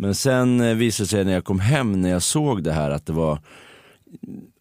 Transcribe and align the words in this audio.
Men 0.00 0.14
sen 0.14 0.60
eh, 0.60 0.74
visade 0.74 1.04
det 1.04 1.08
sig 1.08 1.24
när 1.24 1.32
jag 1.32 1.44
kom 1.44 1.60
hem 1.60 2.00
när 2.00 2.10
jag 2.10 2.22
såg 2.22 2.62
det 2.62 2.72
här 2.72 2.90
att 2.90 3.06
det 3.06 3.12
var, 3.12 3.38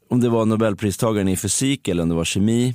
om 0.10 0.22
det 0.22 0.30
var 0.30 0.46
nobelpristagaren 0.46 1.28
i 1.28 1.38
fysik 1.38 1.88
eller 1.88 2.04
om 2.04 2.10
det 2.10 2.16
var 2.16 2.26
kemi, 2.26 2.74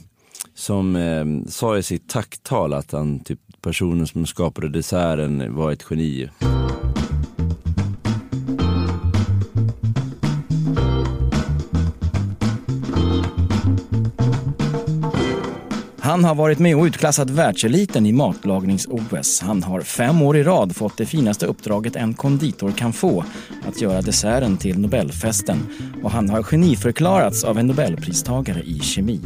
som 0.54 0.96
eh, 0.96 1.50
sa 1.50 1.78
i 1.78 1.82
sitt 1.82 2.08
tacktal 2.08 2.72
att 2.72 2.92
han, 2.92 3.20
typ 3.20 3.40
personen 3.62 4.06
som 4.06 4.26
skapade 4.26 4.68
desserten 4.68 5.54
var 5.54 5.72
ett 5.72 5.84
geni. 5.90 6.28
Han 16.14 16.24
har 16.24 16.34
varit 16.34 16.58
med 16.58 16.76
och 16.76 16.84
utklassat 16.84 17.30
världseliten 17.30 18.06
i 18.06 18.12
matlagnings-OS. 18.12 19.42
Han 19.42 19.62
har 19.62 19.80
fem 19.80 20.22
år 20.22 20.36
i 20.36 20.42
rad 20.42 20.76
fått 20.76 20.96
det 20.96 21.06
finaste 21.06 21.46
uppdraget 21.46 21.96
en 21.96 22.14
konditor 22.14 22.70
kan 22.70 22.92
få, 22.92 23.24
att 23.68 23.80
göra 23.80 24.02
desserten 24.02 24.56
till 24.56 24.78
Nobelfesten. 24.78 25.58
Och 26.02 26.10
han 26.10 26.30
har 26.30 26.42
geniförklarats 26.42 27.44
av 27.44 27.58
en 27.58 27.66
Nobelpristagare 27.66 28.60
i 28.60 28.80
kemi. 28.80 29.20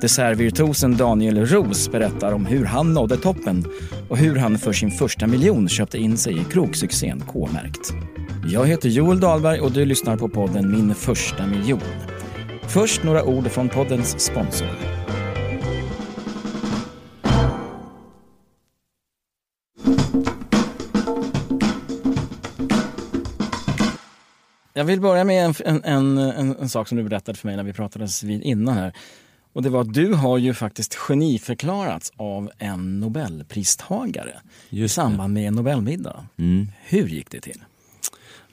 Dessertvirtuosen 0.00 0.96
Daniel 0.96 1.46
Roos 1.46 1.90
berättar 1.90 2.32
om 2.32 2.46
hur 2.46 2.64
han 2.64 2.94
nådde 2.94 3.16
toppen 3.16 3.64
och 4.08 4.18
hur 4.18 4.36
han 4.36 4.58
för 4.58 4.72
sin 4.72 4.90
första 4.90 5.26
miljon 5.26 5.68
köpte 5.68 5.98
in 5.98 6.16
sig 6.16 6.38
i 6.40 6.44
krogsuccén 6.44 7.22
K-märkt. 7.26 7.92
Jag 8.52 8.66
heter 8.66 8.88
Joel 8.88 9.20
Dahlberg 9.20 9.60
och 9.60 9.72
du 9.72 9.84
lyssnar 9.84 10.16
på 10.16 10.28
podden 10.28 10.70
Min 10.70 10.94
första 10.94 11.46
miljon. 11.46 11.80
Först 12.68 13.02
några 13.02 13.24
ord 13.24 13.50
från 13.50 13.68
poddens 13.68 14.20
sponsor. 14.20 14.97
Jag 24.78 24.84
vill 24.84 25.00
börja 25.00 25.24
med 25.24 25.44
en, 25.44 25.82
en, 25.84 26.18
en, 26.18 26.56
en, 26.56 26.68
sak 26.68 26.88
som 26.88 26.98
du 26.98 27.04
berättade 27.04 27.38
för 27.38 27.48
mig 27.48 27.56
när 27.56 27.62
vi 27.62 27.72
pratades 27.72 28.22
vid 28.22 28.42
innan 28.42 28.74
här. 28.74 28.92
Och 29.52 29.62
det 29.62 29.70
var 29.70 29.80
att 29.80 29.94
du 29.94 30.14
har 30.14 30.38
ju 30.38 30.54
faktiskt 30.54 30.94
geniförklarats 30.94 32.12
av 32.16 32.50
en 32.58 33.00
nobelpristagare 33.00 34.40
i 34.70 34.88
samband 34.88 35.34
med 35.34 35.48
en 35.48 35.54
nobelmiddag. 35.54 36.26
Mm. 36.36 36.68
Hur 36.84 37.08
gick 37.08 37.30
det 37.30 37.40
till? 37.40 37.64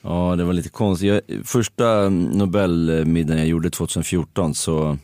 Ja, 0.01 0.35
det 0.35 0.43
var 0.43 0.53
lite 0.53 0.69
konstigt. 0.69 1.09
Jag, 1.09 1.45
första 1.45 2.09
nobelmiddagen 2.09 3.37
jag 3.37 3.47
gjorde 3.47 3.69
2014 3.69 4.55
så 4.55 4.97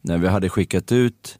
när 0.00 0.18
vi 0.18 0.28
hade 0.28 0.48
skickat 0.48 0.92
ut 0.92 1.38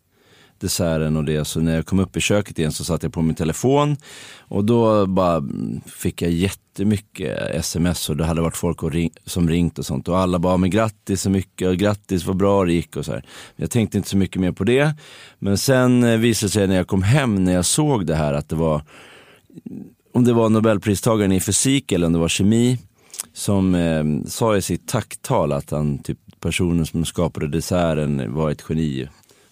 desserten 0.61 1.16
och 1.16 1.25
det. 1.25 1.44
Så 1.44 1.61
när 1.61 1.75
jag 1.75 1.86
kom 1.86 2.00
upp 2.00 2.16
i 2.16 2.20
köket 2.20 2.58
igen 2.58 2.72
så 2.72 2.84
satte 2.84 3.06
jag 3.06 3.12
på 3.12 3.22
min 3.22 3.34
telefon 3.34 3.97
och 4.39 4.64
då 4.64 5.06
bara 5.06 5.42
fick 5.86 6.22
jag 6.22 6.30
jättemycket 6.30 7.39
sms 7.55 8.08
och 8.08 8.17
det 8.17 8.25
hade 8.25 8.41
varit 8.41 8.56
folk 8.56 8.83
ring, 8.83 9.11
som 9.25 9.48
ringt 9.48 9.78
och 9.78 9.86
sånt 9.86 10.08
och 10.08 10.19
alla 10.19 10.39
bara, 10.39 10.56
men 10.56 10.70
grattis 10.70 11.22
så 11.22 11.30
mycket 11.30 11.69
och 11.69 11.77
grattis 11.77 12.25
vad 12.25 12.36
bra 12.36 12.64
det 12.64 12.72
gick 12.72 12.97
och 12.97 13.05
så 13.05 13.12
här. 13.12 13.25
Jag 13.56 13.70
tänkte 13.70 13.97
inte 13.97 14.11
så 14.11 14.17
mycket 14.17 14.41
mer 14.41 14.52
på 14.52 14.64
det. 14.64 14.94
Men 15.39 15.58
sen 15.58 16.05
eh, 16.05 16.19
visade 16.19 16.48
det 16.48 16.52
sig 16.52 16.67
när 16.67 16.77
jag 16.77 16.86
kom 16.86 17.02
hem 17.02 17.45
när 17.45 17.52
jag 17.52 17.64
såg 17.64 18.06
det 18.06 18.14
här 18.14 18.34
att 18.34 18.48
det 18.48 18.56
var, 18.56 18.83
om 20.14 20.24
det 20.24 20.33
var 20.33 20.48
nobelpristagaren 20.48 21.33
i 21.33 21.41
fysik 21.41 21.92
eller 21.92 22.06
om 22.06 22.12
det 22.12 22.19
var 22.19 22.28
kemi, 22.28 22.78
som 23.33 23.74
eh, 23.74 24.05
sa 24.27 24.56
i 24.56 24.62
sitt 24.62 24.89
tacktal 24.89 25.52
att 25.52 25.70
han, 25.70 25.98
typ 25.98 26.19
personen 26.41 26.86
som 26.86 27.05
skapade 27.05 27.48
desserten 27.48 28.34
var 28.34 28.50
ett 28.50 28.64
geni. 28.69 29.08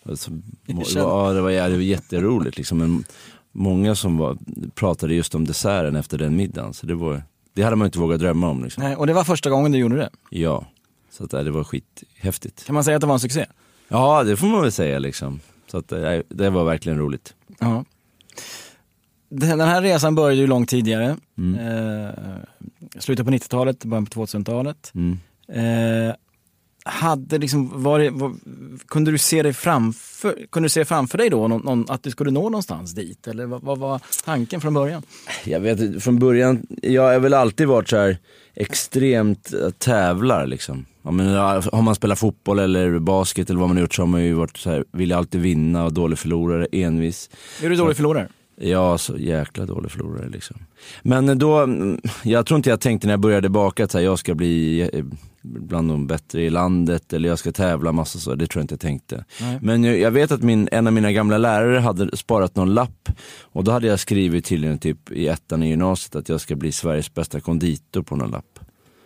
Alltså, 0.08 0.30
ja, 0.66 1.32
det 1.32 1.40
var, 1.40 1.50
det 1.50 1.70
var 1.70 1.82
jätteroligt 1.82 2.56
liksom. 2.56 2.78
Men 2.78 3.04
många 3.52 3.94
som 3.94 4.18
var, 4.18 4.38
pratade 4.74 5.14
just 5.14 5.34
om 5.34 5.44
desserten 5.44 5.96
efter 5.96 6.18
den 6.18 6.36
middagen. 6.36 6.74
Så 6.74 6.86
det, 6.86 6.94
var, 6.94 7.22
det 7.52 7.62
hade 7.62 7.76
man 7.76 7.86
inte 7.86 7.98
vågat 7.98 8.20
drömma 8.20 8.50
om. 8.50 8.64
Liksom. 8.64 8.82
Nej, 8.82 8.96
och 8.96 9.06
det 9.06 9.12
var 9.12 9.24
första 9.24 9.50
gången 9.50 9.72
du 9.72 9.78
gjorde 9.78 9.96
det? 9.96 10.10
Ja, 10.30 10.66
så 11.10 11.24
att, 11.24 11.30
det 11.30 11.50
var 11.50 11.64
skithäftigt. 11.64 12.64
Kan 12.64 12.74
man 12.74 12.84
säga 12.84 12.96
att 12.96 13.00
det 13.00 13.06
var 13.06 13.14
en 13.14 13.20
succé? 13.20 13.46
Ja, 13.88 14.24
det 14.24 14.36
får 14.36 14.46
man 14.46 14.62
väl 14.62 14.72
säga 14.72 14.98
liksom. 14.98 15.40
Så 15.70 15.78
att, 15.78 15.88
det, 15.88 16.22
det 16.28 16.50
var 16.50 16.64
verkligen 16.64 16.98
roligt. 16.98 17.34
Ja. 17.58 17.84
Den 19.28 19.60
här 19.60 19.82
resan 19.82 20.14
började 20.14 20.40
ju 20.40 20.46
långt 20.46 20.68
tidigare. 20.68 21.16
Mm. 21.38 21.54
Eh, 21.54 22.10
slutet 22.98 23.26
på 23.26 23.32
90-talet, 23.32 23.84
början 23.84 24.06
på 24.06 24.26
2000-talet. 24.26 24.92
Mm. 24.94 25.18
Eh, 25.48 26.14
hade 26.88 27.38
liksom, 27.38 27.82
var, 27.82 28.10
var, 28.10 28.32
kunde 28.88 29.10
du 29.10 29.18
se 29.18 29.42
dig 29.42 29.52
framför, 29.52 30.46
kunde 30.50 30.64
du 30.64 30.70
se 30.70 30.84
framför 30.84 31.18
dig 31.18 31.30
då 31.30 31.48
någon, 31.48 31.60
någon, 31.60 31.86
att 31.88 32.02
du 32.02 32.10
skulle 32.10 32.30
nå 32.30 32.42
någonstans 32.42 32.94
dit? 32.94 33.26
Eller 33.26 33.46
vad, 33.46 33.62
vad 33.62 33.78
var 33.78 34.00
tanken 34.24 34.60
från 34.60 34.74
början? 34.74 35.02
Jag 35.44 35.60
vet 35.60 36.02
från 36.02 36.18
början, 36.18 36.66
jag 36.82 37.02
har 37.02 37.18
väl 37.20 37.34
alltid 37.34 37.66
varit 37.66 37.88
så 37.88 37.96
här 37.96 38.18
extremt 38.54 39.52
äh, 39.52 39.70
tävlar 39.70 40.46
liksom. 40.46 40.86
Ja, 41.02 41.10
men, 41.10 41.34
har 41.72 41.82
man 41.82 41.94
spelat 41.94 42.18
fotboll 42.18 42.58
eller 42.58 42.98
basket 42.98 43.50
eller 43.50 43.60
vad 43.60 43.68
man 43.68 43.76
har 43.76 43.82
gjort 43.82 43.94
så 43.94 44.02
har 44.02 44.06
man 44.06 44.24
ju 44.24 44.34
varit 44.34 44.56
så 44.56 44.70
här, 44.70 44.84
vill 44.92 45.12
alltid 45.12 45.40
vinna 45.40 45.84
och 45.84 45.92
dålig 45.92 46.18
förlorare, 46.18 46.66
envis. 46.72 47.30
Är 47.62 47.68
du 47.68 47.76
dålig 47.76 47.96
förlorare? 47.96 48.28
Ja, 48.60 48.98
så 48.98 49.16
jäkla 49.16 49.66
dålig 49.66 49.90
förlorare 49.90 50.28
liksom. 50.28 50.56
Men 51.02 51.38
då, 51.38 51.58
mm, 51.58 52.00
jag 52.22 52.46
tror 52.46 52.56
inte 52.56 52.70
jag 52.70 52.80
tänkte 52.80 53.06
när 53.06 53.12
jag 53.12 53.20
började 53.20 53.48
baka 53.48 53.84
att 53.84 53.94
jag 53.94 54.18
ska 54.18 54.34
bli 54.34 54.80
eh, 54.92 55.04
bland 55.48 55.90
de 55.90 56.06
bättre 56.06 56.42
i 56.42 56.50
landet 56.50 57.12
eller 57.12 57.28
jag 57.28 57.38
ska 57.38 57.52
tävla 57.52 57.92
massa 57.92 58.18
så. 58.18 58.34
Det 58.34 58.46
tror 58.46 58.60
jag 58.60 58.64
inte 58.64 58.72
jag 58.74 58.80
tänkte. 58.80 59.24
Nej. 59.40 59.58
Men 59.62 59.84
jag, 59.84 59.98
jag, 59.98 60.10
vet 60.10 60.32
att 60.32 60.42
min, 60.42 60.68
en 60.72 60.86
av 60.86 60.92
mina 60.92 61.12
gamla 61.12 61.38
lärare 61.38 61.78
hade 61.78 62.16
sparat 62.16 62.56
någon 62.56 62.74
lapp 62.74 63.08
och 63.40 63.64
då 63.64 63.70
hade 63.70 63.86
jag 63.86 64.00
skrivit 64.00 64.44
tydligen 64.44 64.78
typ 64.78 65.10
i 65.10 65.28
ettan 65.28 65.62
i 65.62 65.68
gymnasiet 65.68 66.16
att 66.16 66.28
jag 66.28 66.40
ska 66.40 66.56
bli 66.56 66.72
Sveriges 66.72 67.14
bästa 67.14 67.40
konditor 67.40 68.02
på 68.02 68.16
någon 68.16 68.30
lapp. 68.30 68.58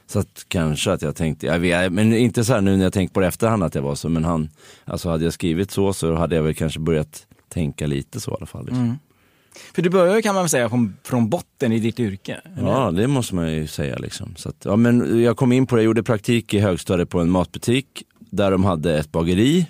Så 0.06 0.18
att 0.18 0.44
kanske 0.48 0.92
att 0.92 1.02
jag 1.02 1.16
tänkte, 1.16 1.46
jag 1.46 1.58
vet, 1.58 1.92
men 1.92 2.14
inte 2.14 2.44
så 2.44 2.52
här 2.52 2.60
nu 2.60 2.76
när 2.76 2.84
jag 2.84 2.92
tänkt 2.92 3.14
på 3.14 3.20
det 3.20 3.26
efterhand 3.26 3.62
att 3.62 3.74
jag 3.74 3.82
var 3.82 3.94
så, 3.94 4.08
men 4.08 4.24
han, 4.24 4.50
alltså 4.84 5.08
hade 5.08 5.24
jag 5.24 5.32
skrivit 5.32 5.70
så 5.70 5.92
så 5.92 6.14
hade 6.14 6.36
jag 6.36 6.42
väl 6.42 6.54
kanske 6.54 6.80
börjat 6.80 7.26
tänka 7.48 7.86
lite 7.86 8.20
så 8.20 8.30
i 8.30 8.34
alla 8.34 8.46
fall. 8.46 8.64
Liksom. 8.64 8.84
Mm. 8.84 8.98
För 9.74 9.82
du 9.82 9.90
börjar 9.90 10.16
ju 10.16 10.22
kan 10.22 10.34
man 10.34 10.48
säga 10.48 10.68
från, 10.68 10.96
från 11.04 11.28
botten 11.28 11.72
i 11.72 11.78
ditt 11.78 12.00
yrke? 12.00 12.40
Eller? 12.56 12.70
Ja, 12.70 12.90
det 12.90 13.06
måste 13.06 13.34
man 13.34 13.52
ju 13.52 13.66
säga. 13.66 13.96
Liksom. 13.96 14.34
Så 14.36 14.48
att, 14.48 14.56
ja, 14.64 14.76
men 14.76 15.22
jag 15.22 15.36
kom 15.36 15.52
in 15.52 15.66
på 15.66 15.76
det, 15.76 15.82
jag 15.82 15.86
gjorde 15.86 16.02
praktik 16.02 16.54
i 16.54 16.58
högstadiet 16.58 17.08
på 17.08 17.20
en 17.20 17.30
matbutik 17.30 17.86
där 18.30 18.50
de 18.50 18.64
hade 18.64 18.98
ett 18.98 19.12
bageri. 19.12 19.66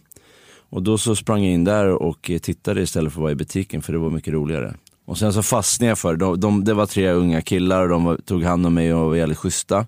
Och 0.71 0.83
då 0.83 0.99
så 0.99 1.17
sprang 1.17 1.45
jag 1.45 1.53
in 1.53 1.65
där 1.65 1.87
och 1.89 2.31
tittade 2.43 2.83
istället 2.83 3.13
för 3.13 3.21
att 3.21 3.23
vara 3.23 3.33
i 3.33 3.35
butiken 3.35 3.83
för 3.83 3.93
det 3.93 3.99
var 3.99 4.11
mycket 4.11 4.35
roligare. 4.35 4.75
Och 5.05 5.19
sen 5.19 5.33
så 5.33 5.43
fastnade 5.43 5.89
jag 5.89 5.99
för 5.99 6.17
de, 6.17 6.41
de, 6.41 6.65
det 6.65 6.75
var 6.75 6.87
tre 6.87 7.11
unga 7.11 7.41
killar 7.41 7.83
och 7.83 7.89
de 7.89 8.05
var, 8.05 8.17
tog 8.17 8.43
hand 8.43 8.67
om 8.67 8.75
mig 8.75 8.95
och 8.95 9.09
var 9.09 9.17
jävligt 9.17 9.39
schyssta. 9.39 9.87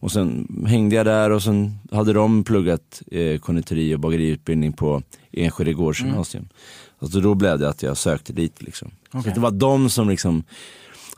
Och 0.00 0.12
sen 0.12 0.48
hängde 0.66 0.96
jag 0.96 1.06
där 1.06 1.30
och 1.30 1.42
sen 1.42 1.78
hade 1.92 2.12
de 2.12 2.44
pluggat 2.44 3.02
eh, 3.10 3.38
konditori 3.38 3.94
och 3.94 4.00
bageriutbildning 4.00 4.72
på 4.72 5.02
Enskede 5.32 5.72
gårdsgymnasium. 5.72 6.42
Mm. 6.42 6.54
Alltså 6.98 7.20
då 7.20 7.34
blev 7.34 7.58
det 7.58 7.68
att 7.68 7.82
jag 7.82 7.96
sökte 7.96 8.32
dit 8.32 8.62
liksom. 8.62 8.90
Okay. 9.08 9.22
Så 9.22 9.30
det 9.30 9.40
var 9.40 9.50
de 9.50 9.90
som 9.90 10.08
liksom 10.08 10.44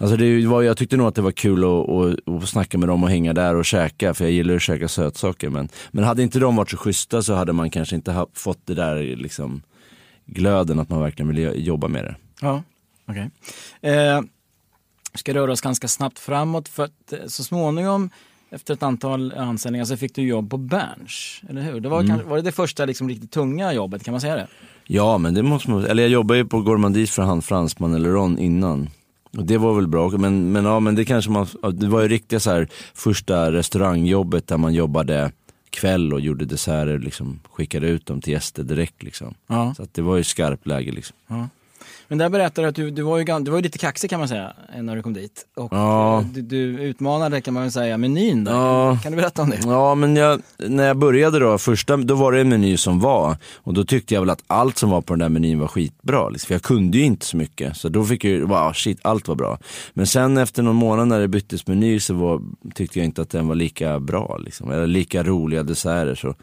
Alltså 0.00 0.16
det 0.16 0.46
var, 0.46 0.62
jag 0.62 0.76
tyckte 0.76 0.96
nog 0.96 1.06
att 1.06 1.14
det 1.14 1.22
var 1.22 1.32
kul 1.32 1.64
att, 1.64 1.88
att, 1.88 2.42
att 2.42 2.48
snacka 2.48 2.78
med 2.78 2.88
dem 2.88 3.02
och 3.02 3.10
hänga 3.10 3.32
där 3.32 3.54
och 3.54 3.64
käka, 3.64 4.14
för 4.14 4.24
jag 4.24 4.32
gillar 4.32 4.54
att 4.54 4.62
käka 4.62 4.88
sötsaker. 4.88 5.48
Men, 5.48 5.68
men 5.90 6.04
hade 6.04 6.22
inte 6.22 6.38
de 6.38 6.56
varit 6.56 6.70
så 6.70 6.76
schyssta 6.76 7.22
så 7.22 7.34
hade 7.34 7.52
man 7.52 7.70
kanske 7.70 7.96
inte 7.96 8.26
fått 8.34 8.66
det 8.66 8.74
där 8.74 9.16
liksom, 9.16 9.62
glöden 10.26 10.78
att 10.78 10.88
man 10.88 11.00
verkligen 11.00 11.28
vill 11.28 11.66
jobba 11.66 11.88
med 11.88 12.04
det. 12.04 12.16
Ja, 12.40 12.62
okej. 13.06 13.30
Okay. 13.80 13.92
Eh, 13.92 14.22
ska 15.14 15.34
röra 15.34 15.52
oss 15.52 15.60
ganska 15.60 15.88
snabbt 15.88 16.18
framåt 16.18 16.68
för 16.68 16.84
att 16.84 17.12
eh, 17.12 17.18
så 17.26 17.44
småningom 17.44 18.10
efter 18.50 18.74
ett 18.74 18.82
antal 18.82 19.32
anställningar 19.32 19.84
så 19.84 19.96
fick 19.96 20.14
du 20.14 20.22
jobb 20.22 20.50
på 20.50 20.56
Berns, 20.56 21.40
eller 21.48 21.62
hur? 21.62 21.80
Det 21.80 21.88
var, 21.88 22.00
mm. 22.00 22.28
var 22.28 22.36
det 22.36 22.42
det 22.42 22.52
första 22.52 22.84
liksom, 22.84 23.08
riktigt 23.08 23.30
tunga 23.30 23.72
jobbet, 23.72 24.04
kan 24.04 24.12
man 24.12 24.20
säga 24.20 24.36
det? 24.36 24.46
Ja, 24.86 25.18
men 25.18 25.34
det 25.34 25.42
måste 25.42 25.70
man, 25.70 25.84
eller 25.84 26.02
jag 26.02 26.12
jobbade 26.12 26.38
ju 26.38 26.46
på 26.46 26.60
Gourmandis 26.60 27.10
för 27.10 27.22
han 27.22 27.42
fransman 27.42 27.94
eller 27.94 28.10
Ron 28.10 28.38
innan. 28.38 28.90
Och 29.36 29.44
det 29.44 29.58
var 29.58 29.74
väl 29.74 29.88
bra, 29.88 30.08
men, 30.10 30.52
men, 30.52 30.64
ja, 30.64 30.80
men 30.80 30.94
det 30.94 31.04
kanske 31.04 31.30
man, 31.30 31.46
det 31.72 31.86
var 31.86 32.02
ju 32.02 32.08
riktigt 32.08 32.42
så 32.42 32.50
här 32.50 32.68
första 32.94 33.52
restaurangjobbet 33.52 34.46
där 34.46 34.56
man 34.56 34.74
jobbade 34.74 35.32
kväll 35.70 36.12
och 36.12 36.20
gjorde 36.20 36.44
desserter, 36.44 36.98
liksom, 36.98 37.40
skickade 37.50 37.86
ut 37.86 38.06
dem 38.06 38.20
till 38.20 38.32
gäster 38.32 38.62
direkt. 38.62 39.02
Liksom. 39.02 39.34
Ja. 39.46 39.74
Så 39.76 39.86
det 39.92 40.02
var 40.02 40.16
ju 40.16 40.24
skarpt 40.24 40.66
läge. 40.66 40.92
Liksom. 40.92 41.16
Ja. 41.26 41.48
Men 42.08 42.18
där 42.18 42.28
berättade 42.28 42.66
du 42.66 42.68
att 42.68 42.74
du, 42.74 42.90
du, 42.90 43.02
var 43.02 43.18
ju, 43.18 43.24
du 43.24 43.50
var 43.50 43.58
ju 43.58 43.62
lite 43.62 43.78
kaxig 43.78 44.10
kan 44.10 44.18
man 44.18 44.28
säga 44.28 44.52
när 44.76 44.96
du 44.96 45.02
kom 45.02 45.12
dit. 45.12 45.46
Och 45.56 45.68
ja. 45.72 46.20
Eh, 46.20 46.26
du, 46.26 46.42
du 46.42 46.82
utmanade 46.82 47.40
kan 47.40 47.54
man 47.54 47.62
väl 47.62 47.72
säga 47.72 47.98
menyn 47.98 48.44
där. 48.44 48.52
Ja. 48.52 48.98
Kan 49.02 49.12
du 49.12 49.16
berätta 49.16 49.42
om 49.42 49.50
det? 49.50 49.58
Ja 49.64 49.94
men 49.94 50.16
jag, 50.16 50.42
när 50.58 50.86
jag 50.86 50.96
började 50.96 51.38
då, 51.38 51.58
första, 51.58 51.96
då 51.96 52.14
var 52.14 52.32
det 52.32 52.40
en 52.40 52.48
meny 52.48 52.76
som 52.76 53.00
var. 53.00 53.36
Och 53.56 53.74
då 53.74 53.84
tyckte 53.84 54.14
jag 54.14 54.20
väl 54.20 54.30
att 54.30 54.42
allt 54.46 54.78
som 54.78 54.90
var 54.90 55.00
på 55.00 55.12
den 55.12 55.18
där 55.18 55.28
menyn 55.28 55.58
var 55.58 55.68
skitbra. 55.68 56.28
Liksom. 56.28 56.46
För 56.46 56.54
jag 56.54 56.62
kunde 56.62 56.98
ju 56.98 57.04
inte 57.04 57.26
så 57.26 57.36
mycket. 57.36 57.76
Så 57.76 57.88
då 57.88 58.04
fick 58.04 58.24
jag 58.24 58.48
wow 58.48 58.72
shit, 58.72 58.98
allt 59.02 59.28
var 59.28 59.34
bra. 59.34 59.58
Men 59.92 60.06
sen 60.06 60.38
efter 60.38 60.62
någon 60.62 60.76
månad 60.76 61.08
när 61.08 61.20
det 61.20 61.28
byttes 61.28 61.66
meny 61.66 62.00
så 62.00 62.14
var, 62.14 62.42
tyckte 62.74 62.98
jag 62.98 63.04
inte 63.04 63.22
att 63.22 63.30
den 63.30 63.48
var 63.48 63.54
lika 63.54 64.00
bra. 64.00 64.38
Liksom. 64.38 64.70
Eller 64.70 64.86
lika 64.86 65.22
roliga 65.22 65.62
desserter. 65.62 66.14
Så 66.14 66.34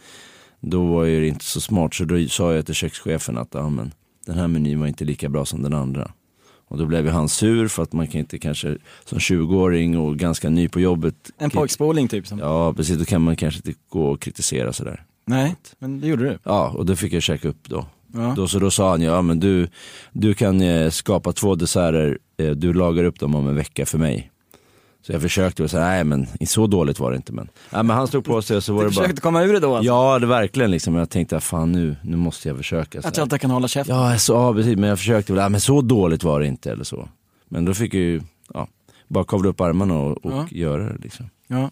då 0.59 0.85
var 0.85 1.05
jag 1.05 1.27
inte 1.27 1.45
så 1.45 1.61
smart. 1.61 1.93
Så 1.93 2.03
då 2.03 2.27
sa 2.27 2.53
jag 2.53 2.65
till 2.65 2.75
kökschefen 2.75 3.37
att, 3.37 3.49
ja 3.51 3.69
men 3.69 3.91
den 4.27 4.37
här 4.37 4.47
menyn 4.47 4.79
var 4.79 4.87
inte 4.87 5.05
lika 5.05 5.29
bra 5.29 5.45
som 5.45 5.61
den 5.61 5.73
andra. 5.73 6.11
Och 6.67 6.77
då 6.77 6.85
blev 6.85 7.05
ju 7.05 7.11
han 7.11 7.29
sur 7.29 7.67
för 7.67 7.83
att 7.83 7.93
man 7.93 8.07
kan 8.07 8.19
inte 8.19 8.39
kanske 8.39 8.77
som 9.05 9.17
20-åring 9.17 9.97
och 9.97 10.17
ganska 10.17 10.49
ny 10.49 10.69
på 10.69 10.79
jobbet. 10.79 11.15
En 11.37 11.49
pojkspoling 11.49 12.07
typ? 12.07 12.27
Som... 12.27 12.39
Ja 12.39 12.73
precis, 12.73 12.97
då 12.97 13.05
kan 13.05 13.21
man 13.21 13.35
kanske 13.35 13.57
inte 13.65 13.79
gå 13.89 14.07
och 14.07 14.21
kritisera 14.21 14.73
sådär. 14.73 15.03
Nej, 15.25 15.55
men 15.79 15.99
det 16.01 16.07
gjorde 16.07 16.23
du. 16.23 16.39
Ja, 16.43 16.69
och 16.69 16.85
då 16.85 16.95
fick 16.95 17.13
jag 17.13 17.23
käka 17.23 17.47
upp 17.47 17.69
då. 17.69 17.85
Ja. 18.13 18.33
Då, 18.35 18.47
så 18.47 18.59
då 18.59 18.71
sa 18.71 18.89
han, 18.89 19.01
ja 19.01 19.21
men 19.21 19.39
du, 19.39 19.67
du 20.11 20.33
kan 20.33 20.61
eh, 20.61 20.89
skapa 20.89 21.33
två 21.33 21.55
desserter, 21.55 22.17
eh, 22.37 22.51
du 22.51 22.73
lagar 22.73 23.03
upp 23.03 23.19
dem 23.19 23.35
om 23.35 23.47
en 23.47 23.55
vecka 23.55 23.85
för 23.85 23.97
mig. 23.97 24.31
Så 25.07 25.13
jag 25.13 25.21
försökte 25.21 25.63
och 25.63 25.69
sa, 25.71 25.79
nej 25.79 26.03
men 26.03 26.27
så 26.47 26.67
dåligt 26.67 26.99
var 26.99 27.11
det 27.11 27.15
inte 27.17 27.33
men. 27.33 27.49
Nej, 27.69 27.83
men 27.83 27.95
han 27.95 28.07
stod 28.07 28.25
på 28.25 28.41
sig 28.41 28.57
och 28.57 28.63
så 28.63 28.73
var 28.73 28.83
Du 28.83 28.89
det 28.89 28.95
bara. 28.95 29.01
försökte 29.03 29.21
komma 29.21 29.43
ur 29.43 29.53
det 29.53 29.59
då 29.59 29.75
alltså? 29.75 29.85
Ja 29.87 30.19
det 30.19 30.25
verkligen 30.27 30.71
liksom, 30.71 30.95
jag 30.95 31.09
tänkte, 31.09 31.39
fan 31.39 31.71
nu, 31.71 31.95
nu 32.03 32.17
måste 32.17 32.47
jag 32.47 32.57
försöka. 32.57 33.01
Så 33.01 33.07
Att 33.07 33.17
jag 33.17 33.25
inte 33.25 33.39
kan 33.39 33.51
hålla 33.51 33.67
käften? 33.67 33.95
Ja, 33.95 34.17
så, 34.17 34.33
ja 34.33 34.53
precis, 34.53 34.77
men 34.77 34.89
jag 34.89 34.97
försökte 34.99 35.33
ja, 35.33 35.49
men 35.49 35.61
så 35.61 35.81
dåligt 35.81 36.23
var 36.23 36.39
det 36.39 36.47
inte 36.47 36.71
eller 36.71 36.83
så. 36.83 37.09
Men 37.49 37.65
då 37.65 37.73
fick 37.73 37.93
jag 37.93 38.01
ju, 38.01 38.21
ja, 38.53 38.67
bara 39.07 39.23
kavla 39.23 39.49
upp 39.49 39.61
armarna 39.61 39.99
och, 39.99 40.25
och 40.25 40.31
Ja. 40.31 40.47
göra 40.51 40.83
det 40.83 40.97
liksom. 41.03 41.29
Ja. 41.47 41.69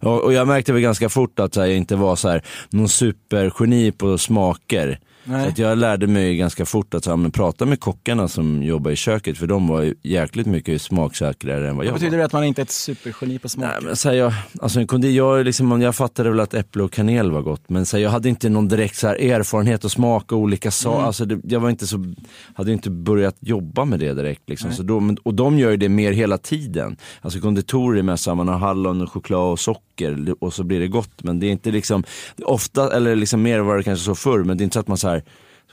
Ja, 0.00 0.20
och 0.20 0.32
jag 0.32 0.48
märkte 0.48 0.72
väl 0.72 0.82
ganska 0.82 1.08
fort 1.08 1.38
att 1.38 1.54
så 1.54 1.60
här, 1.60 1.68
jag 1.68 1.76
inte 1.76 1.96
var 1.96 2.16
så 2.16 2.28
här, 2.28 2.42
någon 2.70 2.88
supergeni 2.88 3.92
på 3.92 4.18
smaker. 4.18 5.00
Nej. 5.24 5.42
Så 5.42 5.48
att 5.48 5.58
jag 5.58 5.78
lärde 5.78 6.06
mig 6.06 6.36
ganska 6.36 6.66
fort 6.66 6.94
att 6.94 7.04
så 7.04 7.16
men 7.16 7.30
prata 7.30 7.66
med 7.66 7.80
kockarna 7.80 8.28
som 8.28 8.62
jobbar 8.62 8.90
i 8.90 8.96
köket 8.96 9.38
för 9.38 9.46
de 9.46 9.68
var 9.68 9.94
jäkligt 10.02 10.46
mycket 10.46 10.82
smaksäkrare 10.82 11.68
än 11.68 11.76
vad 11.76 11.86
jag 11.86 11.90
Vad 11.90 12.00
betyder 12.00 12.16
var. 12.16 12.18
det 12.18 12.24
att 12.24 12.32
man 12.32 12.44
inte 12.44 12.60
är 12.60 12.64
ett 12.64 12.70
supergeni 12.70 13.38
på 13.38 13.48
smaker? 13.48 13.72
Nej, 13.72 13.80
men 13.82 13.96
så 13.96 14.08
här, 14.08 14.16
jag, 14.16 14.32
alltså, 14.60 14.80
en 14.80 14.86
kondi, 14.86 15.16
jag, 15.16 15.44
liksom, 15.44 15.82
jag 15.82 15.94
fattade 15.96 16.30
väl 16.30 16.40
att 16.40 16.54
äpple 16.54 16.82
och 16.82 16.92
kanel 16.92 17.30
var 17.30 17.42
gott 17.42 17.68
men 17.68 17.86
så 17.86 17.96
här, 17.96 18.04
jag 18.04 18.10
hade 18.10 18.28
inte 18.28 18.48
någon 18.48 18.68
direkt 18.68 18.96
så 18.96 19.06
här, 19.08 19.14
erfarenhet 19.14 19.84
att 19.84 19.92
smaka 19.92 20.34
olika 20.34 20.70
saker. 20.70 20.96
Mm. 20.96 21.06
Alltså, 21.06 21.24
det, 21.24 21.40
jag 21.44 21.60
var 21.60 21.70
inte 21.70 21.86
så, 21.86 22.14
hade 22.54 22.72
inte 22.72 22.90
börjat 22.90 23.36
jobba 23.40 23.84
med 23.84 24.00
det 24.00 24.14
direkt. 24.14 24.48
Liksom. 24.48 24.72
Så 24.72 24.82
då, 24.82 25.14
och 25.22 25.34
de 25.34 25.58
gör 25.58 25.70
ju 25.70 25.76
det 25.76 25.88
mer 25.88 26.12
hela 26.12 26.38
tiden. 26.38 26.96
Alltså 27.20 27.40
konditorer 27.40 27.98
är 27.98 28.02
mest 28.02 28.24
så 28.24 28.30
här, 28.30 28.34
man 28.34 28.48
har 28.48 28.58
hallon 28.58 29.00
och 29.00 29.12
choklad 29.12 29.52
och 29.52 29.60
socker 29.60 29.91
och 30.38 30.54
så 30.54 30.64
blir 30.64 30.80
det 30.80 30.88
gott. 30.88 31.22
Men 31.22 31.40
det 31.40 31.46
är 31.46 31.50
inte 31.52 31.70
liksom, 31.70 32.04
ofta, 32.44 32.96
eller 32.96 33.16
liksom 33.16 33.42
mer 33.42 33.60
var 33.60 33.76
det 33.76 33.82
kanske 33.82 34.04
så 34.04 34.14
förr, 34.14 34.44
men 34.44 34.56
det 34.56 34.62
är 34.62 34.64
inte 34.64 34.74
så 34.74 34.80
att 34.80 34.88
man 34.88 34.96
så 34.96 35.08
här 35.08 35.22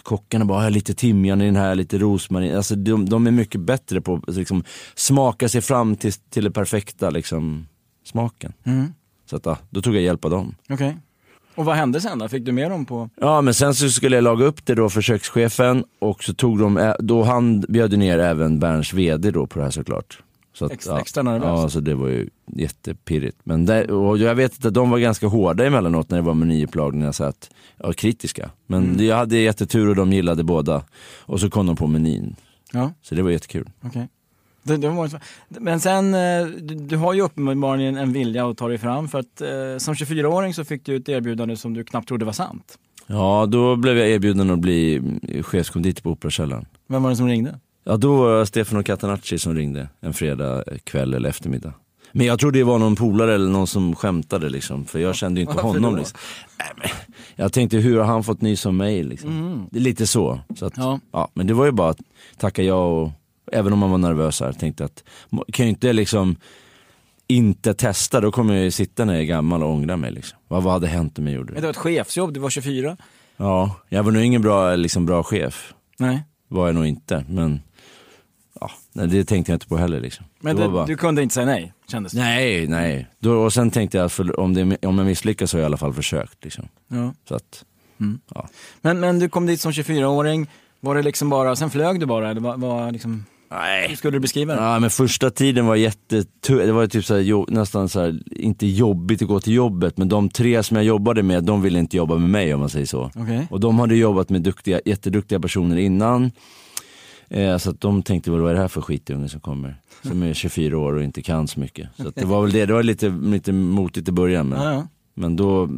Kockarna 0.04 0.46
bara, 0.46 0.62
har 0.62 0.70
lite 0.70 0.94
timjan 0.94 1.42
i 1.42 1.46
den 1.46 1.56
här, 1.56 1.76
lite 1.76 1.98
rosmarin. 1.98 2.56
Alltså 2.56 2.76
de, 2.76 3.10
de 3.10 3.28
är 3.28 3.32
mycket 3.32 3.62
bättre 3.62 4.02
på 4.02 4.22
att 4.28 4.36
liksom, 4.36 4.64
smaka 4.96 5.50
sig 5.50 5.62
fram 5.62 5.96
till, 5.96 6.14
till 6.14 6.44
det 6.44 6.52
perfekta 6.52 7.10
liksom, 7.10 7.68
smaken. 8.06 8.54
Mm. 8.64 8.94
Så 9.30 9.36
att, 9.36 9.46
ja, 9.46 9.58
då 9.70 9.82
tog 9.82 9.96
jag 9.96 10.04
hjälp 10.04 10.26
av 10.26 10.32
dem. 10.32 10.56
Okej. 10.70 10.98
Och 11.56 11.66
vad 11.66 11.76
hände 11.76 12.02
sen 12.02 12.20
då? 12.20 12.28
Fick 12.28 12.46
du 12.46 12.52
med 12.52 12.72
dem 12.72 12.86
på... 12.86 13.10
Ja 13.16 13.42
men 13.42 13.54
sen 13.54 13.76
så 13.76 13.90
skulle 13.90 14.18
jag 14.18 14.24
laga 14.24 14.46
upp 14.46 14.66
det 14.66 14.76
då 14.76 14.90
för 14.90 15.02
kökschefen 15.02 15.84
och 16.00 16.24
så 16.24 16.34
tog 16.34 16.60
de, 16.60 16.78
ä- 16.78 16.96
då 17.00 17.24
han 17.24 17.60
bjöd 17.62 17.98
ner 17.98 18.20
även 18.20 18.60
Berns 18.60 18.94
VD 18.94 19.32
då 19.32 19.48
på 19.48 19.60
det 19.60 19.66
här 19.66 19.72
såklart. 19.72 20.20
Så 20.60 20.66
att, 20.66 20.72
Ex- 20.72 20.86
ja, 20.88 21.00
extra 21.00 21.24
nervös. 21.24 21.46
Ja, 21.48 21.70
så 21.70 21.80
det 21.80 21.96
var 21.96 22.08
ju 22.08 22.30
jättepirrigt. 22.46 23.38
Men 23.44 23.66
det, 23.66 23.86
och 23.92 24.18
jag 24.18 24.36
vet 24.36 24.66
att 24.66 24.74
de 24.74 24.90
var 24.90 25.00
ganska 25.00 25.28
hårda 25.28 25.66
emellanåt 25.66 26.10
när 26.10 26.18
det 26.18 26.24
var 26.24 26.34
menyupplagningar, 26.34 27.12
så 27.12 27.24
att, 27.24 27.50
ja, 27.78 27.94
kritiska. 27.94 28.50
Men 28.68 28.84
Mm. 28.84 29.06
jag 29.06 29.16
hade 29.18 29.38
jättetur 29.38 29.90
och 29.90 29.96
de 29.96 30.14
gillade 30.14 30.44
båda. 30.44 30.84
Och 31.20 31.40
så 31.40 31.50
kom 31.50 31.66
de 31.66 31.76
på 31.76 31.88
menyn. 31.88 32.36
Ja, 32.74 32.92
Så 33.02 33.16
det 33.16 33.22
var 33.22 33.30
jättekul. 33.32 33.70
okej. 33.82 34.08
Det, 34.64 34.78
det 34.78 34.90
var, 34.90 35.10
men 35.48 35.80
sen, 35.80 36.14
eh, 36.14 36.46
du, 36.62 36.76
du 36.76 36.98
har 36.98 37.14
ju 37.14 37.22
uppenbarligen 37.22 37.98
en 37.98 38.14
vilja 38.14 38.48
att 38.50 38.58
ta 38.58 38.68
dig 38.68 38.78
fram 38.78 39.08
för 39.08 39.20
att 39.20 39.42
eh, 39.42 39.78
som 39.78 39.94
24-åring 39.94 40.54
så 40.54 40.64
fick 40.66 40.86
du 40.86 40.96
ett 40.96 41.10
erbjudande 41.10 41.56
som 41.56 41.74
du 41.74 41.84
knappt 41.84 42.08
trodde 42.08 42.26
var 42.26 42.34
sant. 42.34 42.78
Ja, 43.08 43.46
då 43.46 43.76
blev 43.76 43.98
jag 43.98 44.10
erbjuden 44.10 44.50
att 44.52 44.60
bli 44.60 45.02
chefskonditor 45.44 46.02
på 46.02 46.10
Operakällaren. 46.12 46.66
Vem 46.88 47.04
var 47.04 47.10
det 47.10 47.16
som 47.16 47.28
ringde? 47.28 47.60
Ja, 47.90 47.98
då 47.98 48.16
var 48.18 48.40
det 48.40 48.46
Stefano 48.46 48.84
Catanacci 48.84 49.40
som 49.40 49.56
ringde 49.56 49.88
en 50.02 50.14
fredag 50.14 50.64
kväll 50.84 51.14
eller 51.14 51.30
eftermiddag. 51.30 51.74
Men 52.12 52.26
jag 52.26 52.40
trodde 52.40 52.60
det 52.60 52.64
var 52.64 52.80
någon 52.80 52.96
polare 52.96 53.36
eller 53.36 53.50
någon 53.50 53.68
som 53.68 53.96
skämtade 53.96 54.50
liksom, 54.50 54.86
för 54.86 55.00
jag 55.00 55.16
kände 55.16 55.40
ju 55.40 55.44
inte 55.46 55.56
Varför 55.64 55.68
honom. 55.80 55.92
då? 55.92 55.98
Liksom. 55.98 56.20
Nej, 56.78 56.92
jag 57.36 57.54
tänkte, 57.54 57.78
hur 57.78 57.98
har 57.98 58.06
han 58.06 58.24
fått 58.24 58.42
nys 58.42 58.66
om 58.66 58.78
mig 58.78 59.04
liksom? 59.04 59.68
Det 59.72 59.80
är 59.80 59.82
lite 59.82 60.08
så. 60.08 60.40
så 60.56 60.66
att, 60.66 60.74
Ja. 60.78 61.00
ja. 61.12 61.30
men 61.34 61.48
det 61.48 61.54
var 61.54 61.66
ju 61.66 61.72
bara 61.72 61.90
att 61.90 62.00
tacka 62.38 62.64
ja 62.64 62.86
och 62.86 63.12
även 63.52 63.74
om 63.74 63.80
man 63.80 63.92
var 63.92 63.98
nervös 63.98 64.42
här, 64.42 64.54
tänkte 64.54 64.86
att, 64.86 65.04
kan 65.54 65.66
ju 65.66 65.70
inte 65.70 65.94
liksom 65.94 66.36
inte 67.28 67.74
testa, 67.74 68.22
då 68.22 68.32
kommer 68.32 68.54
jag 68.56 68.64
ju 68.64 68.72
sitta 68.72 69.06
när 69.06 69.14
jag 69.14 69.22
är 69.22 69.26
gammal 69.28 69.64
och 69.64 69.70
ångra 69.70 69.98
mig 69.98 70.12
liksom. 70.12 70.38
Vad, 70.48 70.64
vad 70.64 70.74
hade 70.74 70.88
hänt 70.88 71.20
om 71.20 71.28
jag 71.28 71.36
gjorde 71.36 71.54
Men 71.54 71.56
det? 71.56 71.62
det 71.62 71.68
var 71.68 71.72
ett 71.72 71.78
chefsjobb, 71.78 72.34
du 72.34 72.40
var 72.40 72.50
24. 72.50 72.98
Ja, 73.38 73.76
jag 73.90 74.04
var 74.04 74.12
nog 74.12 74.24
ingen 74.24 74.42
bra, 74.42 74.76
liksom, 74.76 75.06
bra 75.06 75.24
chef. 75.24 75.74
Nej. 76.00 76.24
Var 76.48 76.66
jag 76.68 76.76
nog 76.76 76.86
inte, 76.86 77.26
men 77.30 77.62
nej, 79.00 79.08
det 79.08 79.24
tänkte 79.26 79.52
jag 79.52 79.56
inte 79.56 79.68
på 79.68 79.78
heller 79.78 80.00
liksom. 80.00 80.26
Men 80.40 80.56
Det 80.56 80.62
var 80.62 80.70
bara- 80.70 80.86
du 80.86 80.96
kunde 80.98 81.24
inte 81.24 81.34
säga 81.36 81.46
nej, 81.46 81.74
kändes 81.92 82.12
det? 82.14 82.20
Nej, 82.20 82.68
nej. 82.68 83.08
Då, 83.20 83.32
och 83.44 83.54
sen 83.54 83.72
tänkte 83.72 83.98
jag 83.98 84.06
att 84.06 84.12
för, 84.12 84.40
om, 84.40 84.54
det, 84.54 84.62
om 84.88 84.98
jag 84.98 85.06
misslyckas 85.08 85.52
så 85.52 85.58
har 85.58 85.60
jag 85.60 85.66
i 85.66 85.70
alla 85.70 85.78
fall 85.78 85.94
försökt. 85.94 86.44
Liksom. 86.44 86.68
Ja. 86.88 87.14
Så 87.28 87.36
att, 87.36 87.66
ja. 88.36 88.48
Men, 88.82 89.00
men 89.00 89.20
du 89.20 89.30
kom 89.30 89.46
dit 89.46 89.62
som 89.62 89.72
24-åring, 89.72 90.48
var 90.80 90.96
det 90.96 91.02
liksom 91.02 91.30
bara, 91.30 91.56
sen 91.56 91.70
flög 91.70 92.00
du 92.00 92.06
bara 92.06 92.30
eller 92.32 92.42
vad, 92.42 92.60
vad 92.60 92.94
liksom, 92.94 93.26
hur 93.52 93.58
Nej. 93.58 93.96
skulle 93.96 94.16
du 94.16 94.20
beskriva 94.20 94.56
det? 94.56 94.62
Ja, 94.62 94.80
men 94.80 94.90
första 94.90 95.30
tiden 95.30 95.66
var 95.66 95.76
jättetuff. 95.76 96.66
Det 96.66 96.72
var 96.72 96.88
typ 96.88 97.06
så 97.06 97.16
här, 97.16 97.52
nästan 97.52 97.90
så 97.90 98.00
här, 98.00 98.20
inte 98.32 98.68
jobbigt 98.68 99.22
att 99.22 99.28
gå 99.28 99.40
till 99.40 99.54
jobbet, 99.54 99.98
men 99.98 100.10
de 100.10 100.30
tre 100.30 100.64
som 100.64 100.76
jag 100.78 100.84
jobbade 100.86 101.24
med, 101.24 101.44
de 101.44 101.62
ville 101.62 101.80
inte 101.80 101.98
jobba 101.98 102.18
med 102.18 102.30
mig 102.30 102.54
om 102.54 102.60
man 102.60 102.70
säger 102.70 102.86
så. 102.86 103.12
Okej. 103.16 103.48
Och 103.52 103.60
de 103.60 103.80
hade 103.80 103.96
jobbat 103.96 104.30
med 104.30 104.42
duktiga, 104.42 104.80
jätteduktiga 104.86 105.40
personer 105.40 105.78
innan. 105.78 106.32
Eh, 107.30 107.58
så 107.58 107.70
att 107.70 107.82
de 107.82 108.04
tänkte, 108.04 108.32
vad 108.32 108.50
är 108.50 108.54
det 108.54 108.60
här 108.60 108.68
för 108.68 108.82
skitunge 108.82 109.30
som 109.30 109.40
kommer? 109.40 109.82
Som 110.04 110.24
är 110.24 110.34
24 110.34 110.78
år 110.78 110.94
och 110.94 111.04
inte 111.04 111.22
kan 111.22 111.48
så 111.48 111.60
mycket. 111.60 111.90
Så 111.98 112.12
det 112.16 112.26
var 112.26 112.42
väl 112.42 112.52
det, 112.52 112.66
det 112.66 112.74
var 112.74 112.84
lite, 112.84 113.10
lite 113.10 113.52
motigt 113.52 114.08
i 114.10 114.12
början. 114.12 114.50
Men... 114.50 114.62
Ja, 114.62 114.74
ja. 114.74 114.88
Men 115.14 115.36
då, 115.36 115.70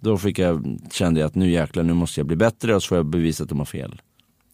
då 0.00 0.18
fick 0.18 0.38
jag, 0.38 0.78
kände 0.92 1.20
jag 1.20 1.26
att 1.26 1.34
nu 1.34 1.50
jäklar, 1.50 1.82
nu 1.82 1.94
måste 1.94 2.20
jag 2.20 2.26
bli 2.26 2.36
bättre 2.36 2.74
och 2.74 2.82
så 2.82 2.88
får 2.88 2.96
jag 2.96 3.06
bevisa 3.06 3.42
att 3.42 3.48
de 3.48 3.58
har 3.58 3.66
fel. 3.66 4.00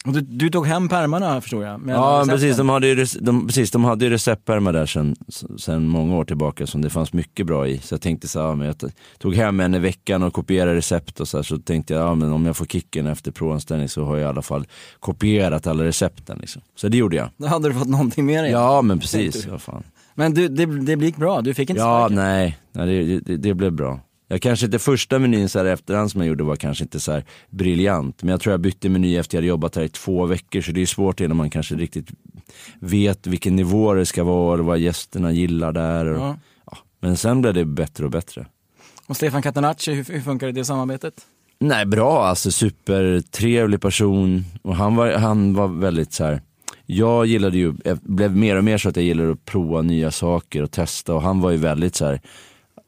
Och 0.06 0.12
du, 0.12 0.20
du 0.20 0.50
tog 0.50 0.66
hem 0.66 0.88
pärmarna 0.88 1.40
förstår 1.40 1.64
jag? 1.64 1.80
Ja 1.88 2.24
precis, 2.28 2.56
de 2.56 2.68
hade 2.68 2.86
ju, 2.88 3.06
de, 3.20 3.46
precis, 3.46 3.70
de 3.70 3.84
hade 3.84 4.04
ju 4.04 4.10
receptpärmar 4.10 4.72
där 4.72 4.86
sen, 4.86 5.16
sen 5.58 5.86
många 5.88 6.16
år 6.16 6.24
tillbaka 6.24 6.66
som 6.66 6.82
det 6.82 6.90
fanns 6.90 7.12
mycket 7.12 7.46
bra 7.46 7.68
i. 7.68 7.78
Så 7.78 7.94
jag 7.94 8.00
tänkte 8.02 8.28
så 8.28 8.40
här, 8.40 8.46
ja, 8.46 8.54
men 8.54 8.66
jag 8.66 8.76
tog 9.18 9.34
hem 9.34 9.60
en 9.60 9.74
i 9.74 9.78
veckan 9.78 10.22
och 10.22 10.32
kopierade 10.32 10.76
recept 10.76 11.20
och 11.20 11.28
så 11.28 11.38
här, 11.38 11.42
så 11.42 11.58
tänkte 11.58 11.94
jag, 11.94 12.02
ja 12.02 12.14
men 12.14 12.32
om 12.32 12.46
jag 12.46 12.56
får 12.56 12.66
kicken 12.66 13.06
efter 13.06 13.30
provanställning 13.32 13.88
så 13.88 14.04
har 14.04 14.16
jag 14.16 14.24
i 14.26 14.28
alla 14.28 14.42
fall 14.42 14.66
kopierat 15.00 15.66
alla 15.66 15.84
recepten 15.84 16.38
liksom. 16.40 16.62
Så 16.76 16.88
det 16.88 16.96
gjorde 16.96 17.16
jag. 17.16 17.28
Då 17.36 17.46
hade 17.46 17.68
du 17.68 17.74
fått 17.74 17.88
någonting 17.88 18.26
med 18.26 18.44
dig. 18.44 18.52
Ja 18.52 18.82
men 18.82 18.98
precis, 19.00 19.46
ja, 19.46 19.58
fan. 19.58 19.82
Men 20.14 20.34
du, 20.34 20.48
det, 20.48 20.66
det 20.66 21.04
gick 21.06 21.16
bra, 21.16 21.40
du 21.40 21.54
fick 21.54 21.70
inte 21.70 21.82
Ja, 21.82 22.00
sparken? 22.00 22.16
nej, 22.16 22.58
nej 22.72 22.86
det, 22.86 23.20
det, 23.20 23.36
det 23.36 23.54
blev 23.54 23.72
bra. 23.72 24.00
Jag 24.30 24.42
kanske 24.42 24.66
inte 24.66 24.78
första 24.78 25.18
menyn 25.18 25.48
så 25.48 25.58
här 25.58 25.66
efterhand 25.66 26.10
som 26.10 26.20
jag 26.20 26.28
gjorde 26.28 26.44
var 26.44 26.56
kanske 26.56 26.84
inte 26.84 27.00
så 27.00 27.12
här 27.12 27.24
briljant. 27.50 28.22
Men 28.22 28.30
jag 28.30 28.40
tror 28.40 28.52
jag 28.52 28.60
bytte 28.60 28.88
meny 28.88 29.16
efter 29.16 29.36
jag 29.36 29.40
hade 29.40 29.48
jobbat 29.48 29.76
här 29.76 29.82
i 29.82 29.88
två 29.88 30.26
veckor. 30.26 30.60
Så 30.60 30.72
det 30.72 30.82
är 30.82 30.86
svårt 30.86 31.20
innan 31.20 31.36
man 31.36 31.50
kanske 31.50 31.74
riktigt 31.74 32.08
vet 32.80 33.26
vilken 33.26 33.56
nivå 33.56 33.94
det 33.94 34.06
ska 34.06 34.24
vara 34.24 34.60
och 34.60 34.66
vad 34.66 34.78
gästerna 34.78 35.32
gillar 35.32 35.72
där. 35.72 36.06
Och, 36.06 36.18
Ja. 36.20 36.36
ja. 36.70 36.78
Men 37.00 37.16
sen 37.16 37.40
blev 37.42 37.54
det 37.54 37.64
bättre 37.64 38.04
och 38.04 38.10
bättre. 38.10 38.46
Och 39.06 39.16
Stefan 39.16 39.42
Catenacci, 39.42 39.92
hur, 39.92 40.04
hur 40.04 40.20
funkar 40.20 40.52
det 40.52 40.64
samarbetet? 40.64 41.14
Nej, 41.60 41.86
bra 41.86 42.24
alltså. 42.24 42.50
Supertrevlig 42.50 43.80
person. 43.80 44.44
Och 44.62 44.76
han 44.76 44.96
var, 44.96 45.12
han 45.12 45.54
var 45.54 45.68
väldigt 45.68 46.12
så 46.12 46.24
här. 46.24 46.40
Jag 46.86 47.26
gillade 47.26 47.58
ju, 47.58 47.74
jag 47.84 47.98
blev 47.98 48.36
mer 48.36 48.56
och 48.56 48.64
mer 48.64 48.78
så 48.78 48.88
att 48.88 48.96
jag 48.96 49.04
gillade 49.04 49.32
att 49.32 49.44
prova 49.44 49.82
nya 49.82 50.10
saker 50.10 50.62
och 50.62 50.70
testa. 50.70 51.14
Och 51.14 51.22
han 51.22 51.40
var 51.40 51.50
ju 51.50 51.56
väldigt 51.56 51.94
så 51.94 52.04
här. 52.06 52.20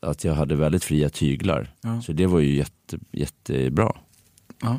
Att 0.02 0.24
jag 0.24 0.34
hade 0.34 0.56
väldigt 0.56 0.84
fria 0.84 1.08
tyglar. 1.08 1.70
Ja. 1.80 2.02
Så 2.02 2.12
det 2.12 2.26
var 2.26 2.40
ju 2.40 2.56
jätte, 2.56 2.98
jättebra. 3.12 3.92
Ja. 4.62 4.78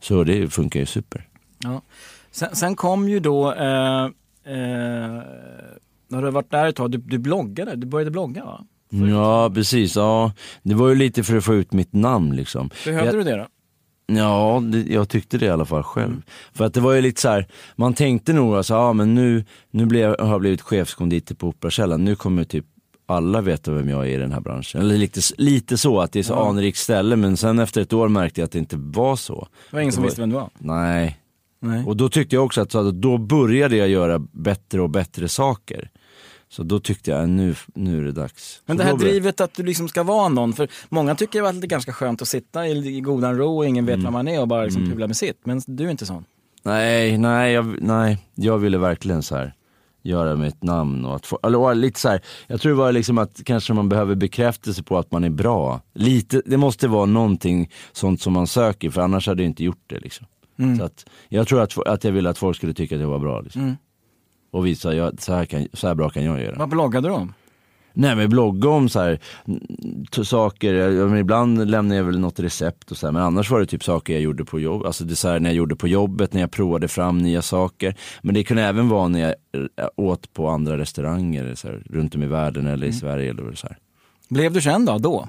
Så 0.00 0.24
det 0.24 0.48
funkar 0.48 0.80
ju 0.80 0.86
super. 0.86 1.28
Ja. 1.58 1.82
Sen, 2.30 2.56
sen 2.56 2.76
kom 2.76 3.08
ju 3.08 3.20
då, 3.20 3.52
eh, 3.52 4.04
eh, 4.44 5.22
när 6.08 6.22
du 6.22 6.30
varit 6.30 6.50
där 6.50 6.66
ett 6.66 6.76
tag, 6.76 6.90
du, 6.90 6.98
du 6.98 7.18
bloggade, 7.18 7.76
du 7.76 7.86
började 7.86 8.10
blogga 8.10 8.44
va? 8.44 8.64
Ja, 8.90 9.50
precis. 9.54 9.96
Ja, 9.96 10.32
det 10.62 10.74
var 10.74 10.88
ju 10.88 10.94
lite 10.94 11.22
för 11.22 11.36
att 11.36 11.44
få 11.44 11.54
ut 11.54 11.72
mitt 11.72 11.92
namn 11.92 12.36
liksom. 12.36 12.70
Behövde 12.84 13.06
jag, 13.06 13.14
du 13.14 13.22
det 13.22 13.36
då? 13.36 13.46
Ja, 14.06 14.62
det, 14.72 14.78
jag 14.78 15.08
tyckte 15.08 15.38
det 15.38 15.46
i 15.46 15.50
alla 15.50 15.64
fall 15.64 15.82
själv. 15.82 16.22
För 16.52 16.64
att 16.64 16.74
det 16.74 16.80
var 16.80 16.92
ju 16.92 17.00
lite 17.00 17.20
så 17.20 17.28
här, 17.28 17.46
man 17.76 17.94
tänkte 17.94 18.32
nog 18.32 18.54
alltså, 18.54 18.74
ja 18.74 18.92
men 18.92 19.14
nu, 19.14 19.44
nu 19.70 19.86
blev, 19.86 20.20
har 20.20 20.30
jag 20.30 20.40
blivit 20.40 20.60
chefskonditor 20.60 21.34
på 21.34 21.48
Operakällaren, 21.48 22.04
nu 22.04 22.16
kommer 22.16 22.44
typ 22.44 22.66
alla 23.10 23.40
veta 23.40 23.70
vem 23.72 23.88
jag 23.88 24.06
är 24.08 24.10
i 24.10 24.16
den 24.16 24.32
här 24.32 24.40
branschen. 24.40 24.80
Eller 24.80 24.96
lite, 24.96 25.20
lite 25.38 25.78
så, 25.78 26.00
att 26.00 26.12
det 26.12 26.18
är 26.18 26.22
så 26.22 26.32
Ja. 26.32 26.48
anrikt 26.48 26.78
ställe, 26.78 27.16
men 27.16 27.36
sen 27.36 27.58
efter 27.58 27.80
ett 27.80 27.92
år 27.92 28.08
märkte 28.08 28.40
jag 28.40 28.44
att 28.46 28.52
det 28.52 28.58
inte 28.58 28.76
var 28.78 29.16
så. 29.16 29.48
Det 29.70 29.76
var 29.76 29.80
ingen 29.80 29.92
som 29.92 30.02
var- 30.02 30.08
visste 30.08 30.20
vem 30.20 30.30
du 30.30 30.36
var? 30.36 30.50
Nej, 30.58 31.16
Nej. 31.60 31.84
och 31.86 31.96
då 31.96 32.08
tyckte 32.08 32.34
jag 32.36 32.44
också 32.44 32.60
att 32.60 32.72
så, 32.72 32.90
då 32.90 33.18
började 33.18 33.76
jag 33.76 33.88
göra 33.88 34.18
bättre 34.18 34.80
och 34.82 34.90
bättre 34.90 35.28
saker. 35.28 35.90
Så 36.48 36.62
då 36.62 36.80
tyckte 36.80 37.10
jag, 37.10 37.28
nu, 37.28 37.54
nu 37.74 37.98
är 37.98 38.04
det 38.04 38.12
dags. 38.12 38.62
Men 38.66 38.76
det 38.76 38.84
här 38.84 38.96
drivet 38.96 39.40
att 39.40 39.54
du 39.54 39.62
liksom 39.62 39.88
ska 39.88 40.02
vara 40.02 40.28
någon, 40.28 40.52
för 40.52 40.68
många 40.88 41.14
tycker 41.14 41.42
att 41.42 41.60
det 41.60 41.66
är 41.66 41.68
ganska 41.68 41.92
skönt 41.92 42.22
att 42.22 42.28
sitta 42.28 42.66
i, 42.66 42.96
i 42.96 43.00
godan 43.00 43.36
ro 43.38 43.56
och 43.58 43.66
ingen 43.66 43.86
vet 43.86 43.94
Mm. 43.94 44.04
vem 44.04 44.12
man 44.12 44.28
är 44.28 44.40
och 44.40 44.48
bara 44.48 44.64
liksom 44.64 44.90
pula 44.90 45.06
med 45.06 45.16
sitt. 45.16 45.40
Men 45.46 45.60
du 45.66 45.86
är 45.86 45.90
inte 45.90 46.06
sån. 46.06 46.24
Nej, 46.62 47.18
nej, 47.18 47.52
jag, 47.52 47.76
nej, 47.82 48.18
jag 48.34 48.58
ville 48.58 48.78
verkligen 48.78 49.22
så 49.22 49.36
här 49.36 49.54
göra 50.02 50.36
med 50.36 50.48
ett 50.48 50.62
namn 50.62 51.04
och 51.04 51.16
att 51.16 51.26
få, 51.26 51.38
eller 51.42 51.74
lite 51.74 52.00
så 52.00 52.08
här, 52.08 52.20
jag 52.46 52.60
tror 52.60 52.72
det 52.72 52.78
var 52.78 52.92
liksom 52.92 53.18
att 53.18 53.40
kanske 53.44 53.72
man 53.72 53.88
behöver 53.88 54.14
bekräftelse 54.14 54.82
på 54.82 54.98
att 54.98 55.12
man 55.12 55.24
är 55.24 55.30
bra. 55.30 55.80
Lite, 55.94 56.42
det 56.46 56.56
måste 56.56 56.88
vara 56.88 57.06
någonting 57.06 57.70
sånt 57.92 58.20
som 58.20 58.32
man 58.32 58.46
söker 58.46 58.90
för 58.90 59.00
annars 59.00 59.26
hade 59.26 59.42
jag 59.42 59.50
inte 59.50 59.64
gjort 59.64 59.84
det 59.86 59.98
liksom. 59.98 60.26
Mm. 60.58 60.78
Så 60.78 60.84
att, 60.84 61.06
jag 61.28 61.48
tror 61.48 61.60
att, 61.60 61.86
att 61.86 62.04
jag 62.04 62.12
ville 62.12 62.30
att 62.30 62.38
folk 62.38 62.56
skulle 62.56 62.74
tycka 62.74 62.94
att 62.94 63.00
jag 63.00 63.08
var 63.08 63.18
bra 63.18 63.40
liksom. 63.40 63.62
Mm. 63.62 63.76
Och 64.52 64.66
visa, 64.66 64.94
jag, 64.94 65.22
så, 65.22 65.34
här 65.34 65.44
kan, 65.44 65.66
så 65.72 65.86
här 65.86 65.94
bra 65.94 66.10
kan 66.10 66.24
jag 66.24 66.42
göra. 66.42 66.58
Vad 66.58 66.68
bloggade 66.68 67.08
du 67.08 67.14
om? 67.14 67.32
Nej 68.00 68.16
men 68.16 68.28
blogga 68.28 68.68
om 68.68 68.88
så 68.88 69.00
här, 69.00 69.20
mm, 69.46 70.04
saker, 70.24 70.74
jag, 70.74 71.10
men 71.10 71.18
ibland 71.18 71.70
lämnar 71.70 71.96
jag 71.96 72.04
väl 72.04 72.18
något 72.18 72.40
recept 72.40 72.90
och 72.90 72.96
så 72.96 73.06
här, 73.06 73.12
men 73.12 73.22
annars 73.22 73.50
var 73.50 73.60
det 73.60 73.66
typ 73.66 73.84
saker 73.84 74.12
jag 74.12 74.22
gjorde 74.22 74.44
på 74.44 74.60
jobb, 74.60 74.84
alltså 74.84 75.04
när 75.04 75.40
jag 75.40 75.54
gjorde 75.54 75.76
på 75.76 75.88
jobbet, 75.88 76.32
när 76.32 76.40
jag 76.40 76.50
provade 76.50 76.88
fram 76.88 77.18
nya 77.18 77.42
saker. 77.42 77.94
Men 78.22 78.34
det 78.34 78.44
kunde 78.44 78.62
även 78.62 78.88
vara 78.88 79.08
när 79.08 79.20
jag 79.20 79.28
eh, 79.30 79.88
åt 79.96 80.32
på 80.32 80.48
andra 80.48 80.78
restauranger 80.78 81.54
så 81.54 81.68
här, 81.68 81.82
runt 81.90 82.14
om 82.14 82.22
i 82.22 82.26
världen 82.26 82.66
eller 82.66 82.86
i 82.86 82.92
Sverige 82.92 83.30
eller 83.30 83.54
så 83.54 83.66
här. 83.66 83.78
Blev 84.28 84.52
du 84.52 84.60
känd 84.60 84.86
då? 84.86 84.98
då? 84.98 85.28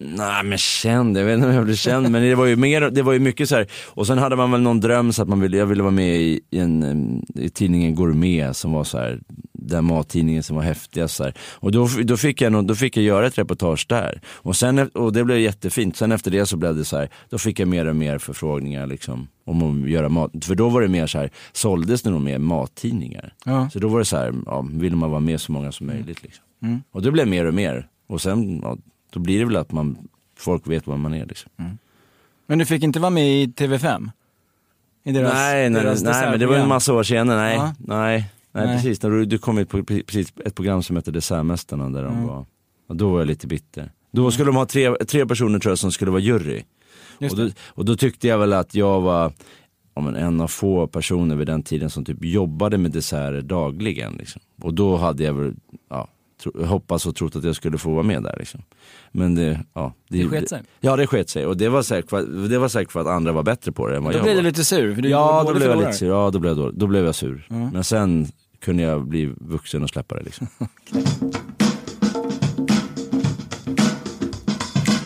Nej 0.00 0.44
men 0.44 0.58
känd, 0.58 1.18
jag 1.18 1.24
vet 1.24 1.34
inte 1.34 1.48
om 1.48 1.54
jag 1.54 1.64
blev 1.64 1.74
känd 1.74 2.10
men 2.10 2.22
det 2.22 2.34
var 2.34 2.46
ju 2.46 2.56
mer, 2.56 2.80
det 2.80 3.02
var 3.02 3.12
ju 3.12 3.18
mycket 3.18 3.48
så 3.48 3.56
här. 3.56 3.66
och 3.86 4.06
sen 4.06 4.18
hade 4.18 4.36
man 4.36 4.50
väl 4.50 4.60
någon 4.60 4.80
dröm 4.80 5.12
så 5.12 5.22
att 5.22 5.28
man 5.28 5.40
ville, 5.40 5.56
jag 5.56 5.66
ville 5.66 5.82
vara 5.82 5.92
med 5.92 6.16
i, 6.16 6.40
i, 6.50 6.58
en, 6.58 7.26
i 7.34 7.48
tidningen 7.48 7.94
Gourmet 7.94 8.56
som 8.56 8.72
var 8.72 8.84
så 8.84 8.98
här, 8.98 9.20
den 9.52 9.84
mattidningen 9.84 10.42
som 10.42 10.56
var 10.56 10.62
häftigast 10.62 11.16
så 11.16 11.24
här. 11.24 11.34
Och 11.54 11.72
då, 11.72 11.88
då, 12.04 12.16
fick 12.16 12.40
jag 12.40 12.66
då 12.66 12.74
fick 12.74 12.96
jag 12.96 13.04
göra 13.04 13.26
ett 13.26 13.38
reportage 13.38 13.86
där. 13.88 14.20
Och, 14.26 14.56
sen, 14.56 14.78
och 14.78 15.12
det 15.12 15.24
blev 15.24 15.38
jättefint, 15.38 15.96
sen 15.96 16.12
efter 16.12 16.30
det 16.30 16.46
så 16.46 16.56
blev 16.56 16.76
det 16.76 16.84
så 16.84 16.96
här, 16.96 17.08
då 17.30 17.38
fick 17.38 17.58
jag 17.60 17.68
mer 17.68 17.86
och 17.86 17.96
mer 17.96 18.18
förfrågningar 18.18 18.86
liksom 18.86 19.28
om 19.44 19.82
att 19.82 19.90
göra 19.90 20.08
mat. 20.08 20.44
För 20.44 20.54
då 20.54 20.68
var 20.68 20.82
det 20.82 20.88
mer 20.88 21.06
så 21.06 21.18
här, 21.18 21.30
såldes 21.52 22.02
det 22.02 22.10
nog 22.10 22.20
mer 22.20 22.38
mattidningar. 22.38 23.34
Ja. 23.44 23.70
Så 23.72 23.78
då 23.78 23.88
var 23.88 23.98
det 23.98 24.04
så 24.04 24.16
här, 24.16 24.34
ja, 24.46 24.66
ville 24.72 24.96
man 24.96 25.10
vara 25.10 25.20
med 25.20 25.40
så 25.40 25.52
många 25.52 25.72
som 25.72 25.86
möjligt 25.86 26.22
liksom. 26.22 26.44
Mm. 26.62 26.82
Och 26.92 27.02
det 27.02 27.10
blev 27.10 27.28
mer 27.28 27.44
och 27.44 27.54
mer. 27.54 27.88
Och 28.08 28.20
sen, 28.20 28.60
ja, 28.62 28.76
då 29.10 29.20
blir 29.20 29.38
det 29.38 29.44
väl 29.44 29.56
att 29.56 29.72
man, 29.72 30.08
folk 30.38 30.66
vet 30.66 30.86
vad 30.86 30.98
man 30.98 31.14
är 31.14 31.26
liksom. 31.26 31.50
Men 32.46 32.58
du 32.58 32.64
fick 32.66 32.82
inte 32.82 33.00
vara 33.00 33.10
med 33.10 33.28
i 33.42 33.46
TV5? 33.46 34.10
I 35.04 35.12
deras, 35.12 35.32
nej, 35.34 35.70
nej, 35.70 35.82
deras 35.82 36.02
nej 36.02 36.30
men 36.30 36.40
det 36.40 36.46
var 36.46 36.56
en 36.56 36.68
massa 36.68 36.94
år 36.94 37.02
senare. 37.02 37.38
Nej, 37.38 37.54
Ja. 37.56 37.74
nej, 37.78 38.30
nej, 38.52 38.66
Nej. 38.66 38.76
precis. 38.76 39.02
När 39.02 39.10
du, 39.10 39.24
du 39.24 39.38
kom 39.38 39.58
ut 39.58 39.68
på 39.68 39.82
precis 39.84 40.32
ett 40.44 40.54
program 40.54 40.82
som 40.82 40.96
hette 40.96 41.10
Dessertmästarna 41.10 41.90
där 41.90 42.02
de 42.02 42.12
Mm. 42.14 42.26
var, 42.26 42.44
och 42.88 42.96
då 42.96 43.10
var 43.10 43.18
jag 43.18 43.26
lite 43.26 43.46
bitter. 43.46 43.92
Då 44.10 44.30
skulle 44.30 44.46
de 44.48 44.56
ha 44.56 44.66
tre, 44.66 44.94
tre 44.94 45.26
personer 45.26 45.58
tror 45.58 45.70
jag 45.70 45.78
som 45.78 45.92
skulle 45.92 46.10
vara 46.10 46.20
jury. 46.20 46.62
Och 47.30 47.36
då, 47.36 47.50
och 47.66 47.84
då 47.84 47.96
tyckte 47.96 48.28
jag 48.28 48.38
väl 48.38 48.52
att 48.52 48.74
jag 48.74 49.00
var 49.00 49.32
ja, 49.94 50.02
men 50.02 50.16
en 50.16 50.40
av 50.40 50.48
få 50.48 50.86
personer 50.86 51.36
vid 51.36 51.46
den 51.46 51.62
tiden 51.62 51.90
som 51.90 52.04
typ 52.04 52.24
jobbade 52.24 52.78
med 52.78 52.90
desserter 52.90 53.42
dagligen. 53.42 54.12
Liksom. 54.12 54.42
Och 54.62 54.74
då 54.74 54.96
hade 54.96 55.24
jag 55.24 55.34
väl, 55.34 55.54
ja, 55.90 56.08
tro, 56.42 56.64
hoppats 56.66 57.06
och 57.06 57.14
trott 57.16 57.36
att 57.36 57.44
jag 57.44 57.56
skulle 57.56 57.78
få 57.78 57.90
vara 57.90 58.02
med 58.02 58.22
där. 58.22 58.36
Liksom. 58.38 58.62
Men 59.12 59.34
det, 59.34 59.60
ja. 59.74 59.94
Det 60.08 60.28
sket 60.28 60.48
sig? 60.48 60.62
Ja 60.80 60.96
det 60.96 61.06
sket 61.06 61.30
sig 61.30 61.46
och 61.46 61.56
det 61.56 61.68
var 61.68 61.82
säkert 61.82 62.10
för, 62.10 62.18
att- 62.18 62.50
det 62.50 62.58
var 62.58 62.68
säkert 62.68 62.92
för 62.92 63.00
att 63.00 63.06
andra 63.06 63.32
var 63.32 63.42
bättre 63.42 63.72
på 63.72 63.86
det 63.88 63.96
än 63.96 64.04
vad 64.04 64.12
Då 64.12 64.16
jag 64.18 64.24
blev 64.24 64.34
var. 64.36 64.42
du 64.42 64.48
lite 64.48 64.64
sur? 64.64 64.94
För 64.94 65.02
du 65.02 65.08
Ja, 65.08 65.44
då 65.46 65.54
blev 65.54 65.68
jag 65.70 65.78
lite 65.78 65.92
sur. 65.92 66.08
Ja, 66.08 66.30
då 66.30 66.38
blev 66.38 66.56
dålig. 66.56 66.78
då 66.78 66.86
blev 66.86 67.04
jag 67.04 67.14
sur. 67.14 67.46
Mm. 67.50 67.68
Men 67.70 67.84
sen 67.84 68.26
kunde 68.60 68.82
jag 68.82 69.06
bli 69.08 69.34
vuxen 69.36 69.82
och 69.82 69.88
släppa 69.90 70.14
det 70.14 70.22
liksom. 70.22 70.46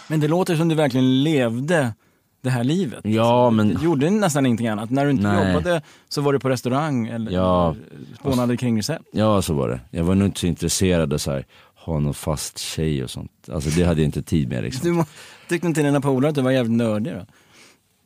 Men 0.09 0.21
det 0.21 0.29
låter 0.29 0.57
som 0.57 0.69
du 0.69 0.75
verkligen 0.75 1.23
levde 1.23 1.95
det 2.43 2.51
här 2.51 2.65
livet. 2.65 3.01
Ja, 3.05 3.51
men 3.51 3.69
Du 3.69 3.85
gjorde 3.85 4.11
nästan 4.11 4.47
ingenting 4.47 4.69
annat. 4.69 4.91
När 4.91 5.05
du 5.05 5.11
inte 5.11 5.23
Nej. 5.23 5.49
jobbade 5.53 5.83
så 6.09 6.21
var 6.21 6.33
du 6.33 6.39
på 6.41 6.49
restaurang 6.49 7.07
eller 7.07 7.31
Ja. 7.33 7.75
spånade 8.21 8.57
kring 8.57 8.79
recept. 8.79 9.05
ja, 9.13 9.43
så 9.43 9.55
var 9.55 9.69
det. 9.69 9.81
Jag 9.91 10.05
var 10.05 10.15
nog 10.15 10.29
inte 10.29 10.41
så 10.41 10.47
intresserad 10.47 11.13
av 11.13 11.19
så 11.19 11.31
här, 11.31 11.47
ha 11.75 11.99
någon 11.99 12.15
fast 12.15 12.59
tjej 12.59 13.05
och 13.05 13.11
sånt. 13.11 13.31
Alltså 13.53 13.71
det 13.71 13.85
hade 13.85 14.01
jag 14.01 14.09
inte 14.09 14.23
tid 14.23 14.49
med 14.49 14.63
liksom. 14.65 14.81
Du 14.85 14.93
må- 14.93 15.05
tyckte 15.49 15.67
inte 15.67 15.83
dina 15.83 16.01
polare 16.01 16.29
att 16.29 16.35
du 16.35 16.43
var 16.43 16.51
jävligt 16.51 16.77
nördig 16.77 17.13
då? 17.13 17.27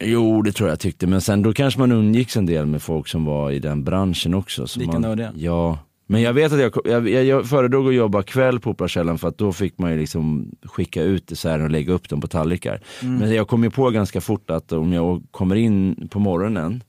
Jo, 0.04 0.42
det 0.42 0.52
tror 0.52 0.68
jag 0.68 0.80
tyckte. 0.80 1.06
Men 1.06 1.20
sen 1.20 1.42
då 1.42 1.52
kanske 1.52 1.80
man 1.80 1.92
umgicks 1.92 2.36
en 2.36 2.46
del 2.46 2.66
med 2.66 2.82
folk 2.82 3.08
som 3.08 3.24
var 3.24 3.50
i 3.50 3.58
den 3.58 3.84
branschen 3.84 4.34
också. 4.34 4.66
Så 4.66 4.78
Lika 4.80 4.92
man, 4.92 5.02
nördiga? 5.02 5.32
Ja. 5.36 5.78
Men 6.06 6.22
jag 6.22 6.32
vet 6.32 6.52
att 6.52 6.60
jag, 6.60 7.08
jag, 7.08 7.24
jag, 7.24 7.46
föredrog 7.46 7.88
att 7.88 7.94
jobba 7.94 8.22
kväll 8.22 8.60
på 8.60 8.70
Operakällaren 8.70 9.18
för 9.18 9.28
att 9.28 9.38
då 9.38 9.52
fick 9.52 9.78
man 9.78 9.90
ju 9.92 9.98
liksom 9.98 10.50
skicka 10.62 11.02
ut 11.02 11.26
desserten 11.26 11.64
och 11.64 11.70
lägga 11.70 11.92
upp 11.92 12.08
dem 12.08 12.20
på 12.20 12.28
tallrikar. 12.28 12.80
Mm. 13.02 13.18
Men 13.18 13.34
jag 13.34 13.48
kom 13.48 13.64
ju 13.64 13.70
på 13.70 13.90
ganska 13.90 14.20
fort 14.20 14.50
att 14.50 14.72
om 14.72 14.92
jag 14.92 15.22
kommer 15.30 15.56
in 15.56 16.08
på 16.08 16.18
morgonen, 16.18 16.82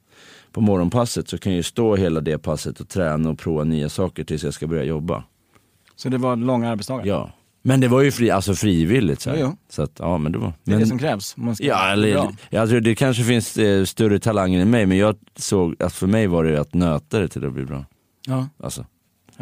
på 0.52 0.62
morgonpasset 0.62 1.30
så 1.30 1.38
kan 1.38 1.52
jag 1.52 1.58
ju 1.58 1.64
stå 1.64 1.96
hela 1.96 2.22
det 2.22 2.38
passet 2.38 2.80
och 2.80 2.90
träna 2.90 3.30
och 3.30 3.40
prova 3.40 3.64
nya 3.64 3.90
saker 3.90 4.24
tills 4.24 4.44
jag 4.44 4.54
ska 4.54 4.68
börja 4.68 4.84
jobba. 4.84 5.24
Så 5.96 6.10
det 6.10 6.18
var 6.18 6.36
långa 6.36 6.70
arbetsdagar? 6.70 7.06
Ja. 7.06 7.32
Men 7.62 7.80
det 7.80 7.88
var 7.88 8.02
ju 8.02 8.12
fri, 8.12 8.32
alltså 8.32 8.54
frivilligt. 8.54 9.22
Så. 9.22 9.30
Jo, 9.30 9.36
jo. 9.40 9.58
så 9.70 9.82
att, 9.82 9.92
ja 10.00 10.18
men 10.18 10.32
det 10.32 10.38
var. 10.38 10.54
Det 10.64 10.72
är 10.72 10.76
men, 10.76 10.80
det 10.80 10.86
som 10.86 11.00
krävs 11.00 11.36
om 11.38 11.46
man 11.46 11.56
ska 11.56 11.66
Ja, 11.66 11.90
eller, 11.90 12.14
bra. 12.14 12.32
jag 12.50 12.70
tror 12.70 12.80
det 12.80 12.96
kanske 12.96 13.24
finns 13.24 13.58
eh, 13.58 13.84
större 13.84 14.20
talanger 14.20 14.62
än 14.62 14.70
mig, 14.70 14.86
men 14.86 14.98
jag 14.98 15.16
såg 15.36 15.76
att 15.80 15.94
för 15.94 16.08
mig 16.08 16.28
var 16.28 16.44
det 16.44 16.62
att 16.62 16.74
nöta 16.74 17.20
det 17.20 17.28
till 17.28 17.46
att 17.46 17.54
bli 17.54 17.66
bra. 17.66 17.86
Ja. 18.28 18.48
Alltså. 18.64 18.86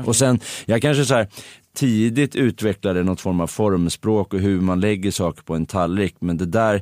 Och 0.06 0.16
sen, 0.16 0.40
jag 0.66 0.82
kanske 0.82 1.06
så 1.06 1.14
här 1.14 1.28
tidigt 1.76 2.36
utvecklade 2.36 3.04
något 3.04 3.22
form 3.22 3.42
av 3.42 3.48
formspråk 3.48 4.34
och 4.34 4.40
hur 4.40 4.62
man 4.62 4.80
lägger 4.80 5.12
saker 5.12 5.44
på 5.44 5.56
en 5.56 5.66
tallrik, 5.66 6.16
men 6.20 6.38
det 6.38 6.46
där 6.46 6.82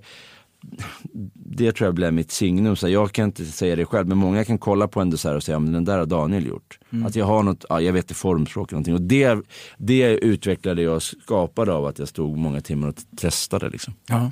det 1.34 1.72
tror 1.72 1.88
jag 1.88 1.96
blev 1.96 2.14
mitt 2.14 2.32
signum. 2.32 2.76
Så 2.76 2.90
jag 2.90 3.12
kan 3.12 3.26
inte 3.26 3.46
säga 3.46 3.76
det 3.76 3.86
själv, 3.86 4.08
men 4.08 4.18
många 4.18 4.46
kan 4.46 4.58
kolla 4.58 4.88
på 4.88 5.02
en 5.02 5.10
dessert 5.10 5.36
och 5.36 5.44
säga, 5.44 5.60
men 5.60 5.74
den 5.74 5.86
där 5.86 5.98
har 5.98 6.06
Daniel 6.06 6.46
gjort. 6.46 6.80
Mm. 6.90 7.06
Att 7.06 7.16
jag 7.16 7.26
har 7.26 7.44
något, 7.44 7.66
ja, 7.70 7.82
jag 7.82 7.94
vet 7.94 8.08
det 8.08 8.14
formspråk 8.14 8.72
eller 8.72 8.76
någonting. 8.76 8.94
Och 8.94 9.02
det, 9.02 9.40
det 9.78 10.18
utvecklade 10.18 10.82
jag 10.82 10.96
och 10.96 11.04
skapade 11.04 11.74
av 11.74 11.86
att 11.86 12.00
jag 12.00 12.08
stod 12.08 12.38
många 12.38 12.62
timmar 12.62 12.88
och 12.88 12.96
testade 13.18 13.70
liksom. 13.70 13.94
Ja. 14.08 14.32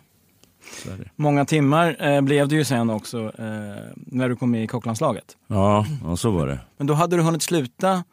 Många 1.16 1.46
timmar 1.46 1.98
eh, 2.00 2.22
blev 2.22 2.48
det 2.48 2.56
ju 2.56 2.66
sen 2.66 2.90
också 2.90 3.20
eh, 3.38 3.92
när 3.96 4.30
du 4.30 4.36
kom 4.36 4.52
med 4.52 4.64
i 4.64 4.68
kocklandslaget. 4.68 5.38
Ja, 5.48 5.86
ja, 6.04 6.18
så 6.18 6.32
var 6.32 6.48
det. 6.48 6.60
Men 6.78 6.88
då 6.88 6.94
hade 6.94 7.16
du 7.16 7.22
hunnit 7.22 7.42
sluta? 7.42 8.04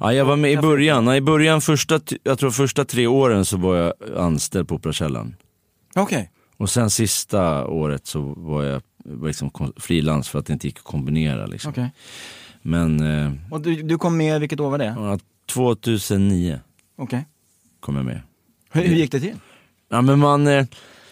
Ja, 0.00 0.12
jag 0.12 0.24
var 0.24 0.36
med 0.36 0.52
i 0.52 0.56
början. 0.56 1.06
Ja, 1.06 1.16
I 1.16 1.20
början, 1.20 1.60
första, 1.60 2.00
jag 2.22 2.38
tror 2.38 2.50
första 2.50 2.84
tre 2.84 3.06
åren 3.06 3.44
så 3.44 3.56
var 3.56 3.76
jag 3.76 3.92
anställd 4.16 4.68
på 4.68 4.74
Operakällaren. 4.74 5.36
Okej. 5.94 6.30
Och 6.56 6.70
sen 6.70 6.90
sista 6.90 7.66
året 7.66 8.06
så 8.06 8.20
var 8.36 8.62
jag 8.64 8.82
liksom 9.22 9.50
kon- 9.50 9.72
frilans 9.76 10.28
för 10.28 10.38
att 10.38 10.46
det 10.46 10.52
inte 10.52 10.66
gick 10.66 10.78
att 10.78 10.84
kombinera. 10.84 11.46
Liksom. 11.46 11.70
okej. 11.70 11.90
Men 12.62 13.00
eh, 13.00 13.32
Och 13.50 13.60
du, 13.60 13.82
du 13.82 13.98
kom 13.98 14.16
med, 14.16 14.40
vilket 14.40 14.60
år 14.60 14.70
var 14.70 14.78
det? 14.78 14.94
ja, 14.98 15.18
2009 15.52 16.60
Okej. 16.98 17.26
kom 17.80 17.96
jag 17.96 18.04
med. 18.04 18.20
Hur, 18.70 18.82
hur 18.82 18.94
gick 18.96 19.12
det 19.12 19.20
till? 19.20 19.34
Ja, 19.88 20.00
men 20.02 20.18
man, 20.18 20.46
eh, 20.46 20.66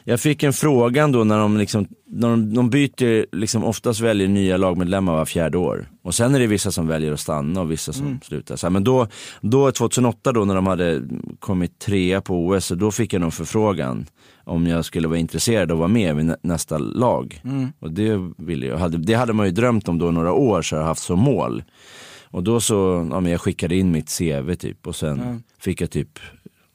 jag 0.05 0.21
fick 0.21 0.43
en 0.43 0.53
fråga 0.53 1.09
då 1.09 1.25
när 1.25 1.39
de, 1.39 1.57
liksom, 1.57 1.87
när 2.07 2.29
de, 2.29 2.55
de 2.55 2.71
byter, 2.71 3.37
liksom 3.37 3.65
oftast 3.65 4.01
väljer 4.01 4.29
nya 4.29 4.57
lagmedlemmar 4.57 5.13
var 5.13 5.25
fjärde 5.25 5.59
år. 5.59 5.89
Och 6.03 6.15
sen 6.15 6.35
är 6.35 6.39
det 6.41 6.47
vissa 6.47 6.71
som 6.73 6.87
väljer 6.87 7.13
att 7.13 7.21
stanna 7.21 7.61
och 7.61 7.71
vissa 7.71 7.93
som 7.93 8.21
slutar. 8.23 8.57
Så 8.57 8.67
här, 8.67 8.71
men 8.71 8.85
då, 8.85 9.07
då 9.41 9.73
2008 9.73 10.33
då 10.33 10.45
när 10.45 10.55
de 10.55 10.67
hade 10.67 11.03
kommit 11.39 11.79
trea 11.79 12.21
på 12.21 12.47
OS, 12.47 12.69
då 12.69 12.91
fick 12.91 13.13
jag 13.13 13.21
någon 13.21 13.33
förfrågan 13.33 14.07
om 14.45 14.67
jag 14.67 14.85
skulle 14.85 15.09
vara 15.09 15.19
intresserad 15.19 15.71
av 15.71 15.77
att 15.77 15.79
vara 15.79 15.89
med 15.89 16.17
vid 16.17 16.25
nä- 16.27 16.37
nästa 16.43 16.79
lag. 16.79 17.41
Mm. 17.45 17.73
Och 17.79 17.91
det 17.91 18.31
ville 18.37 18.67
jag. 18.67 18.79
Hade, 18.79 18.99
det 18.99 19.15
hade 19.15 19.33
man 19.33 19.47
ju 19.47 19.53
drömt 19.53 19.89
om 19.89 19.99
då 19.99 20.11
några 20.11 20.33
år 20.33 20.63
så 20.63 20.77
har 20.77 20.81
jag 20.81 20.87
haft 20.89 21.03
som 21.03 21.19
mål. 21.19 21.63
Och 22.25 22.43
då 22.43 22.61
så, 22.61 23.09
ja 23.11 23.21
men 23.21 23.33
jag 23.33 23.41
skickade 23.41 23.77
in 23.77 23.91
mitt 23.93 24.19
CV 24.19 24.55
typ 24.55 24.87
och 24.87 24.97
sen 24.97 25.19
Ja. 25.19 25.37
fick 25.61 25.81
jag 25.81 25.91
typ 25.91 26.19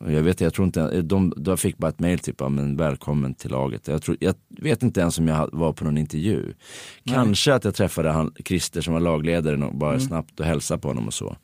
jag 0.07 0.23
vet, 0.23 0.41
jag 0.41 0.53
tror 0.53 0.65
inte, 0.65 1.01
de, 1.01 1.33
de 1.37 1.57
fick 1.57 1.77
bara 1.77 1.87
ett 1.87 1.99
mail 1.99 2.19
typ, 2.19 2.39
men 2.49 2.77
välkommen 2.77 3.33
till 3.33 3.51
laget. 3.51 3.87
Jag, 3.87 4.01
tror, 4.01 4.17
jag 4.19 4.35
vet 4.49 4.83
inte 4.83 5.01
ens 5.01 5.19
om 5.19 5.27
jag 5.27 5.49
var 5.53 5.73
på 5.73 5.85
någon 5.85 5.97
intervju. 5.97 6.53
Kanske 7.05 7.53
att 7.53 7.63
jag 7.63 7.75
träffade 7.75 8.09
han, 8.09 8.33
Christer 8.45 8.81
som 8.81 8.93
var 8.93 9.01
lagledaren 9.01 9.63
och 9.63 9.75
bara 9.75 9.99
snabbt 9.99 10.39
och 10.39 10.45
hälsade 10.45 10.81
på 10.81 10.87
honom 10.87 11.07
och 11.07 11.13
så. 11.13 11.37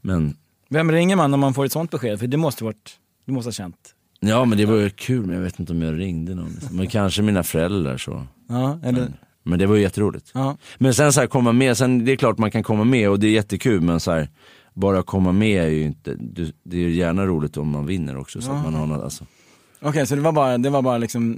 Men, 0.00 0.36
Vem 0.68 0.92
ringer 0.92 1.16
man 1.16 1.30
när 1.30 1.38
man 1.38 1.54
får 1.54 1.64
ett 1.64 1.72
sånt 1.72 1.90
besked? 1.90 2.18
För 2.18 2.26
det 2.26 2.36
måste 2.36 2.64
varit, 2.64 2.90
du 3.24 3.32
måste 3.32 3.48
ha 3.48 3.52
känt. 3.52 3.94
ja 4.20 4.44
men 4.44 4.58
det 4.58 4.66
var 4.66 4.76
ju 4.76 4.90
kul, 4.90 5.26
men 5.26 5.36
jag 5.36 5.42
vet 5.42 5.60
inte 5.60 5.72
om 5.72 5.82
jag 5.82 5.98
ringde 5.98 6.34
någon. 6.34 6.58
Men 6.70 6.86
kanske 6.86 7.22
mina 7.22 7.42
föräldrar 7.42 7.96
så. 7.96 8.26
Ja, 8.48 8.80
eller? 8.84 9.12
Men 9.42 9.58
det 9.58 9.66
var 9.66 9.76
ju 9.76 9.82
jätteroligt. 9.82 10.30
Ja. 10.34 10.56
Men 10.78 10.94
sen 10.94 11.12
så 11.12 11.20
här 11.20 11.26
komma 11.26 11.52
med, 11.52 11.76
sen 11.76 12.04
det 12.04 12.12
är 12.12 12.16
klart 12.16 12.38
man 12.38 12.50
kan 12.50 12.62
komma 12.62 12.84
med 12.84 13.10
och 13.10 13.20
det 13.20 13.26
är 13.26 13.30
jättekul 13.30 13.80
men 13.80 14.00
så 14.00 14.10
här, 14.10 14.28
bara 14.76 15.02
komma 15.02 15.32
med 15.32 15.64
är 15.64 15.68
ju 15.68 15.82
inte, 15.82 16.14
det 16.62 16.76
är 16.76 16.80
ju 16.80 16.94
gärna 16.94 17.26
roligt 17.26 17.56
om 17.56 17.68
man 17.68 17.86
vinner 17.86 18.16
också 18.16 18.40
så 18.40 18.52
att 18.52 18.64
man 18.64 18.74
har 18.74 18.86
något, 18.86 19.04
alltså. 19.04 19.24
Okej, 19.80 20.06
så 20.06 20.14
det 20.14 20.20
var 20.20 20.32
bara, 20.32 20.58
det 20.58 20.70
var 20.70 20.82
bara 20.82 20.98
liksom... 20.98 21.36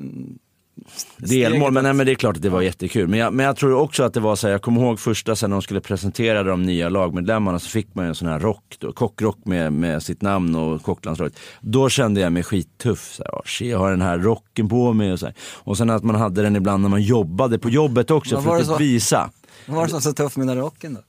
Delmål, 1.17 1.73
men, 1.73 1.85
nej, 1.85 1.93
men 1.93 2.07
det 2.07 2.13
är 2.13 2.15
klart 2.15 2.37
att 2.37 2.43
det 2.43 2.49
var 2.49 2.63
jättekul. 2.63 3.09
Men 3.09 3.19
jag, 3.19 3.35
men 3.35 3.47
jag 3.47 3.57
tror 3.57 3.75
också 3.75 4.03
att 4.03 4.15
det 4.15 4.21
var 4.21 4.37
så 4.37 4.47
här, 4.47 4.53
jag 4.53 4.63
kommer 4.63 4.81
ihåg 4.83 5.01
första 5.01 5.37
sen 5.37 5.51
de 5.51 5.63
skulle 5.63 5.81
presentera 5.81 6.43
de 6.43 6.63
nya 6.63 6.89
lagmedlemmarna 6.89 7.59
så 7.59 7.69
fick 7.69 7.95
man 7.95 8.05
ju 8.05 8.09
en 8.09 8.15
sån 8.15 8.29
här 8.29 8.39
rock, 8.41 8.77
då, 8.79 8.93
kockrock 8.93 9.39
med, 9.45 9.73
med 9.73 10.03
sitt 10.03 10.23
namn 10.23 10.55
och 10.55 10.83
kocklandslaget. 10.83 11.39
Då 11.61 11.89
kände 11.89 12.21
jag 12.21 12.33
mig 12.33 12.43
skittuff. 12.43 13.13
Så 13.13 13.23
här, 13.23 13.35
"Åh, 13.35 13.41
shit, 13.45 13.71
jag 13.71 13.79
har 13.79 13.91
den 13.91 14.03
här 14.03 14.19
rocken 14.19 14.69
på 14.69 14.93
mig 14.93 15.13
och 15.13 15.19
så 15.21 15.27
här. 15.27 15.35
Och 15.55 15.77
sen 15.77 15.91
att 15.91 16.05
man 16.05 16.15
hade 16.15 16.43
den 16.43 16.57
ibland 16.57 16.83
när 16.83 16.89
man 16.89 17.03
jobbade 17.03 17.59
på 17.59 17.71
jobbet 17.71 18.11
också 18.11 18.43
för 18.43 18.57
att 18.57 18.67
så? 18.67 18.77
visa. 18.77 19.31
Vad 19.67 19.77
var 19.77 19.83
det 19.83 19.89
som 19.89 19.97
var 19.97 20.01
så 20.01 20.13
tufft 20.13 20.37
med 20.37 20.47
den 20.47 20.57
där 20.57 20.63
rocken 20.65 20.95
då? 20.95 21.01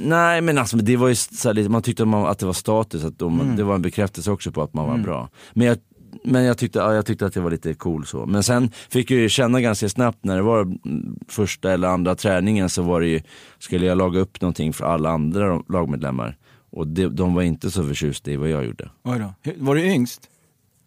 Nej 0.00 0.40
men 0.40 0.58
alltså 0.58 0.76
det 0.76 0.96
var 0.96 1.08
ju 1.08 1.14
så 1.14 1.48
här, 1.48 1.54
lite- 1.54 1.68
man 1.70 1.82
tyckte 1.82 2.02
att, 2.02 2.38
det 2.38 2.46
var 2.46 2.52
status, 2.52 3.04
att 3.04 3.18
de, 3.18 3.40
Mm. 3.40 3.56
det 3.56 3.64
var 3.64 3.74
en 3.74 3.82
bekräftelse 3.82 4.30
också 4.30 4.52
på 4.52 4.62
att 4.62 4.74
man 4.74 4.88
var 4.88 4.98
bra. 4.98 5.28
Men 5.52 5.66
jag, 5.66 5.78
men 6.24 6.44
jag 6.44 6.58
tyckte, 6.58 6.78
ja, 6.78 6.94
jag 6.94 7.06
tyckte 7.06 7.26
att 7.26 7.34
det 7.34 7.40
var 7.40 7.50
lite 7.50 7.74
cool 7.74 8.06
så. 8.06 8.26
Men 8.26 8.42
sen 8.42 8.70
fick 8.90 9.10
jag 9.10 9.20
ju 9.20 9.28
känna 9.28 9.60
ganska 9.60 9.88
snabbt 9.88 10.18
när 10.24 10.36
det 10.36 10.42
var 10.42 10.60
mm, 10.62 11.18
första 11.28 11.72
eller 11.72 11.88
andra 11.88 12.14
träningen 12.14 12.68
så 12.68 12.82
var 12.82 13.00
det 13.00 13.06
ju, 13.06 13.20
skulle 13.58 13.86
jag 13.86 13.98
laga 13.98 14.20
upp 14.20 14.40
någonting 14.40 14.72
för 14.72 14.84
alla 14.84 15.10
andra 15.10 15.62
lagmedlemmar. 15.68 16.36
Och 16.70 16.86
det, 16.86 17.08
de 17.08 17.34
var 17.34 17.42
inte 17.42 17.70
så 17.70 17.84
förtjusta 17.84 18.30
i 18.30 18.36
vad 18.36 18.48
jag 18.48 18.64
gjorde. 18.64 18.90
Oj 19.04 19.18
då. 19.18 19.52
Var 19.56 19.74
du 19.74 19.82
yngst? 19.84 20.20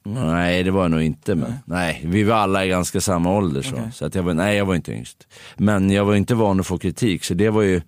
Nej 0.03 0.63
det 0.63 0.71
var 0.71 0.81
jag 0.81 0.91
nog 0.91 1.01
inte 1.01 1.35
men, 1.35 1.53
nej. 1.65 2.01
vi 2.05 2.23
var 2.23 2.35
alla 2.35 2.65
i 2.65 2.69
ganska 2.69 3.01
samma 3.01 3.37
ålder 3.37 3.61
så. 3.61 3.75
Okej. 3.75 3.89
Så 3.93 4.05
att 4.05 4.15
jag 4.15 4.23
var, 4.23 4.33
nej 4.33 4.57
jag 4.57 4.65
var 4.65 4.75
inte 4.75 4.91
yngst. 4.93 5.27
Men 5.57 5.89
jag 5.89 6.05
var 6.05 6.15
inte 6.15 6.35
van 6.35 6.59
att 6.59 6.67
få 6.67 6.77
kritik 6.77 7.23
så 7.23 7.33
det 7.33 7.49
var 7.49 7.61
ju, 7.61 7.81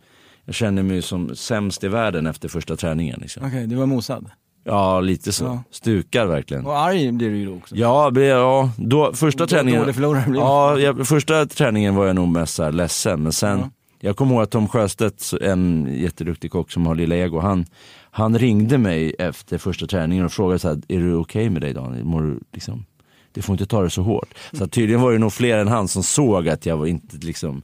jag 0.45 0.55
kände 0.55 0.83
mig 0.83 1.01
som 1.01 1.35
sämst 1.35 1.83
i 1.83 1.87
världen 1.87 2.27
efter 2.27 2.49
första 2.49 2.75
träningen. 2.75 3.19
Liksom. 3.21 3.45
Okej, 3.47 3.67
du 3.67 3.75
var 3.75 3.85
mosad. 3.85 4.29
Ja 4.65 4.99
lite 5.01 5.31
så, 5.31 5.43
Ja. 5.45 5.63
stukar 5.71 6.25
verkligen. 6.25 6.65
Och 6.65 6.77
arg 6.77 7.11
blir 7.11 7.29
du 7.29 7.37
ju 7.37 7.49
också. 7.57 7.75
Ja, 7.75 8.09
det- 8.09 8.25
ja 8.25 8.69
då, 8.77 9.13
första 9.13 9.43
Då- 9.43 9.47
träningen. 9.47 9.79
dålig 9.81 9.95
förlorare 9.95 10.29
blir 10.29 10.41
ja, 10.41 10.79
jag, 10.79 11.07
första 11.07 11.45
träningen 11.45 11.95
var 11.95 12.05
jag 12.05 12.15
nog 12.15 12.27
mest 12.27 12.53
så 12.53 12.63
här 12.63 12.71
ledsen. 12.71 13.23
Men 13.23 13.31
sen, 13.31 13.59
Ja. 13.59 13.69
jag 13.99 14.15
kommer 14.17 14.33
ihåg 14.33 14.43
att 14.43 14.51
Tom 14.51 14.67
Sjöstedt, 14.67 15.33
en 15.41 15.87
jätteduktig 15.99 16.51
kock 16.51 16.71
som 16.71 16.85
har 16.85 16.95
Lilla 16.95 17.15
Ego, 17.15 17.39
han, 17.39 17.65
han 18.11 18.37
ringde 18.39 18.77
mig 18.77 19.15
efter 19.19 19.57
första 19.57 19.87
träningen 19.87 20.25
och 20.25 20.31
frågade 20.31 20.59
så 20.59 20.67
här, 20.67 20.81
är 20.87 20.99
du 20.99 21.13
okej 21.15 21.49
med 21.49 21.61
dig 21.61 21.73
Daniel? 21.73 22.05
Mår 22.05 22.21
du 22.21 22.39
liksom, 22.53 22.85
du 23.31 23.41
får 23.41 23.53
inte 23.53 23.65
ta 23.65 23.81
det 23.81 23.89
så 23.89 24.01
hårt. 24.01 24.33
Så 24.51 24.67
tydligen 24.67 25.01
var 25.01 25.11
det 25.11 25.17
nog 25.19 25.33
fler 25.33 25.57
än 25.57 25.67
han 25.67 25.87
som 25.87 26.03
såg 26.03 26.49
att 26.49 26.65
jag 26.65 26.77
var 26.77 26.85
inte 26.85 27.17
liksom, 27.17 27.61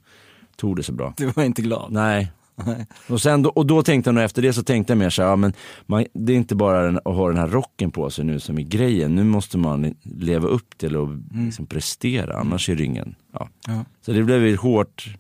tog 0.56 0.76
det 0.76 0.84
så 0.84 0.92
bra. 0.92 1.14
Du 1.18 1.26
var 1.26 1.44
inte 1.44 1.62
glad. 1.62 1.92
Nej. 1.92 2.32
Och, 3.10 3.22
sen, 3.22 3.42
då- 3.42 3.50
och 3.50 3.66
då 3.66 3.84
tänkte 3.84 4.08
jag 4.08 4.16
nog 4.16 4.24
efter 4.24 4.42
det 4.42 4.54
så 4.54 4.64
tänkte 4.64 4.92
jag 4.92 4.98
mer 4.98 5.10
så 5.10 5.22
här, 5.22 5.30
ja, 5.30 5.36
men 5.36 5.54
man, 5.86 6.06
det 6.14 6.34
är 6.34 6.38
inte 6.38 6.56
bara 6.56 6.84
den, 6.84 6.98
att 6.98 7.16
ha 7.16 7.28
den 7.28 7.38
här 7.38 7.48
rocken 7.48 7.92
på 7.92 8.10
sig 8.10 8.26
nu 8.26 8.40
som 8.40 8.58
är 8.58 8.62
grejen. 8.62 9.16
Nu 9.16 9.24
måste 9.24 9.58
man 9.58 9.96
leva 10.04 10.48
upp 10.48 10.78
till 10.78 10.96
och 10.96 11.10
liksom 11.34 11.66
prestera, 11.66 12.38
annars 12.40 12.70
är 12.70 12.76
det 12.76 12.84
ingen. 12.84 13.16
Ja. 13.34 13.50
Ja. 13.68 13.86
Så 14.02 14.12
det 14.12 14.24
blev 14.24 14.46
ju 14.48 14.56
hårt, 14.56 15.16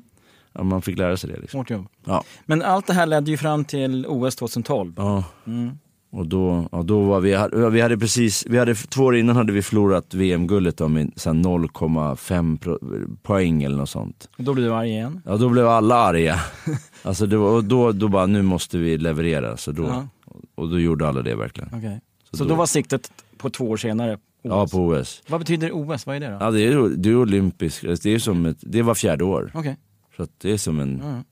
ja, 0.53 0.63
man 0.63 0.81
fick 0.81 0.97
lära 0.97 1.17
sig 1.17 1.29
det. 1.29 1.39
Liksom. 1.39 1.57
Hårt 1.57 1.69
jobb. 1.69 1.87
Ja. 2.05 2.23
Men 2.45 2.61
allt 2.61 2.87
det 2.87 2.93
här 2.93 3.05
ledde 3.05 3.31
ju 3.31 3.37
fram 3.37 3.65
till 3.65 4.05
OS 4.07 4.35
2012. 4.35 4.93
Ja. 4.97 5.23
Mm. 5.47 5.77
Och 6.11 6.27
då, 6.27 6.67
ja, 6.71 6.83
då 6.83 7.01
var 7.01 7.19
vi, 7.19 7.37
vi 7.71 7.81
hade 7.81 7.97
precis, 7.97 8.45
vi 8.49 8.57
hade, 8.57 8.75
två 8.75 9.03
år 9.03 9.15
innan 9.15 9.35
hade 9.35 9.51
vi 9.53 9.61
förlorat 9.61 10.13
VM-guldet 10.13 10.79
med 10.91 11.11
så 11.15 11.29
här 11.29 11.35
0,5 11.37 12.57
pro- 12.57 12.79
poäng 13.23 13.63
eller 13.63 13.77
något 13.77 13.89
sånt. 13.89 14.29
Och 14.37 14.43
då 14.43 14.53
blev 14.53 14.65
du 14.67 14.73
arg 14.73 14.89
igen. 14.89 15.21
Ja 15.25 15.37
då 15.37 15.49
blev 15.49 15.67
alla 15.67 15.95
arga. 15.95 16.39
Alltså 17.03 17.25
det 17.25 17.37
var, 17.37 17.49
och 17.55 17.63
då, 17.63 17.91
då 17.91 18.07
bara, 18.07 18.25
nu 18.25 18.41
måste 18.41 18.77
vi 18.77 18.97
leverera. 18.97 19.57
Så 19.57 19.71
då, 19.71 19.83
Ja. 19.83 20.07
Och 20.55 20.69
då 20.69 20.79
gjorde 20.79 21.07
alla 21.07 21.21
det 21.21 21.35
verkligen. 21.35 21.69
Okej. 21.73 22.01
Så, 22.31 22.37
Så 22.37 22.43
då... 22.43 22.49
då- 22.49 22.55
var 22.55 22.65
siktet 22.65 23.11
på 23.37 23.49
två 23.49 23.69
år 23.69 23.77
senare 23.77 24.13
OS. 24.13 24.19
Ja 24.43 24.67
på 24.67 24.77
OS. 24.87 25.21
Vad 25.27 25.39
betyder 25.39 25.71
OS? 25.73 26.05
Vad 26.05 26.15
är 26.15 26.19
det 26.19 26.27
då? 26.29 26.37
Ja 26.39 26.51
det 26.51 26.61
är, 26.67 26.89
det 26.97 27.09
är 27.09 27.15
olympiskt, 27.15 28.03
det 28.03 28.09
är 28.13 28.19
som 28.19 28.45
ett, 28.45 28.57
det 28.61 28.81
var 28.81 28.95
fjärde 28.95 29.23
år. 29.23 29.51
Okej, 29.53 29.77
Så 30.17 30.27
det 30.41 30.51
är 30.51 30.57
som 30.57 30.79
en 30.79 31.01
ja. 31.03 31.23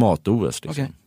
mat-OS 0.00 0.64
liksom. 0.64 0.68
förstår. 0.74 1.03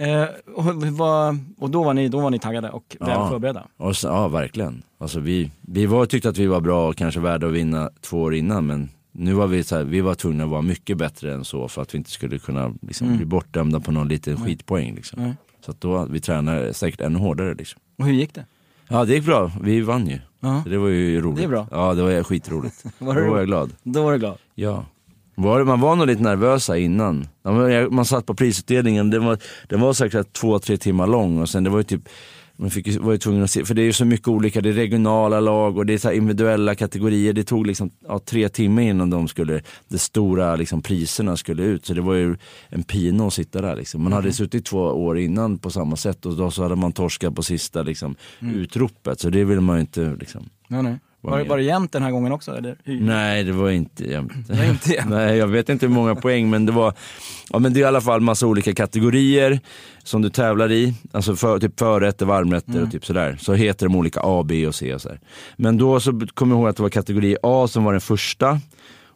Eh, 0.00 0.24
och, 0.54 0.64
vad, 0.92 1.38
och 1.58 1.70
då, 1.70 1.82
var 1.84 1.94
ni, 1.94 2.08
då 2.08 2.20
var 2.20 2.30
ni 2.30 2.38
taggade 2.38 2.70
och 2.70 2.96
väl 3.00 3.08
Ja. 3.08 3.28
förberedda? 3.30 3.66
Och 3.76 3.96
så, 3.96 4.06
ja 4.08 4.28
verkligen. 4.28 4.82
Alltså 4.98 5.20
vi, 5.20 5.50
vi 5.60 5.86
var, 5.86 6.06
tyckte 6.06 6.28
att 6.28 6.38
vi 6.38 6.46
var 6.46 6.60
bra 6.60 6.88
och 6.88 6.96
kanske 6.96 7.20
värda 7.20 7.46
att 7.46 7.52
vinna 7.52 7.90
två 8.00 8.22
år 8.22 8.34
innan 8.34 8.66
men 8.66 8.88
nu 9.12 9.32
var 9.32 9.46
vi 9.46 9.62
så 9.64 9.76
här, 9.76 9.84
vi 9.84 10.00
var 10.00 10.14
tvungna 10.14 10.44
att 10.44 10.50
vara 10.50 10.62
mycket 10.62 10.96
bättre 10.98 11.34
än 11.34 11.44
så 11.44 11.68
för 11.68 11.82
att 11.82 11.94
vi 11.94 11.98
inte 11.98 12.10
skulle 12.10 12.38
kunna 12.38 12.74
liksom, 12.82 13.06
Mm. 13.06 13.16
bli 13.16 13.26
bortdömda 13.26 13.80
på 13.80 13.92
någon 13.92 14.08
liten 14.08 14.36
skitpoäng. 14.36 14.94
Liksom. 14.94 15.22
Nej. 15.22 15.34
Så 15.66 15.74
då, 15.78 16.06
vi 16.10 16.20
tränade 16.20 16.74
säkert 16.74 17.00
ännu 17.00 17.18
hårdare 17.18 17.54
liksom. 17.54 17.80
Och 17.98 18.04
hur 18.06 18.12
gick 18.12 18.34
det? 18.34 18.44
Ja 18.88 19.04
det 19.04 19.14
gick 19.14 19.24
bra, 19.24 19.52
vi 19.62 19.80
vann 19.80 20.06
ju. 20.06 20.18
Ja. 20.40 20.60
Så 20.64 20.68
det 20.68 20.78
var 20.78 20.88
ju 20.88 21.20
roligt. 21.20 21.36
Det 21.38 21.44
är 21.44 21.48
bra. 21.48 21.66
Ja 21.70 21.94
det 21.94 22.02
var 22.02 22.22
skitroligt. 22.22 22.84
Var 22.98 23.14
då 23.14 23.30
var 23.30 23.38
jag 23.38 23.46
glad. 23.46 23.70
Då 23.82 24.02
var 24.02 24.12
du 24.12 24.18
glad? 24.18 24.38
Ja. 24.54 24.84
Var, 25.42 25.64
man 25.64 25.80
var 25.80 25.96
nog 25.96 26.06
lite 26.06 26.22
nervösa 26.22 26.78
innan. 26.78 27.28
Man 27.90 28.04
satt 28.04 28.26
på 28.26 28.34
prisutdelningen, 28.34 29.10
den 29.10 29.24
var, 29.24 29.38
den 29.68 29.80
var 29.80 29.92
säkert 29.92 30.32
två, 30.32 30.58
tre 30.58 30.76
timmar 30.76 31.06
lång 31.06 31.40
och 31.40 31.48
sen 31.48 31.64
det 31.64 31.70
var 31.70 31.78
ju 31.78 31.84
typ 31.84 32.08
man 32.60 32.70
fick, 32.70 33.00
var 33.00 33.12
ju 33.12 33.18
tvungen 33.18 33.42
att 33.42 33.50
se, 33.50 33.64
för 33.64 33.74
det 33.74 33.82
är 33.82 33.84
ju 33.84 33.92
så 33.92 34.04
mycket 34.04 34.28
olika, 34.28 34.60
det 34.60 34.68
är 34.68 34.72
regionala 34.72 35.40
lag 35.40 35.78
och 35.78 35.86
det 35.86 35.92
är 35.92 35.98
så 35.98 36.12
individuella 36.12 36.74
kategorier. 36.74 37.32
Det 37.32 37.44
tog 37.44 37.66
liksom 37.66 37.90
ja, 38.08 38.18
tre 38.18 38.48
timmar 38.48 38.82
innan 38.82 39.10
de 39.10 39.28
skulle, 39.28 39.62
de 39.88 39.98
stora 39.98 40.56
liksom, 40.56 40.82
priserna 40.82 41.36
skulle 41.36 41.62
ut. 41.62 41.86
Så 41.86 41.94
det 41.94 42.00
var 42.00 42.14
ju 42.14 42.36
en 42.68 42.82
pina 42.82 43.26
att 43.26 43.34
sitta 43.34 43.60
där 43.60 43.76
liksom. 43.76 44.02
Man 44.02 44.12
hade 44.12 44.32
suttit 44.32 44.66
två 44.66 44.78
år 44.78 45.18
innan 45.18 45.58
på 45.58 45.70
samma 45.70 45.96
sätt 45.96 46.26
och 46.26 46.36
då 46.36 46.50
så 46.50 46.62
hade 46.62 46.76
man 46.76 46.92
torskat 46.92 47.34
på 47.34 47.42
sista 47.42 47.82
liksom, 47.82 48.16
utropet. 48.40 49.20
Så 49.20 49.30
det 49.30 49.44
vill 49.44 49.60
man 49.60 49.76
ju 49.76 49.80
inte 49.80 50.16
liksom. 50.20 50.48
Ja, 50.68 50.82
nej. 50.82 50.98
Var 51.22 51.30
Var, 51.30 51.38
det- 51.38 51.44
var 51.48 51.56
det 51.56 51.62
jämnt 51.62 51.92
den 51.92 52.02
här 52.02 52.10
gången 52.10 52.32
också? 52.32 52.56
Eller? 52.56 52.76
Nej 52.84 53.44
det 53.44 53.52
var 53.52 53.70
inte 53.70 54.04
jämnt. 54.04 54.32
Var 54.48 54.64
inte 54.64 54.92
jämnt. 54.92 55.10
Nej 55.10 55.36
jag 55.36 55.46
vet 55.46 55.68
inte 55.68 55.86
hur 55.86 55.94
många 55.94 56.14
poäng 56.14 56.50
men 56.50 56.66
det 56.66 56.72
var, 56.72 56.94
ja 57.50 57.58
men 57.58 57.72
det 57.72 57.78
är 57.80 57.82
i 57.82 57.84
alla 57.84 58.00
fall 58.00 58.20
massa 58.20 58.46
olika 58.46 58.74
kategorier 58.74 59.60
som 60.04 60.22
du 60.22 60.30
tävlar 60.30 60.72
i. 60.72 60.94
Alltså 61.12 61.36
för, 61.36 61.58
typ 61.58 61.78
förrätter, 61.78 62.26
varmrätter 62.26 62.72
Mm. 62.72 62.84
och 62.84 62.90
typ 62.92 63.06
sådär. 63.06 63.36
Så 63.40 63.52
heter 63.54 63.86
de 63.86 63.96
olika 63.96 64.20
A, 64.22 64.42
B 64.46 64.66
och 64.66 64.74
C 64.74 64.94
och 64.94 65.00
sådär. 65.00 65.20
Men 65.56 65.76
då 65.78 66.00
så 66.00 66.20
kommer 66.34 66.54
jag 66.54 66.60
ihåg 66.60 66.68
att 66.68 66.76
det 66.76 66.82
var 66.82 66.90
kategori 66.90 67.36
A 67.42 67.66
som 67.68 67.84
var 67.84 67.92
den 67.92 68.00
första. 68.00 68.60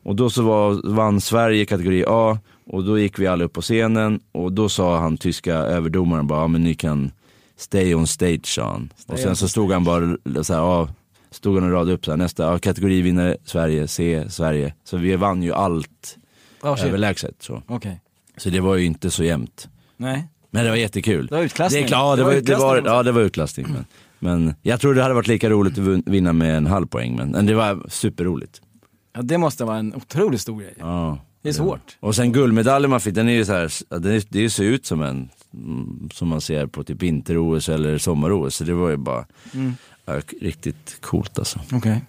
Och 0.02 0.16
då 0.16 0.30
så 0.30 0.42
var, 0.42 0.90
vann 0.94 1.20
Sverige 1.20 1.64
kategori 1.66 2.04
A 2.08 2.38
och 2.66 2.84
då 2.84 2.98
gick 2.98 3.18
vi 3.18 3.26
alla 3.26 3.44
upp 3.44 3.52
på 3.52 3.60
scenen 3.62 4.20
och 4.32 4.52
då 4.52 4.68
sa 4.68 4.98
han 4.98 5.16
tyska 5.16 5.54
överdomaren 5.54 6.26
bara, 6.26 6.40
ja 6.40 6.46
men 6.48 6.62
ni 6.64 6.74
kan 6.74 7.10
stay 7.56 7.94
on 7.94 8.06
stage 8.06 8.46
sa 8.46 8.70
han. 8.72 8.92
Och 9.06 9.18
sen 9.18 9.36
så 9.36 9.48
stod 9.48 9.72
han 9.72 9.84
bara 9.84 10.16
så 10.44 10.52
här, 10.54 10.60
ja, 10.60 10.88
stod 11.34 11.54
han 11.54 11.64
och 11.64 11.72
radade 11.72 11.92
upp 11.92 12.04
så 12.04 12.10
här, 12.10 12.18
nästa 12.18 12.42
ja, 12.52 12.58
kategorivinnare 12.58 13.36
Sverige, 13.44 13.88
C, 13.88 14.24
Sverige. 14.28 14.74
Så 14.84 14.96
vi 14.96 15.16
vann 15.16 15.42
ju 15.42 15.52
allt 15.52 16.18
Oh, 16.62 16.86
överlägset 16.86 17.34
så. 17.42 17.62
Okej. 17.66 18.00
Så 18.36 18.50
det 18.50 18.60
var 18.60 18.74
ju 18.76 18.84
inte 18.84 19.10
så 19.10 19.24
jämnt. 19.24 19.68
Nej, 19.96 20.28
Men 20.50 20.64
det 20.64 20.70
var 20.70 20.76
jättekul. 20.76 21.26
det 21.26 21.34
var 21.34 21.42
utklassning. 21.42 21.82
Det 21.82 21.86
är 21.86 21.88
klart, 21.88 22.16
det 22.18 22.24
var, 22.24 22.32
det 22.32 22.36
var, 22.56 22.76
utklassning 22.76 22.78
också. 22.80 22.90
ja, 22.94 23.02
det 23.02 23.12
var 23.12 23.20
utklassning. 23.20 23.66
Men, 23.72 23.84
men 24.18 24.54
jag 24.62 24.80
tror 24.80 24.94
det 24.94 25.02
hade 25.02 25.14
varit 25.14 25.26
lika 25.26 25.50
roligt 25.50 25.78
att 25.78 26.08
vinna 26.12 26.32
med 26.32 26.56
en 26.56 26.66
halv 26.66 26.86
poäng. 26.86 27.16
Men, 27.16 27.30
men 27.30 27.46
det 27.46 27.54
var 27.54 27.86
superroligt. 27.88 28.60
Ja, 29.14 29.22
det 29.22 29.38
måste 29.38 29.64
vara 29.64 29.76
en 29.78 29.94
otroligt 29.94 30.40
stor 30.40 30.60
grej. 30.60 30.74
Ja. 30.78 31.18
Det 31.42 31.48
är 31.48 31.52
svårt. 31.52 31.96
Och 32.00 32.14
sen 32.16 32.32
guldmedaljen 32.32 32.90
man 32.90 33.00
fick, 33.00 33.14
den 33.14 33.28
är 33.28 33.32
ju 33.32 33.44
så 33.44 33.52
här, 33.52 33.98
den 33.98 34.12
är, 34.12 34.22
det 34.28 34.50
ser 34.50 34.64
ut 34.64 34.86
som 34.86 35.02
en, 35.02 35.28
som 36.12 36.28
man 36.28 36.40
ser 36.40 36.66
på 36.66 36.84
typ 36.84 37.02
vinter-OS 37.02 37.68
eller 37.68 37.98
sommar-OS. 37.98 38.54
Så 38.56 38.64
det 38.64 38.74
var 38.74 38.90
ju 38.90 38.96
bara 38.96 39.26
Mm. 39.54 39.74
Ja, 40.04 40.20
riktigt 40.40 40.98
coolt 41.00 41.38
alltså. 41.38 41.60
Okej. 41.72 42.02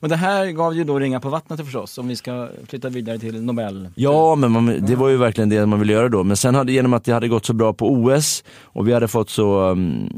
Och 0.00 0.08
det 0.08 0.16
här 0.16 0.46
gav 0.50 0.74
ju 0.74 0.84
då 0.84 0.98
ringa 0.98 1.20
på 1.20 1.28
vattnet 1.28 1.60
förstås, 1.60 1.98
om 1.98 2.08
vi 2.08 2.16
ska 2.16 2.48
flytta 2.68 2.88
vidare 2.88 3.18
till 3.18 3.42
Nobel. 3.42 3.88
Ja, 3.94 4.34
men 4.34 4.52
man, 4.52 4.86
det 4.86 4.96
var 4.96 5.08
ju 5.08 5.16
verkligen 5.16 5.48
det 5.48 5.66
man 5.66 5.78
ville 5.78 5.92
göra 5.92 6.08
då. 6.08 6.24
Men 6.24 6.36
sen 6.36 6.54
hade, 6.54 6.72
genom 6.72 6.92
att 6.92 7.04
det 7.04 7.12
hade 7.12 7.28
gått 7.28 7.46
så 7.46 7.52
bra 7.52 7.72
på 7.72 7.92
OS 7.92 8.44
och 8.62 8.88
vi 8.88 8.92
hade 8.92 9.08
fått 9.08 9.30
så 9.30 9.70
um, 9.70 10.10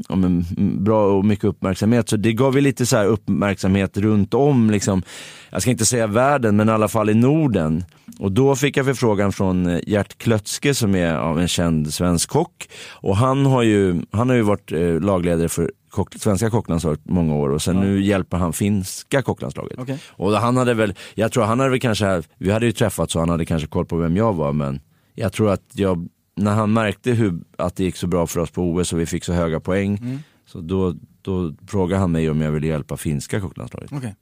bra 0.83 1.17
och 1.17 1.25
mycket 1.25 1.45
uppmärksamhet, 1.45 2.09
så 2.09 2.17
det 2.17 2.33
gav 2.33 2.55
ju 2.55 2.61
lite 2.61 2.85
så 2.85 2.97
här 2.97 3.05
uppmärksamhet 3.05 3.97
runt 3.97 4.33
om, 4.33 4.69
liksom, 4.69 5.03
jag 5.49 5.61
ska 5.61 5.71
inte 5.71 5.85
säga 5.85 6.07
världen, 6.07 6.55
men 6.55 6.69
i 6.69 6.71
alla 6.71 6.87
fall 6.87 7.09
i 7.09 7.13
Norden. 7.13 7.83
Och 8.19 8.31
då 8.31 8.55
fick 8.55 8.77
jag 8.77 8.85
förfrågan 8.85 9.31
från 9.31 9.67
eh, 9.67 9.79
Gert 9.87 10.17
Klötske 10.17 10.73
som 10.73 10.95
är 10.95 11.13
ja, 11.13 11.39
en 11.39 11.47
känd 11.47 11.93
svensk 11.93 12.29
kock. 12.29 12.69
Och 12.91 13.17
han 13.17 13.45
har 13.45 13.63
ju, 13.63 14.01
han 14.11 14.29
har 14.29 14.35
ju 14.35 14.41
varit 14.41 14.71
eh, 14.71 14.99
lagledare 14.99 15.49
för 15.49 15.71
kock, 15.89 16.13
svenska 16.13 16.49
kocklandslaget 16.49 17.01
många 17.03 17.35
år 17.35 17.49
och 17.49 17.61
sen 17.61 17.79
nu 17.79 18.01
hjälper 18.01 18.37
han 18.37 18.53
finska 18.53 19.21
kocklandslaget. 19.21 19.79
Okej. 19.79 19.99
Och 20.09 20.31
han 20.31 20.57
hade 20.57 20.73
väl, 20.73 20.93
jag 21.15 21.31
tror 21.31 21.43
han 21.43 21.59
hade 21.59 21.71
väl 21.71 21.79
kanske, 21.79 22.23
vi 22.37 22.51
hade 22.51 22.65
ju 22.65 22.71
träffats 22.71 23.13
så 23.13 23.19
han 23.19 23.29
hade 23.29 23.45
kanske 23.45 23.67
koll 23.67 23.85
på 23.85 23.97
vem 23.97 24.17
jag 24.17 24.33
var 24.33 24.53
men 24.53 24.79
jag 25.15 25.33
tror 25.33 25.49
att 25.49 25.63
jag, 25.73 26.07
när 26.35 26.53
han 26.55 26.73
märkte 26.73 27.11
hur, 27.11 27.39
att 27.57 27.75
det 27.75 27.83
gick 27.83 27.95
så 27.95 28.07
bra 28.07 28.27
för 28.27 28.39
oss 28.39 28.51
på 28.51 28.63
OS 28.63 28.93
och 28.93 28.99
vi 28.99 29.05
fick 29.05 29.23
så 29.23 29.33
höga 29.33 29.59
poäng, 29.59 30.19
så 30.45 30.61
då, 30.61 30.95
då 31.21 31.53
frågade 31.67 32.01
han 32.01 32.11
mig 32.11 32.29
om 32.29 32.41
jag 32.41 32.51
ville 32.51 32.67
hjälpa 32.67 32.97
finska 32.97 33.41
kocklandslaget. 33.41 33.91
Okej. 33.93 34.15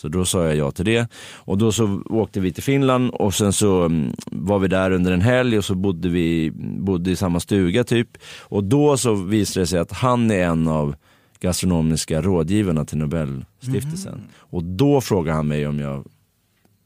Så 0.00 0.08
då 0.08 0.24
sa 0.24 0.44
jag 0.44 0.56
ja 0.56 0.70
till 0.70 0.84
det. 0.84 1.08
Och 1.34 1.58
då 1.58 1.72
så 1.72 2.02
åkte 2.10 2.40
vi 2.40 2.52
till 2.52 2.62
Finland 2.62 3.10
och 3.10 3.34
sen 3.34 3.52
så 3.52 3.82
mm, 3.84 4.12
var 4.26 4.58
vi 4.58 4.68
där 4.68 4.90
under 4.90 5.12
en 5.12 5.20
helg 5.20 5.58
och 5.58 5.64
så 5.64 5.74
bodde 5.74 6.08
vi 6.08 6.52
bodde 6.78 7.10
i 7.10 7.16
samma 7.16 7.40
stuga 7.40 7.84
typ. 7.84 8.08
Och 8.38 8.64
då 8.64 8.96
så 8.96 9.14
visade 9.14 9.62
det 9.62 9.66
sig 9.66 9.78
att 9.78 9.92
han 9.92 10.30
är 10.30 10.44
en 10.44 10.68
av 10.68 10.94
gastronomiska 11.40 12.22
rådgivarna 12.22 12.84
till 12.84 12.98
Nobelstiftelsen. 12.98 14.22
Och 14.36 14.64
då 14.64 15.00
frågade 15.00 15.36
han 15.36 15.48
mig 15.48 15.66
om 15.66 15.78
jag, 15.78 16.06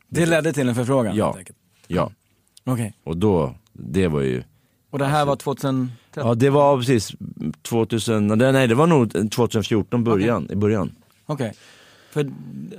Det 0.09 0.27
ledde 0.27 0.53
till 0.53 0.69
en 0.69 0.75
förfrågan 0.75 1.17
Ja. 1.17 1.37
ja. 1.87 2.11
Okej. 2.65 2.95
Och 3.05 3.17
då, 3.17 3.55
det 3.73 4.09
var 4.09 4.21
ju, 4.21 4.43
Och 4.91 4.99
det 4.99 5.07
här 5.07 5.25
var 5.25 5.37
2013? 5.37 5.91
ja 6.15 6.35
det 6.35 6.51
var 6.51 6.79
precis 6.79 7.13
2000, 7.63 8.27
nej 8.27 8.69
det 8.69 8.75
var 8.75 8.87
nog 8.87 9.31
2014 9.31 10.05
början, 10.05 10.49
i 10.51 10.57
början. 10.57 10.95
Okej. 11.27 11.53
För 12.15 12.31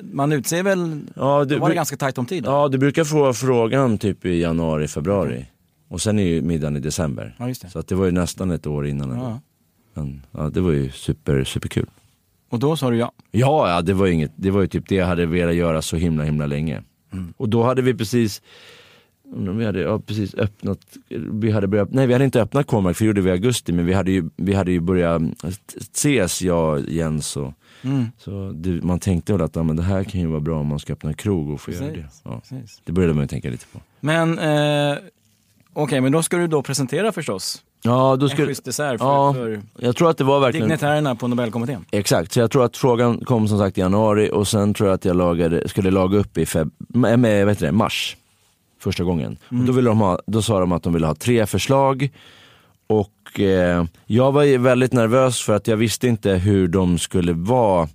man 0.02 0.32
utser 0.32 0.64
väl, 0.64 1.02
Ja, 1.16 1.46
det, 1.46 1.58
var 1.58 1.70
det 1.70 1.76
ganska 1.76 1.98
tajt 1.98 2.18
om 2.18 2.26
tid 2.26 2.44
då? 2.44 2.50
ja, 2.50 2.68
du 2.68 2.78
brukar 2.78 3.04
få 3.04 3.34
frågan 3.34 3.98
typ 3.98 4.26
i 4.26 4.42
januari, 4.42 4.88
februari. 4.88 5.46
Och 5.88 6.02
sen 6.02 6.20
är 6.20 6.24
ju 6.24 6.42
middagen 6.42 6.78
i 6.78 6.80
december. 6.80 7.36
Ja. 7.40 7.54
Så 7.54 7.80
att 7.80 7.88
det 7.88 7.96
var 7.96 8.06
ju 8.06 8.12
nästan 8.12 8.52
ett 8.52 8.68
år 8.68 8.88
innan. 8.88 9.10
Ja. 9.10 9.40
Men 9.94 10.22
ja, 10.32 10.50
det 10.50 10.62
var 10.62 10.72
ju 10.72 10.92
super, 10.92 11.44
superkul. 11.44 11.86
Och 12.50 12.60
då 12.60 12.76
sa 12.76 12.90
du 12.90 12.98
ja. 12.98 13.12
Ja, 13.32 13.70
ja 13.70 13.82
det, 13.82 13.94
var 13.94 14.08
inget, 14.08 14.32
det 14.36 14.52
var 14.52 14.62
ju 14.62 14.68
typ 14.68 14.90
det 14.90 14.96
jag 14.96 15.06
hade 15.08 15.26
velat 15.26 15.56
göra 15.56 15.82
så 15.82 15.96
himla 15.96 16.24
himla 16.24 16.46
länge. 16.46 16.84
Och 17.38 17.50
då 17.50 17.64
hade 17.64 17.82
vi 17.82 17.94
precis, 17.94 18.42
vi 19.58 19.66
hade 19.66 19.80
ja, 19.80 20.00
precis 20.00 20.36
öppnat, 20.36 20.80
vi 21.32 21.52
hade 21.52 21.68
börjat, 21.68 21.92
nej 21.92 22.08
vi 22.08 22.14
hade 22.14 22.26
inte 22.26 22.42
öppnat 22.42 22.68
Cormac 22.68 22.98
för 22.98 23.06
det 23.06 23.08
gjorde 23.08 23.22
vi 23.22 23.30
i 23.30 23.32
augusti 23.32 23.72
men 23.72 23.86
vi 23.86 23.94
hade 23.94 24.12
ju, 24.12 24.30
vi 24.36 24.54
hade 24.54 24.72
ju 24.72 24.80
börjat 24.80 25.22
ses 25.92 26.42
jag, 26.42 26.90
Jens 26.90 27.38
och 27.38 27.54
Mm. 27.86 28.06
så 28.18 28.52
det, 28.56 28.70
man 28.84 29.00
tänkte 29.00 29.34
väl 29.34 29.42
att 29.42 29.56
ja, 29.56 29.64
men 29.64 29.76
det 29.76 29.84
här 29.84 30.04
kan 30.04 30.22
ju 30.22 30.28
vara 30.28 30.40
bra 30.40 30.60
om 30.60 30.68
man 30.68 30.80
ska 30.80 30.94
öppna 30.94 31.10
en 31.10 31.16
krog 31.16 31.50
och 31.50 31.62
få 31.62 31.72
göra 31.72 31.86
det. 31.86 31.92
Precis, 31.92 32.22
Ja. 32.26 32.42
precis. 32.50 32.82
Det 32.86 32.92
började 32.92 33.14
man 33.14 33.24
ju 33.24 33.28
tänka 33.28 33.50
lite 33.50 33.66
på. 33.68 33.80
Men 34.00 34.40
eh, 34.40 34.98
okej, 35.74 36.02
men 36.02 36.12
då 36.12 36.24
ska 36.24 36.38
du 36.38 36.48
då 36.48 36.62
presentera 36.62 37.12
förstås 37.12 37.64
Ja, 37.82 38.16
då 38.16 38.26
en 38.26 38.30
skulle, 38.30 38.48
schysst 38.48 38.66
dessert 38.66 39.00
för, 39.00 39.06
ja, 39.06 39.34
för 39.34 39.62
jag 39.78 39.96
tror 39.96 40.10
att 40.10 40.18
det 40.18 40.24
var 40.24 40.40
verkligen 40.40 40.68
dignitärerna 40.68 41.16
på 41.16 41.28
Nobelkommittén. 41.28 41.86
Exakt, 41.92 42.32
så 42.32 42.40
jag 42.40 42.52
tror 42.52 42.66
att 42.66 42.78
frågan 42.78 43.26
kom 43.26 43.48
som 43.48 43.60
sagt 43.60 43.78
i 43.78 43.82
januari 43.82 44.30
och 44.34 44.48
sen 44.48 44.74
tror 44.74 44.90
jag 44.90 44.96
att 44.96 45.06
jag 45.06 45.16
lagade, 45.16 45.70
skulle 45.70 45.92
laga 45.92 46.18
upp 46.18 46.38
i 46.38 46.46
feb, 46.46 46.72
med, 46.78 47.46
vet 47.46 47.60
du 47.60 47.66
det, 47.66 47.72
mars. 47.72 48.18
Första 48.80 49.04
gången. 49.04 49.38
Och 49.50 49.56
då, 49.56 49.72
ville 49.74 49.90
de 49.90 50.00
ha, 50.00 50.20
då 50.28 50.42
sa 50.42 50.60
de 50.60 50.72
att 50.72 50.84
de 50.84 50.94
ville 50.94 51.08
ha 51.08 51.16
tre 51.16 51.46
förslag. 51.46 52.10
Och 52.88 53.40
eh, 53.40 53.86
jag 54.06 54.32
var 54.32 54.58
väldigt 54.58 54.94
nervös 54.94 55.42
för 55.42 55.54
att 55.54 55.68
jag 55.68 55.78
visste 55.78 56.08
inte 56.08 56.32
hur 56.32 56.68
de 56.68 56.98
skulle 56.98 57.34
vara. 57.34 57.88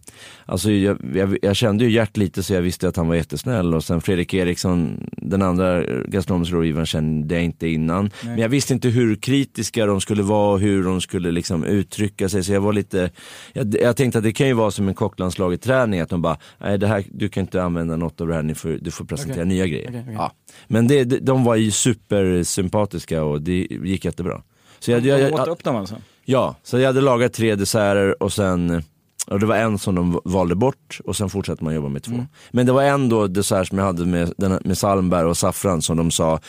Alltså 0.44 0.70
jag, 0.70 0.98
jag, 1.14 1.37
jag 1.42 1.57
kände 1.57 1.85
ju 1.85 1.90
Gert 1.90 2.16
lite 2.16 2.42
så 2.42 2.55
jag 2.55 2.62
visste 2.62 2.88
att 2.88 2.96
han 2.96 3.09
var 3.09 3.14
jättesnäll 3.14 3.74
och 3.74 3.85
sen 3.85 4.00
Fredrik 4.00 4.35
Eriksson, 4.35 5.07
den 5.16 5.42
andra 5.42 5.83
gastronomiska 6.05 6.57
rådgivaren 6.57 6.87
kände 6.87 7.35
jag 7.35 7.44
inte 7.44 7.68
innan. 7.68 8.11
Men 8.24 8.38
jag 8.38 8.48
visste 8.48 8.74
inte 8.74 8.88
hur 8.88 9.16
kritiska 9.16 9.87
de 9.87 10.00
skulle 10.00 10.22
vara 10.22 10.53
och 10.53 10.61
hur 10.61 10.85
de 10.85 11.00
skulle 11.00 11.31
liksom 11.31 11.64
uttrycka 11.64 12.29
sig. 12.29 12.44
Så 12.44 12.53
jag 12.53 12.61
var 12.61 12.72
lite, 12.72 13.11
jag, 13.53 13.74
jag 13.83 13.96
tänkte 13.96 14.18
att 14.18 14.24
det 14.24 14.33
kan 14.33 14.46
ju 14.46 14.53
vara 14.53 14.70
som 14.70 14.88
en 14.88 14.94
kocklandslaget 14.94 15.62
träning 15.62 16.00
att 16.00 16.09
de 16.09 16.22
bara, 16.22 16.37
nej 16.59 16.79
det 16.79 16.87
här, 16.87 17.05
du 17.11 17.29
kan 17.29 17.40
inte 17.40 17.62
använda 17.62 17.96
något 17.96 18.20
av 18.20 18.29
det 18.29 18.35
här, 18.35 18.55
får, 18.55 18.79
du 18.81 18.90
får 18.90 19.05
presentera 19.05 19.42
Okej. 19.42 19.48
nya 19.48 19.66
grejer. 19.66 19.88
Okej, 19.88 20.00
okej. 20.03 20.14
Ja. 20.14 20.33
Men 20.68 20.87
det, 20.87 21.05
de 21.05 21.44
var 21.44 21.57
ju 21.57 21.70
supersympatiska 21.70 23.24
och 23.24 23.42
det 23.42 23.66
gick 23.70 24.05
jättebra. 24.05 24.42
Så 24.80 24.90
jag, 24.90 25.06
jag, 25.06 25.20
jag, 25.20 25.32
åt 25.32 25.48
upp 25.48 25.64
dem 25.64 25.76
alltså? 25.76 25.96
Ja, 26.24 26.56
så 26.62 26.78
jag 26.78 26.86
hade 26.86 27.00
lagat 27.00 27.32
tre 27.32 27.54
desserter 27.54 28.22
och 28.22 28.32
sen 28.32 28.82
och 29.26 29.40
det 29.40 29.46
var 29.46 29.56
en 29.56 29.78
som 29.78 29.94
de 29.94 30.20
valde 30.24 30.54
bort 30.54 31.00
och 31.04 31.16
sen 31.16 31.30
fortsatte 31.30 31.64
man 31.64 31.74
jobba 31.74 31.88
med 31.88 32.02
två. 32.02 32.26
Men 32.50 32.66
det 32.66 32.72
var 32.72 32.82
en 32.82 33.08
då 33.08 33.26
dessert 33.26 33.68
som 33.68 33.78
jag 33.78 33.84
hade 33.84 34.06
med, 34.06 34.32
med 34.64 34.78
salmbär 34.78 35.24
och 35.24 35.36
saffran 35.36 35.82
som 35.82 35.96
de 35.96 36.10
sa, 36.10 36.40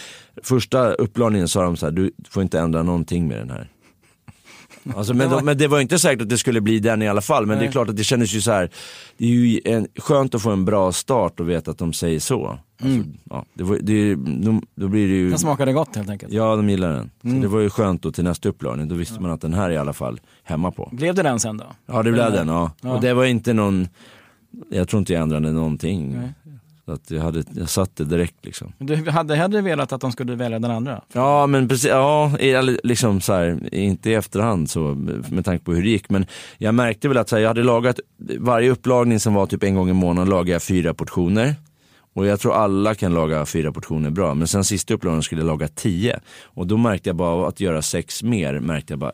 första 0.43 0.93
upplagningen 0.93 1.47
sa 1.47 1.63
de 1.63 1.77
så 1.77 1.85
här, 1.85 1.93
du 1.93 2.11
får 2.29 2.43
inte 2.43 2.59
ändra 2.59 2.83
någonting 2.83 3.27
med 3.27 3.37
den 3.37 3.49
här. 3.49 3.69
Alltså, 4.95 5.13
men, 5.13 5.29
de, 5.29 5.45
men 5.45 5.57
det 5.57 5.67
var 5.67 5.79
inte 5.79 5.99
säkert 5.99 6.21
att 6.21 6.29
det 6.29 6.37
skulle 6.37 6.61
bli 6.61 6.79
den 6.79 7.01
i 7.01 7.07
alla 7.07 7.21
fall, 7.21 7.45
men 7.45 7.57
det 7.57 7.61
är 7.63 7.65
Nej. 7.65 7.71
klart 7.71 7.89
att 7.89 7.97
det 7.97 8.03
kändes 8.03 8.33
ju 8.33 8.41
så 8.41 8.51
här. 8.51 8.69
det 9.17 9.25
är 9.25 9.29
ju 9.29 9.61
en, 9.65 9.87
skönt 9.97 10.35
att 10.35 10.41
få 10.41 10.51
en 10.51 10.65
bra 10.65 10.91
start 10.91 11.39
och 11.39 11.49
veta 11.49 11.71
att 11.71 11.77
de 11.77 11.93
säger 11.93 12.19
så. 12.19 12.59
Alltså, 12.81 12.99
ja, 13.29 13.45
det 13.53 13.63
var, 13.63 13.77
det, 13.81 14.15
de, 14.15 14.61
då 14.75 14.87
blir 14.87 15.07
det 15.07 15.13
ju... 15.13 15.29
Den 15.29 15.39
smakade 15.39 15.73
gott 15.73 15.95
helt 15.95 16.09
enkelt. 16.09 16.33
Ja, 16.33 16.55
de 16.55 16.69
gillar 16.69 16.93
den. 16.93 17.11
Så 17.21 17.41
det 17.41 17.47
var 17.47 17.59
ju 17.59 17.69
skönt 17.69 18.01
då 18.03 18.11
till 18.11 18.23
nästa 18.23 18.49
upplagning, 18.49 18.87
då 18.87 18.95
visste 18.95 19.19
man 19.21 19.31
att 19.31 19.41
den 19.41 19.53
här 19.53 19.69
är 19.69 19.73
i 19.73 19.77
alla 19.77 19.93
fall 19.93 20.19
hemma 20.43 20.71
på. 20.71 20.89
Blev 20.91 21.15
det 21.15 21.23
den 21.23 21.39
sen 21.39 21.57
då? 21.57 21.65
Ja, 21.85 22.03
det 22.03 22.11
blev 22.11 22.25
Eller- 22.25 22.37
den, 22.37 22.47
ja. 22.47 22.71
Ja. 22.81 22.93
Och 22.93 23.01
det 23.01 23.13
var 23.13 23.25
inte 23.25 23.53
någon, 23.53 23.87
jag 24.71 24.87
tror 24.89 24.99
inte 24.99 25.13
jag 25.13 25.21
ändrade 25.21 25.51
någonting. 25.51 26.15
Nej. 26.19 26.29
Att 26.85 27.11
jag, 27.11 27.21
hade, 27.21 27.43
jag 27.53 27.69
satte 27.69 28.03
direkt 28.03 28.45
liksom. 28.45 28.73
Du 28.77 29.09
hade 29.09 29.35
hellre 29.35 29.61
velat 29.61 29.91
att 29.91 30.01
de 30.01 30.11
skulle 30.11 30.35
välja 30.35 30.59
den 30.59 30.71
andra? 30.71 31.01
Ja, 31.13 31.47
men 31.47 31.67
precis, 31.67 31.89
ja, 31.89 32.31
liksom 32.83 33.21
så 33.21 33.33
här, 33.33 33.73
inte 33.73 34.09
i 34.09 34.13
efterhand 34.13 34.69
så, 34.69 34.79
med 35.29 35.45
tanke 35.45 35.65
på 35.65 35.73
hur 35.73 35.83
det 35.83 35.89
gick. 35.89 36.09
Men 36.09 36.25
jag 36.57 36.75
märkte 36.75 37.07
väl 37.07 37.17
att 37.17 37.29
så 37.29 37.35
här, 37.35 37.41
jag 37.41 37.49
hade 37.49 37.63
lagat, 37.63 37.99
varje 38.39 38.71
upplagning 38.71 39.19
som 39.19 39.33
var 39.33 39.45
typ 39.45 39.63
en 39.63 39.75
gång 39.75 39.89
i 39.89 39.93
månaden 39.93 40.29
lagade 40.29 40.51
jag 40.51 40.63
fyra 40.63 40.93
portioner. 40.93 41.55
Och 42.13 42.25
jag 42.25 42.39
tror 42.39 42.53
alla 42.53 42.95
kan 42.95 43.13
laga 43.13 43.45
fyra 43.45 43.71
portioner 43.71 44.09
bra. 44.09 44.33
Men 44.33 44.47
sen 44.47 44.63
sista 44.63 44.93
upplagningen 44.93 45.23
skulle 45.23 45.41
jag 45.41 45.47
laga 45.47 45.67
tio. 45.67 46.19
Och 46.43 46.67
då 46.67 46.77
märkte 46.77 47.09
jag 47.09 47.15
bara 47.15 47.47
att 47.47 47.59
göra 47.59 47.81
sex 47.81 48.23
mer, 48.23 48.59
märkte 48.59 48.93
jag 48.93 48.99
bara 48.99 49.11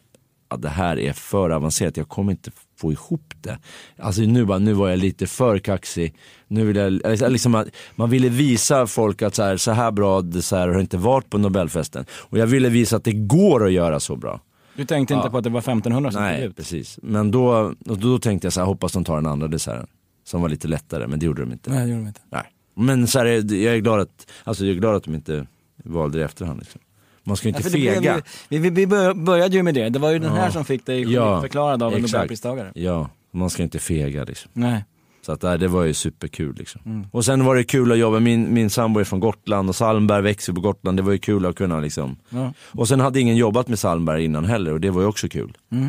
att 0.48 0.62
det 0.62 0.70
här 0.70 1.00
är 1.00 1.14
för 1.14 1.50
avancerat, 1.50 1.98
jag 1.98 2.10
kommer 2.10 2.32
inte 2.32 2.52
få 2.78 2.92
ihop 2.92 3.34
det. 3.42 3.60
Alltså 3.98 4.22
nu, 4.22 4.46
bara, 4.46 4.60
nu 4.60 4.74
var 4.74 4.90
jag 4.90 5.00
lite 5.00 5.28
för 5.28 5.60
kaxig. 5.60 6.16
Nu 6.48 6.66
vill 6.66 6.76
jag, 6.76 6.88
eller 6.88 7.30
liksom, 7.30 7.56
att 7.56 7.68
man 7.96 8.10
ville 8.10 8.30
visa 8.30 8.88
folk 8.88 9.22
att 9.22 9.36
så 9.36 9.44
här, 9.44 9.58
så 9.58 9.72
här 9.72 9.92
bra 9.92 10.22
dessert 10.22 10.74
har 10.74 10.80
inte 10.80 10.98
varit 10.98 11.30
på 11.30 11.38
Nobelfesten. 11.38 12.06
Och 12.12 12.38
jag 12.38 12.48
ville 12.48 12.70
visa 12.70 12.96
att 12.96 13.04
det 13.04 13.14
går 13.14 13.66
att 13.66 13.72
göra 13.72 14.00
så 14.00 14.16
bra. 14.16 14.42
Du 14.76 14.86
tänkte 14.86 15.14
inte 15.14 15.30
på 15.30 15.38
att 15.38 15.44
det 15.44 15.50
var 15.50 15.60
1500 15.60 16.12
som 16.12 16.22
Nej, 16.22 16.44
ut? 16.44 16.56
precis. 16.56 17.00
Men 17.02 17.32
då, 17.32 17.74
då 17.80 18.20
tänkte 18.20 18.46
jag 18.46 18.54
så 18.54 18.60
här, 18.60 18.68
hoppas 18.68 18.92
de 18.92 19.04
tar 19.04 19.16
den 19.16 19.26
andra 19.26 19.48
desserten. 19.48 19.88
Som 20.24 20.42
var 20.42 20.50
lite 20.50 20.68
lättare, 20.68 21.08
men 21.08 21.20
det 21.20 21.26
gjorde 21.26 21.42
de 21.42 21.52
inte. 21.52 21.70
Nej, 21.70 21.80
det 21.86 21.92
gjorde 21.92 22.02
de 22.02 22.08
inte. 22.08 22.22
Nej. 22.30 22.44
Men 22.76 23.08
så 23.08 23.20
här, 23.20 23.26
jag 23.54 23.76
är 23.76 23.78
glad 23.78 24.00
att, 24.00 24.32
alltså 24.44 24.66
jag 24.66 24.76
är 24.76 24.80
glad 24.80 24.96
att 24.96 25.04
de 25.04 25.16
inte 25.16 25.48
valde 25.84 26.18
det 26.18 26.22
i 26.22 26.26
efterhand. 26.26 26.60
Liksom. 26.60 26.82
Man 27.28 27.38
ska 27.38 27.48
ju 27.50 27.56
inte 27.56 27.78
Ja, 27.80 27.94
fega. 27.94 28.22
vi, 28.50 28.58
vi, 28.58 28.70
vi 28.70 28.88
bör- 28.88 29.14
började 29.14 29.56
ju 29.56 29.64
med 29.64 29.74
det, 29.74 29.90
det 29.90 30.00
var 30.00 30.12
ju 30.12 30.20
den 30.20 30.32
här 30.32 30.46
Ja. 30.46 30.52
som 30.52 30.66
fick 30.66 30.86
dig 30.86 31.14
Ja, 31.14 31.42
förklarad 31.42 31.84
av 31.84 31.94
en 31.94 32.02
nobelpristagare. 32.02 32.72
Ja, 32.76 33.10
man 33.32 33.50
ska 33.50 33.64
inte 33.64 33.80
fega 33.80 34.24
liksom. 34.24 34.52
Nej. 34.54 34.86
Så 35.22 35.32
att, 35.32 35.42
det 35.42 35.68
var 35.68 35.84
ju 35.84 35.94
superkul 35.94 36.56
liksom. 36.56 36.82
Mm. 36.86 37.08
Och 37.12 37.26
sen 37.26 37.46
var 37.46 37.56
det 37.56 37.64
kul 37.64 37.92
att 37.92 37.98
jobba, 37.98 38.20
min, 38.20 38.54
min 38.54 38.70
sambo 38.70 39.00
är 39.00 39.04
från 39.04 39.20
Gotland 39.20 39.70
och 39.70 39.76
Salmberg 39.76 40.22
växer 40.22 40.54
på 40.54 40.62
Gotland, 40.62 40.98
det 40.98 41.04
var 41.04 41.12
ju 41.12 41.18
kul 41.18 41.46
att 41.46 41.56
kunna 41.56 41.80
liksom. 41.80 42.16
Ja. 42.30 42.54
Och 42.60 42.88
sen 42.88 43.00
hade 43.00 43.20
ingen 43.20 43.36
jobbat 43.36 43.68
med 43.68 43.80
Salmberg 43.80 44.26
innan 44.26 44.46
heller 44.46 44.74
och 44.74 44.82
det 44.82 44.90
var 44.90 45.02
ju 45.02 45.08
också 45.08 45.30
kul. 45.30 45.58
Mm. 45.72 45.88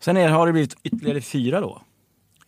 Sen 0.00 0.16
är, 0.16 0.28
har 0.28 0.46
det 0.46 0.52
blivit 0.52 0.76
ytterligare 0.82 1.20
fyra 1.20 1.60
då? 1.60 1.80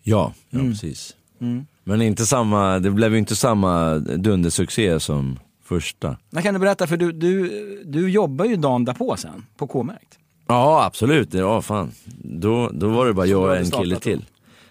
Ja, 0.03 0.33
ja 0.51 0.59
Mm. 0.59 0.73
precis. 0.73 1.17
Mm. 1.41 1.67
Men 1.85 2.03
inte 2.03 2.27
samma, 2.27 2.79
det 2.79 2.91
blev 2.91 3.13
ju 3.13 3.19
inte 3.19 3.37
samma 3.37 3.99
dundersuccé 3.99 5.01
som 5.01 5.39
första. 5.65 6.17
Men 6.31 6.43
kan 6.43 6.55
du 6.55 6.61
berätta, 6.61 6.87
för 6.87 6.97
du, 6.97 7.13
du, 7.13 7.83
du 7.85 8.11
jobbar 8.11 8.45
ju 8.45 8.57
dagen 8.57 8.85
därpå 8.85 9.17
sen, 9.17 9.47
på 9.57 9.67
K-märkt. 9.67 10.19
Ja 10.47 10.85
absolut, 10.85 11.35
ja 11.35 11.63
fan. 11.63 11.93
Då, 12.17 12.71
då 12.75 12.89
var 12.89 13.07
det 13.07 13.15
bara 13.15 13.27
jag 13.27 13.43
och 13.43 13.57
en 13.57 13.71
kille 13.71 13.97
till. 13.97 14.25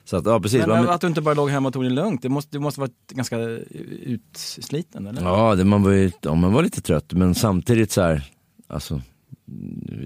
Så 0.03 0.17
att, 0.17 0.25
ja 0.25 0.39
precis. 0.39 0.67
Men, 0.67 0.89
att 0.89 1.01
du 1.01 1.07
inte 1.07 1.21
bara 1.21 1.35
låg 1.35 1.49
hemma 1.49 1.67
och 1.67 1.73
tog 1.73 1.83
det 1.83 1.89
lugnt, 1.89 2.21
det 2.21 2.29
måste, 2.29 2.57
du 2.57 2.59
måste 2.59 2.79
varit 2.79 3.07
ganska 3.09 3.37
utsliten 4.03 5.07
eller? 5.07 5.21
Ja, 5.21 5.55
det, 5.55 5.65
man, 5.65 5.83
var 5.83 5.91
ju, 5.91 6.11
ja, 6.21 6.35
man 6.35 6.53
var 6.53 6.63
lite 6.63 6.81
trött 6.81 7.13
men 7.13 7.35
samtidigt 7.35 7.91
så 7.91 8.01
här, 8.01 8.31
alltså 8.67 9.01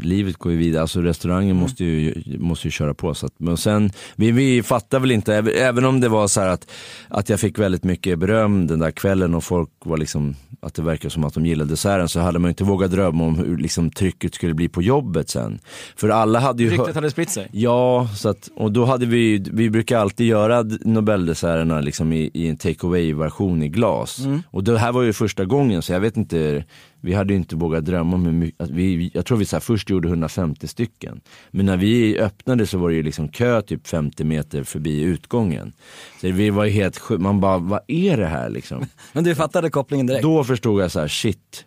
livet 0.02 0.38
går 0.38 0.52
ju 0.52 0.58
vidare, 0.58 0.82
alltså 0.82 1.02
restaurangen 1.02 1.56
måste, 1.56 1.86
ju, 1.86 2.24
måste 2.40 2.68
ju 2.68 2.72
köra 2.72 2.94
på. 2.94 3.14
Så 3.14 3.26
att, 3.26 3.34
men 3.38 3.58
sen, 3.58 3.92
vi, 4.16 4.32
vi 4.32 4.64
fattar 4.64 5.00
väl 5.00 5.12
inte, 5.12 5.36
även- 5.36 5.86
om 5.86 6.00
det 6.00 6.10
var 6.10 6.28
så 6.28 6.42
här 6.42 6.48
att, 6.48 6.72
att 7.08 7.30
jag 7.30 7.40
fick 7.40 7.60
väldigt 7.60 7.84
mycket 7.84 8.20
beröm 8.20 8.68
den 8.68 8.80
där 8.80 8.92
kvällen 8.92 9.34
och 9.34 9.44
folk 9.44 9.70
var 9.86 9.98
liksom, 9.98 10.36
att 10.60 10.74
det 10.74 10.82
verkar 10.82 11.10
som 11.10 11.24
att 11.24 11.34
de 11.34 11.46
gillade 11.46 11.70
desserten 11.70 12.10
så 12.10 12.20
hade 12.20 12.40
man 12.40 12.50
inte 12.50 12.64
vågat 12.64 12.92
drömma 12.92 13.24
om 13.24 13.38
hur 13.38 13.58
liksom, 13.58 13.90
trycket 13.90 14.36
skulle 14.36 14.54
bli 14.54 14.70
på 14.70 14.82
jobbet 14.82 15.30
sen. 15.30 15.60
För 15.96 16.10
alla 16.10 16.40
hade 16.40 16.64
ju 16.64 16.70
Ryktet 16.70 16.96
hade 16.96 17.12
spritt 17.12 17.30
sig? 17.30 17.48
Ja, 17.52 18.10
så 18.16 18.30
att, 18.30 18.50
och 18.56 18.72
då 18.72 18.86
hade 18.86 19.06
vi, 19.06 19.46
vi 19.52 19.70
brukar 19.70 19.98
alltid 20.00 20.28
göra 20.28 20.64
Nobeldesserterna 20.82 21.82
liksom 21.82 22.14
i, 22.14 22.32
i 22.34 22.48
en 22.48 22.58
take 22.58 22.88
away 22.88 23.14
version 23.14 23.64
i 23.64 23.70
glas. 23.70 24.20
Mm. 24.20 24.44
Och 24.52 24.64
det 24.64 24.80
här 24.80 24.92
var 24.92 25.02
ju 25.04 25.14
första 25.14 25.46
gången 25.46 25.82
så 25.82 25.94
jag 25.94 26.00
vet 26.00 26.18
inte, 26.18 26.64
vi 27.06 27.14
hade 27.14 27.34
ju 27.34 27.38
inte 27.40 27.56
vågat 27.56 27.86
drömma 27.86 28.16
om 28.16 28.26
hur 28.26 28.32
mycket, 28.32 28.70
vi, 28.70 29.12
jag 29.14 29.26
tror 29.26 29.38
vi 29.38 29.46
så 29.46 29.56
här, 29.56 29.62
först 29.62 29.90
gjorde 29.90 30.08
150 30.08 30.68
stycken. 30.68 31.22
Men 31.52 31.66
när 31.66 31.78
vi 31.78 32.20
öppnade 32.20 32.68
så 32.68 32.78
var 32.78 32.90
det 32.90 32.96
ju 32.96 33.04
liksom 33.04 33.30
kö 33.30 33.62
typ 33.62 33.88
50 33.88 34.24
meter 34.24 34.64
förbi 34.64 35.02
utgången. 35.02 35.74
Så 36.22 36.32
vi 36.32 36.50
var 36.50 36.66
ju 36.66 36.72
helt 36.72 37.10
man 37.10 37.40
bara, 37.40 37.58
vad 37.58 37.80
är 37.88 38.18
det 38.18 38.26
här 38.26 38.50
liksom? 38.50 38.86
Men 39.14 39.24
du 39.24 39.36
fattade 39.36 39.70
kopplingen 39.70 40.08
direkt? 40.08 40.24
Då 40.24 40.44
förstod 40.44 40.82
jag 40.82 40.92
så 40.92 41.00
här, 41.00 41.08
shit, 41.08 41.66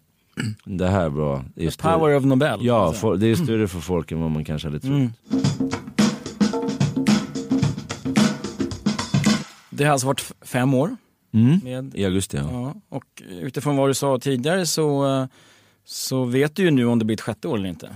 det 0.65 0.89
här 0.89 1.09
var, 1.09 1.45
det 1.55 1.65
The 1.65 1.71
större. 1.71 1.93
power 1.93 2.17
of 2.17 2.25
Nobel? 2.25 2.59
Ja, 2.63 2.87
alltså. 2.87 3.01
for, 3.01 3.17
det 3.17 3.27
är 3.27 3.35
större 3.35 3.69
för 3.69 3.81
folk 3.81 4.13
än 4.13 4.21
vad 4.21 4.31
man 4.31 4.45
kanske 4.45 4.69
hade 4.69 4.81
trott. 4.81 4.91
Mm. 4.91 5.13
Det 9.71 9.85
har 9.85 9.93
alltså 9.93 10.07
varit 10.07 10.33
fem 10.43 10.75
år 10.75 10.97
Mm. 11.35 11.61
med 11.65 11.95
I 11.95 12.05
augusti 12.05 12.37
ja. 12.37 12.49
Ja, 12.53 12.75
och 12.89 13.23
utifrån 13.41 13.77
vad 13.77 13.91
du 13.91 13.95
sa 13.95 14.19
tidigare 14.19 14.67
så, 14.67 15.29
så 15.85 16.25
vet 16.25 16.57
du 16.57 16.63
ju 16.63 16.71
nu 16.71 16.85
om 16.87 16.99
det 16.99 17.05
blir 17.05 17.17
ett 17.17 17.21
sjätte 17.21 17.49
år 17.49 17.57
eller 17.59 17.69
inte. 17.69 17.91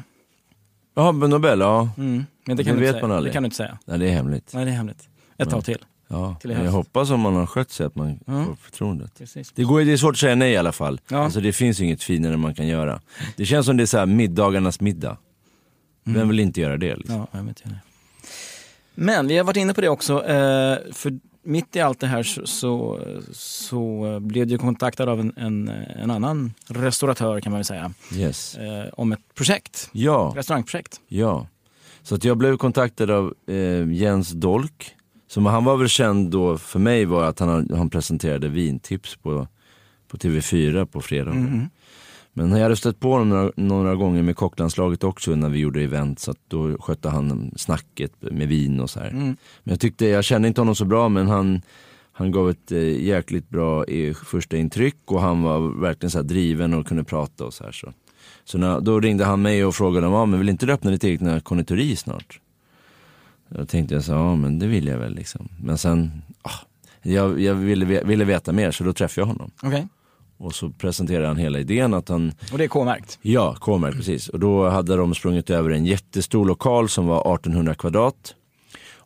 Ja, 0.94 1.12
men 1.12 1.30
Nobel, 1.30 1.60
ja. 1.60 1.88
Mm. 1.96 2.24
Men 2.46 2.56
det 2.56 2.62
Det 2.62 2.64
kan, 2.68 2.74
du 2.74 2.80
vet 2.80 2.88
inte 2.88 2.98
säga. 2.98 3.08
man 3.08 3.16
aldrig. 3.16 3.32
det 3.32 3.34
kan 3.34 3.42
du 3.42 3.46
inte 3.46 3.56
säga. 3.56 3.78
Nej, 3.84 3.98
det 3.98 4.08
är 4.08 4.12
hemligt. 4.12 4.50
Nej, 4.54 4.64
det 4.64 4.70
är 4.70 4.74
hemligt. 4.74 5.08
Ett 5.38 5.50
tag 5.50 5.64
till. 5.64 5.78
Ja. 6.08 6.36
Till 6.40 6.50
jag 6.50 6.70
hoppas 6.70 7.10
om 7.10 7.20
man 7.20 7.34
har 7.34 7.46
skött 7.46 7.70
sig 7.70 7.86
att 7.86 7.94
man 7.96 8.18
Ja. 8.26 8.44
får 8.44 8.54
förtroendet. 8.54 9.18
Precis. 9.18 9.52
Det, 9.52 9.64
går, 9.64 9.80
det 9.80 9.92
är 9.92 9.96
svårt 9.96 10.12
att 10.14 10.18
säga 10.18 10.34
nej 10.34 10.52
i 10.52 10.56
alla 10.56 10.72
fall. 10.72 11.00
Ja. 11.08 11.24
Alltså, 11.24 11.40
det 11.40 11.52
finns 11.52 11.80
inget 11.80 12.02
finare 12.02 12.36
man 12.36 12.54
kan 12.54 12.66
göra. 12.66 13.00
Det 13.36 13.44
känns 13.46 13.66
som 13.66 13.76
det 13.76 13.82
är 13.82 13.86
så 13.86 13.98
här 13.98 14.06
middagarnas 14.06 14.80
middag. 14.80 15.16
Mm. 16.06 16.18
Vem 16.18 16.28
vill 16.28 16.40
inte 16.40 16.60
göra 16.60 16.76
det? 16.76 16.96
Liksom? 16.96 17.16
Ja, 17.16 17.26
jag 17.32 17.42
vet 17.44 17.62
det. 17.64 17.78
Men 18.94 19.28
vi 19.28 19.36
har 19.36 19.44
varit 19.44 19.56
inne 19.56 19.74
på 19.74 19.80
det 19.80 19.88
också, 19.88 20.24
eh, 20.26 20.78
för 20.92 21.18
mitt 21.42 21.76
i 21.76 21.80
allt 21.80 22.00
det 22.00 22.06
här 22.06 22.22
så, 22.22 22.46
så, 22.46 23.00
så 23.32 24.18
blev 24.20 24.46
du 24.46 24.58
kontaktad 24.58 25.08
av 25.08 25.20
en, 25.20 25.32
en, 25.36 25.68
en, 25.68 26.10
annan 26.10 26.54
restauratör 26.66 27.40
kan 27.40 27.52
man 27.52 27.58
väl 27.58 27.64
säga. 27.64 27.92
Yes. 28.14 28.56
Eh, 28.56 28.88
om 28.92 29.12
ett 29.12 29.34
projekt. 29.34 29.90
Ja. 29.92 30.32
Restaurangprojekt. 30.36 31.00
Ja. 31.08 31.46
Så 32.02 32.14
att 32.14 32.24
jag 32.24 32.36
blev 32.36 32.56
kontaktad 32.56 33.10
av 33.10 33.34
eh, 33.46 33.92
Jens 33.92 34.30
Dolk. 34.30 34.94
Som 35.28 35.46
han 35.46 35.64
var 35.64 35.76
väl 35.76 35.88
känd 35.88 36.30
då 36.30 36.58
för 36.58 36.78
mig 36.78 37.04
var 37.04 37.24
att 37.24 37.38
han, 37.38 37.70
han 37.74 37.90
presenterade 37.90 38.48
vintips 38.48 39.16
på, 39.16 39.48
på 40.08 40.16
TV4 40.16 40.84
på 40.84 41.00
fredagar. 41.00 41.36
Mm. 41.36 41.70
Men 42.32 42.50
jag 42.50 42.62
hade 42.62 42.76
stött 42.76 43.00
på 43.00 43.12
honom 43.12 43.28
några, 43.28 43.52
några 43.56 43.94
gånger 43.94 44.22
med 44.22 44.36
kocklandslaget 44.36 45.04
också 45.04 45.34
när 45.34 45.48
vi 45.48 45.58
gjorde 45.58 45.82
event 45.82 46.18
så 46.18 46.30
att 46.30 46.40
då 46.48 46.76
skötte 46.80 47.08
han 47.08 47.52
snacket 47.56 48.12
med 48.20 48.48
vin 48.48 48.80
och 48.80 48.90
så 48.90 49.00
här. 49.00 49.10
Mm. 49.10 49.26
Men 49.62 49.72
jag 49.72 49.80
tyckte, 49.80 50.06
jag 50.06 50.24
kände 50.24 50.48
inte 50.48 50.60
honom 50.60 50.74
så 50.74 50.84
bra 50.84 51.08
men 51.08 51.28
han, 51.28 51.62
han 52.12 52.30
gav 52.30 52.50
ett 52.50 52.72
eh, 52.72 53.02
jäkligt 53.02 53.48
bra 53.48 53.84
eh, 53.84 54.14
första 54.14 54.56
intryck 54.56 54.96
och 55.04 55.20
han 55.20 55.42
var 55.42 55.80
verkligen 55.80 56.10
så 56.10 56.22
driven 56.22 56.74
och 56.74 56.86
kunde 56.86 57.04
prata 57.04 57.44
och 57.44 57.54
så 57.54 57.64
här. 57.64 57.72
Så, 57.72 57.92
så 58.44 58.58
när, 58.58 58.80
då 58.80 59.00
ringde 59.00 59.24
han 59.24 59.42
mig 59.42 59.64
och 59.64 59.74
frågade 59.74 60.06
om, 60.06 60.14
ah, 60.14 60.26
men 60.26 60.38
vill 60.38 60.48
inte 60.48 60.66
du 60.66 60.72
öppna 60.72 60.90
ditt 60.90 61.04
eget 61.04 61.44
konditori 61.44 61.96
snart? 61.96 62.40
Då 63.48 63.66
tänkte 63.66 63.94
jag 63.94 64.04
så, 64.04 64.12
ja 64.12 64.36
men 64.36 64.58
det 64.58 64.66
vill 64.66 64.86
jag 64.86 64.98
väl 64.98 65.14
liksom. 65.14 65.48
Men 65.62 65.78
sen, 65.78 66.22
ah, 66.42 66.66
jag, 67.02 67.40
jag 67.40 67.54
ville, 67.54 68.02
ville 68.04 68.24
veta 68.24 68.52
mer 68.52 68.70
så 68.70 68.84
då 68.84 68.92
träffade 68.92 69.20
jag 69.20 69.26
honom. 69.26 69.50
Okay. 69.62 69.82
Och 70.42 70.54
så 70.54 70.70
presenterade 70.70 71.26
han 71.26 71.36
hela 71.36 71.58
idén 71.58 71.94
att 71.94 72.08
han... 72.08 72.32
Och 72.52 72.58
det 72.58 72.64
är 72.64 72.68
K-märkt? 72.68 73.18
Ja, 73.22 73.56
K-märkt 73.60 73.96
precis. 73.96 74.28
Och 74.28 74.40
då 74.40 74.68
hade 74.68 74.96
de 74.96 75.14
sprungit 75.14 75.50
över 75.50 75.70
en 75.70 75.86
jättestor 75.86 76.46
lokal 76.46 76.88
som 76.88 77.06
var 77.06 77.34
1800 77.34 77.74
kvadrat. 77.74 78.34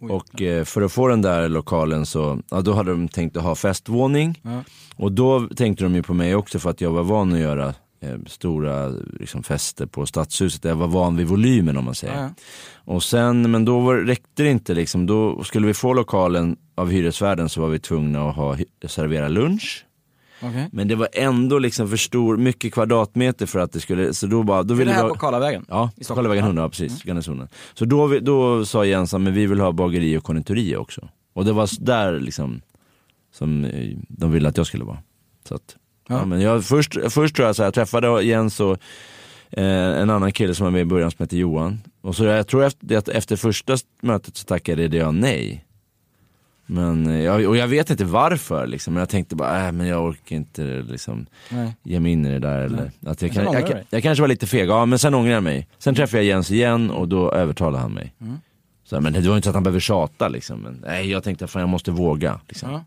Oj. 0.01 0.11
Och 0.11 0.43
eh, 0.43 0.65
för 0.65 0.83
att 0.83 0.93
få 0.93 1.09
den 1.09 1.23
där 1.23 1.49
lokalen 1.49 2.07
så, 2.07 2.41
ja, 2.51 2.61
då 2.61 2.73
hade 2.73 2.91
de 2.91 3.09
tänkt 3.09 3.37
att 3.37 3.43
ha 3.43 3.55
festvåning. 3.55 4.41
Ja. 4.43 4.63
Och 4.97 5.13
då 5.13 5.49
tänkte 5.49 5.85
de 5.85 5.95
ju 5.95 6.03
på 6.03 6.15
mig 6.15 6.35
också 6.35 6.59
för 6.59 6.71
att 6.71 6.81
jag 6.81 6.91
var 6.91 7.03
van 7.03 7.33
att 7.33 7.39
göra 7.39 7.75
eh, 8.01 8.17
stora 8.27 8.89
liksom, 9.21 9.43
fester 9.43 9.87
på 9.87 10.07
Stadshuset. 10.07 10.65
Jag 10.65 10.77
var 10.77 10.89
van 10.89 11.17
vid 11.17 11.27
volymen 11.27 11.77
om 11.77 11.85
man 11.85 11.95
säger. 11.95 12.23
Ja. 12.23 12.31
Och 12.93 13.03
sen, 13.03 13.51
men 13.51 13.65
då 13.65 13.81
var, 13.81 13.97
räckte 13.97 14.43
det 14.43 14.51
inte 14.51 14.75
liksom. 14.75 15.07
Då 15.07 15.45
skulle 15.45 15.67
vi 15.67 15.75
få 15.75 15.93
lokalen 15.93 16.57
av 16.75 16.91
hyresvärden 16.91 17.49
så 17.49 17.61
var 17.61 17.69
vi 17.69 17.79
tvungna 17.79 18.29
att 18.29 18.37
ha, 18.37 18.57
servera 18.87 19.29
lunch. 19.29 19.86
Okay. 20.49 20.65
Men 20.73 20.89
det 20.89 20.95
var 20.95 21.09
ändå 21.13 21.59
liksom 21.59 21.89
för 21.89 21.97
stor, 21.97 22.37
mycket 22.37 22.75
kvadratmeter 22.75 23.47
för 23.47 23.59
att 23.59 23.73
det 23.73 23.81
skulle, 23.81 24.15
så 24.15 24.27
då 24.27 24.43
bara... 24.43 24.63
Då 24.63 24.75
ville 24.75 24.91
det 24.91 24.97
här 24.97 25.05
vi, 25.05 25.11
på 25.11 25.19
Karlavägen? 25.19 25.65
Ja, 25.69 25.91
på 26.09 26.15
Karlavägen 26.15 26.45
100, 26.45 26.63
ja, 26.63 26.69
precis, 26.69 26.93
mm. 26.93 27.01
garnisonen. 27.05 27.49
Så 27.75 27.85
då, 27.85 28.19
då 28.19 28.65
sa 28.65 28.85
Jens 28.85 29.13
men 29.13 29.35
vi 29.35 29.47
vill 29.47 29.61
ha 29.61 29.73
bageri 29.73 30.17
och 30.17 30.25
konditori 30.25 30.77
också. 30.77 31.09
Och 31.33 31.45
det 31.45 31.53
var 31.53 31.69
där 31.81 32.21
liksom 32.21 32.61
som 33.33 33.65
eh, 33.65 33.97
de 34.09 34.33
ville 34.33 34.49
att 34.49 34.57
jag 34.57 34.67
skulle 34.67 34.85
vara. 34.85 34.99
Så 35.49 35.55
att, 35.55 35.77
ja. 36.09 36.19
ja 36.19 36.25
men 36.25 36.41
jag, 36.41 36.65
först, 36.65 36.97
först 37.09 37.37
tror 37.37 37.47
jag 37.47 37.57
så 37.57 37.63
här, 37.63 37.67
jag 37.67 37.75
träffade 37.75 38.23
Jens 38.23 38.61
och 38.61 38.79
eh, 39.51 40.01
en 40.01 40.11
annan 40.11 40.33
kille 40.33 40.55
som 40.55 40.65
var 40.65 40.71
med 40.71 40.81
i 40.81 40.85
början 40.85 41.11
som 41.11 41.23
heter 41.23 41.37
Johan. 41.37 41.81
Och 42.01 42.17
så 42.17 42.25
jag 42.25 42.47
tror 42.47 42.65
efter, 42.65 43.11
efter 43.11 43.37
första 43.37 43.77
mötet 44.03 44.37
så 44.37 44.45
tackade 44.45 44.97
jag 44.97 45.15
nej. 45.15 45.66
Men, 46.67 47.07
eh, 47.07 47.23
jag, 47.23 47.49
och 47.49 47.57
jag 47.57 47.69
vet 47.69 47.91
inte 47.91 48.05
varför 48.05 48.67
liksom, 48.67 48.95
men 48.95 49.01
jag 49.01 49.09
tänkte 49.09 49.37
bara, 49.37 49.67
äh, 49.67 49.73
men 49.73 49.87
jag 49.87 50.05
orkar 50.05 50.37
inte 50.37 50.63
liksom, 50.89 51.27
ge 51.83 52.01
mig 52.01 52.13
in 52.13 52.27
i 52.27 52.29
det 52.29 52.39
där. 52.39 52.59
Eller, 52.59 52.91
att 53.07 53.23
jag, 53.23 53.33
kan, 53.33 53.45
jag, 53.45 53.71
jag, 53.71 53.83
jag, 53.91 54.03
kanske 54.03 54.21
var 54.21 54.29
lite 54.29 54.47
feg, 54.47 54.69
ja 54.69 54.87
men 54.87 54.99
sen 54.99 55.15
ångrar 55.15 55.33
jag 55.33 55.43
mig. 55.43 55.69
Sen 55.79 55.91
mm. 55.91 55.97
träffade 55.97 56.23
jag 56.23 56.25
Jens 56.25 56.51
igen 56.51 56.91
och 56.91 57.09
då 57.09 57.33
övertalade 57.33 57.79
han 57.79 57.93
mig. 57.93 58.15
Mm. 58.21 58.39
Så, 58.85 59.01
men 59.01 59.13
det 59.13 59.29
var 59.29 59.37
inte 59.37 59.47
så 59.47 59.51
att 59.51 59.55
han 59.55 59.63
behöver 59.63 59.81
tjata 59.81 60.29
liksom. 60.29 60.61
Men, 60.61 60.83
nej, 60.87 61.11
jag 61.11 61.25
tänkte 61.25 61.45
att 61.45 61.55
jag 61.55 61.69
måste 61.69 61.91
våga. 61.91 62.41
Liksom. 62.49 62.71
Ja. 62.71 62.85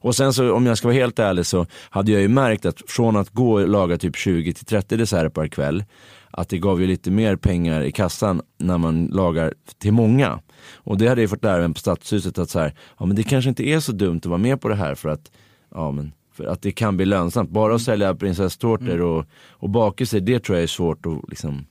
Och 0.00 0.16
sen 0.16 0.32
så 0.32 0.52
om 0.52 0.66
jag 0.66 0.78
ska 0.78 0.88
vara 0.88 0.96
helt 0.96 1.18
ärlig 1.18 1.46
så 1.46 1.66
hade 1.90 2.12
jag 2.12 2.20
ju 2.20 2.28
märkt 2.28 2.66
att 2.66 2.82
från 2.86 3.16
att 3.16 3.30
gå 3.30 3.52
och 3.52 3.68
laga 3.68 3.98
typ 3.98 4.14
20-30 4.14 4.96
desserter 4.96 5.28
per 5.28 5.48
kväll, 5.48 5.84
att 6.30 6.48
det 6.48 6.58
gav 6.58 6.80
ju 6.80 6.86
lite 6.86 7.10
mer 7.10 7.36
pengar 7.36 7.82
i 7.82 7.92
kassan 7.92 8.42
när 8.58 8.78
man 8.78 9.06
lagar 9.06 9.54
till 9.78 9.92
många. 9.92 10.40
Och 10.74 10.98
det 10.98 11.08
hade 11.08 11.20
jag 11.20 11.30
fått 11.30 11.44
lära 11.44 11.68
mig 11.68 11.74
på 11.74 11.80
Stadshuset 11.80 12.38
att 12.38 12.50
så 12.50 12.58
här, 12.58 12.74
ja 12.98 13.06
men 13.06 13.16
det 13.16 13.22
kanske 13.22 13.48
inte 13.48 13.68
är 13.68 13.80
så 13.80 13.92
dumt 13.92 14.18
att 14.18 14.26
vara 14.26 14.38
med 14.38 14.60
på 14.60 14.68
det 14.68 14.74
här 14.74 14.94
för 14.94 15.08
att, 15.08 15.30
ja 15.74 15.90
men 15.90 16.12
för 16.32 16.44
att 16.44 16.62
det 16.62 16.72
kan 16.72 16.96
bli 16.96 17.06
lönsamt. 17.06 17.50
Bara 17.50 17.74
att 17.74 17.82
sälja 17.82 18.14
prinsesstårtor 18.14 18.94
mm. 18.94 19.06
och, 19.06 19.24
och 19.50 19.70
bakelser, 19.70 20.20
det 20.20 20.40
tror 20.40 20.56
jag 20.56 20.62
är 20.62 20.66
svårt 20.66 21.06
att 21.06 21.28
liksom 21.28 21.66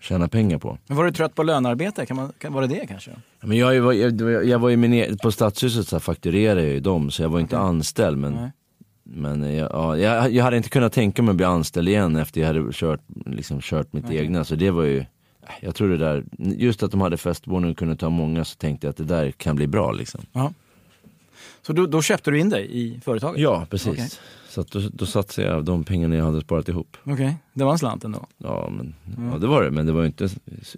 tjäna 0.00 0.28
pengar 0.28 0.58
på. 0.58 0.78
Men 0.86 0.96
var 0.96 1.04
du 1.04 1.12
trött 1.12 1.34
på 1.34 1.42
lönarbete? 1.42 2.06
Kan 2.06 2.16
man, 2.16 2.32
var 2.48 2.60
det 2.62 2.68
det 2.68 2.86
kanske? 2.86 3.10
Ja, 3.40 3.46
men 3.46 3.58
jag, 3.58 3.74
jag, 3.74 4.20
jag, 4.20 4.44
jag 4.44 4.58
var 4.58 4.68
ju 4.68 4.76
min, 4.76 4.94
e- 4.94 5.16
på 5.22 5.32
Stadshuset 5.32 5.88
så 5.88 6.00
fakturerade 6.00 6.62
jag 6.62 6.70
ju 6.70 6.80
dem 6.80 7.10
så 7.10 7.22
jag 7.22 7.28
var 7.28 7.40
inte 7.40 7.56
okay. 7.56 7.68
anställd 7.68 8.18
men 8.18 8.32
Nej. 8.32 8.50
Men 9.02 9.54
jag, 9.54 9.70
ja, 9.72 9.96
jag, 9.96 10.32
jag, 10.32 10.44
hade 10.44 10.56
inte 10.56 10.68
kunnat 10.68 10.92
tänka 10.92 11.22
mig 11.22 11.30
att 11.30 11.36
bli 11.36 11.46
anställd 11.46 11.88
igen 11.88 12.16
efter 12.16 12.40
jag 12.40 12.46
hade 12.46 12.72
kört, 12.72 13.00
liksom, 13.26 13.60
kört 13.60 13.92
mitt 13.92 14.04
okay. 14.04 14.16
egna. 14.16 14.44
Så 14.44 14.54
det 14.54 14.70
var 14.70 14.82
ju, 14.82 15.04
jag 15.60 15.74
tror 15.74 15.88
det 15.88 15.96
där, 15.96 16.24
just 16.38 16.82
att 16.82 16.90
de 16.90 17.00
hade 17.00 17.16
festvåning 17.16 17.70
och 17.70 17.78
kunde 17.78 17.96
ta 17.96 18.10
många 18.10 18.44
så 18.44 18.56
tänkte 18.56 18.86
jag 18.86 18.90
att 18.90 18.96
det 18.96 19.04
där 19.04 19.30
kan 19.30 19.56
bli 19.56 19.66
bra 19.66 19.92
liksom. 19.92 20.20
Ja. 20.32 20.52
Så 21.62 21.72
då, 21.72 21.86
då, 21.86 22.02
köpte 22.02 22.30
du 22.30 22.38
in 22.38 22.48
dig 22.48 22.68
i 22.70 23.00
företaget? 23.04 23.40
Ja, 23.40 23.66
precis. 23.70 23.92
Okay. 23.92 24.08
Så 24.48 24.62
då, 24.62 24.88
då 24.92 25.06
satsade 25.06 25.48
jag 25.48 25.64
de 25.64 25.84
pengarna 25.84 26.16
jag 26.16 26.24
hade 26.24 26.40
sparat 26.40 26.68
ihop. 26.68 26.96
Okej, 27.02 27.14
okay. 27.14 27.34
det 27.52 27.64
var 27.64 27.72
en 27.72 27.78
slant 27.78 28.04
ändå? 28.04 28.26
Ja, 28.38 28.70
men, 28.70 28.94
ja. 29.04 29.32
ja, 29.32 29.38
det 29.38 29.46
var 29.46 29.62
det. 29.62 29.70
Men 29.70 29.86
det 29.86 29.92
var 29.92 30.04
inte 30.04 30.28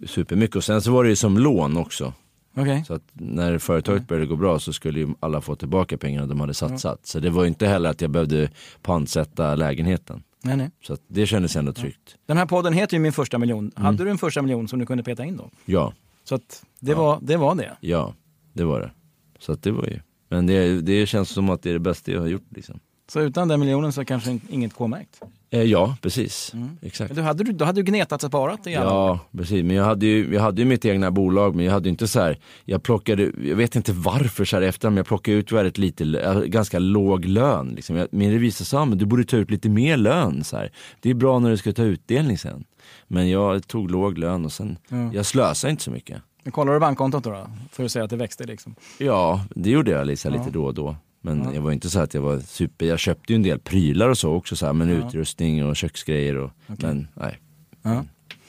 supermycket. 0.06 0.56
Och 0.56 0.64
sen 0.64 0.82
så 0.82 0.92
var 0.92 1.04
det 1.04 1.10
ju 1.10 1.16
som 1.16 1.38
lån 1.38 1.76
också. 1.76 2.12
Okay. 2.56 2.84
Så 2.84 2.94
att 2.94 3.02
när 3.12 3.58
företaget 3.58 4.08
började 4.08 4.26
gå 4.26 4.36
bra 4.36 4.58
så 4.58 4.72
skulle 4.72 5.00
ju 5.00 5.08
alla 5.20 5.40
få 5.40 5.56
tillbaka 5.56 5.98
pengarna 5.98 6.26
de 6.26 6.40
hade 6.40 6.54
satsat. 6.54 6.98
Ja. 7.02 7.06
Så 7.06 7.20
det 7.20 7.30
var 7.30 7.44
inte 7.44 7.66
heller 7.66 7.90
att 7.90 8.00
jag 8.00 8.10
behövde 8.10 8.50
pantsätta 8.82 9.54
lägenheten. 9.54 10.22
Nej, 10.42 10.56
nej. 10.56 10.70
Så 10.82 10.96
det 11.08 11.26
kändes 11.26 11.56
ändå 11.56 11.72
tryggt. 11.72 12.16
Den 12.26 12.36
här 12.36 12.46
podden 12.46 12.72
heter 12.72 12.96
ju 12.96 13.00
Min 13.00 13.12
första 13.12 13.38
miljon. 13.38 13.72
Mm. 13.76 13.86
Hade 13.86 14.04
du 14.04 14.10
en 14.10 14.18
första 14.18 14.42
miljon 14.42 14.68
som 14.68 14.78
du 14.78 14.86
kunde 14.86 15.02
peta 15.02 15.24
in 15.24 15.36
då? 15.36 15.50
Ja. 15.64 15.92
Så 16.24 16.34
att 16.34 16.64
det, 16.80 16.90
ja. 16.90 16.98
var, 16.98 17.18
det 17.22 17.36
var 17.36 17.54
det? 17.54 17.76
Ja, 17.80 18.14
det 18.52 18.64
var 18.64 18.80
det. 18.80 18.90
Så 19.38 19.52
att 19.52 19.62
det 19.62 19.70
var 19.70 19.84
ju. 19.84 20.00
Men 20.28 20.46
det, 20.46 20.80
det 20.80 21.06
känns 21.06 21.28
som 21.28 21.50
att 21.50 21.62
det 21.62 21.70
är 21.70 21.74
det 21.74 21.78
bästa 21.78 22.12
jag 22.12 22.20
har 22.20 22.28
gjort 22.28 22.46
liksom. 22.48 22.80
Så 23.08 23.20
utan 23.20 23.48
den 23.48 23.60
miljonen 23.60 23.92
så 23.92 24.04
kanske 24.04 24.38
inget 24.48 24.74
K-märkt? 24.74 25.22
Eh, 25.54 25.62
ja, 25.62 25.96
precis. 26.00 26.54
Mm. 26.54 26.78
Exakt. 26.82 27.14
Du 27.14 27.22
hade, 27.22 27.52
då 27.52 27.64
hade 27.64 27.82
du 27.82 27.92
gnetat 27.92 28.24
och 28.24 28.30
sparat 28.30 28.66
i 28.66 28.74
alla 28.74 28.90
Ja, 28.90 29.18
precis. 29.32 29.64
Men 29.64 29.76
jag 29.76 29.84
hade, 29.84 30.06
ju, 30.06 30.34
jag 30.34 30.42
hade 30.42 30.62
ju 30.62 30.68
mitt 30.68 30.84
egna 30.84 31.10
bolag, 31.10 31.54
men 31.54 31.64
jag 31.64 31.72
hade 31.72 31.88
inte 31.88 32.08
så 32.08 32.20
här, 32.20 32.38
jag 32.64 32.82
plockade, 32.82 33.22
jag 33.22 33.56
vet 33.56 33.76
inte 33.76 33.92
varför 33.92 34.44
så 34.44 34.56
här 34.56 34.62
efter, 34.62 34.90
men 34.90 34.96
jag 34.96 35.06
plockade 35.06 35.36
ut 35.36 35.52
väldigt 35.52 35.78
lite, 35.78 36.04
ganska 36.46 36.78
låg 36.78 37.24
lön. 37.24 37.68
Liksom. 37.68 37.96
Jag, 37.96 38.08
min 38.10 38.30
revisor 38.30 38.64
sa, 38.64 38.84
men 38.84 38.98
du 38.98 39.06
borde 39.06 39.24
ta 39.24 39.36
ut 39.36 39.50
lite 39.50 39.68
mer 39.68 39.96
lön. 39.96 40.44
Så 40.44 40.56
här. 40.56 40.70
Det 41.00 41.10
är 41.10 41.14
bra 41.14 41.38
när 41.38 41.50
du 41.50 41.56
ska 41.56 41.72
ta 41.72 41.82
utdelning 41.82 42.38
sen. 42.38 42.64
Men 43.08 43.30
jag 43.30 43.66
tog 43.66 43.90
låg 43.90 44.18
lön 44.18 44.44
och 44.44 44.52
sen, 44.52 44.78
mm. 44.90 45.12
jag 45.12 45.26
slösade 45.26 45.70
inte 45.70 45.82
så 45.82 45.90
mycket. 45.90 46.22
Men 46.42 46.52
kollar 46.52 46.72
du 46.72 46.80
bankkontot 46.80 47.24
då, 47.24 47.30
då? 47.30 47.46
För 47.72 47.84
att 47.84 47.92
säga 47.92 48.04
att 48.04 48.10
det 48.10 48.16
växte 48.16 48.44
liksom? 48.44 48.74
Ja, 48.98 49.44
det 49.54 49.70
gjorde 49.70 49.90
jag 49.90 50.06
Lisa, 50.06 50.28
lite 50.28 50.44
ja. 50.44 50.50
då 50.52 50.64
och 50.64 50.74
då. 50.74 50.96
Men 51.24 51.42
ja. 51.44 51.54
jag 51.54 51.62
var 51.62 51.72
inte 51.72 51.90
så 51.90 52.00
att 52.00 52.14
jag 52.14 52.22
var 52.22 52.38
super, 52.38 52.86
jag 52.86 52.98
köpte 52.98 53.32
ju 53.32 53.36
en 53.36 53.42
del 53.42 53.58
prylar 53.58 54.08
och 54.08 54.18
så 54.18 54.32
också 54.32 54.56
så 54.56 54.66
här, 54.66 54.72
men 54.72 54.88
ja. 54.88 55.08
utrustning 55.08 55.66
och 55.66 55.76
köksgrejer 55.76 56.36
och, 56.36 56.50
okay. 56.68 56.76
men 56.80 57.08
nej. 57.14 57.38
Ja. 57.82 58.04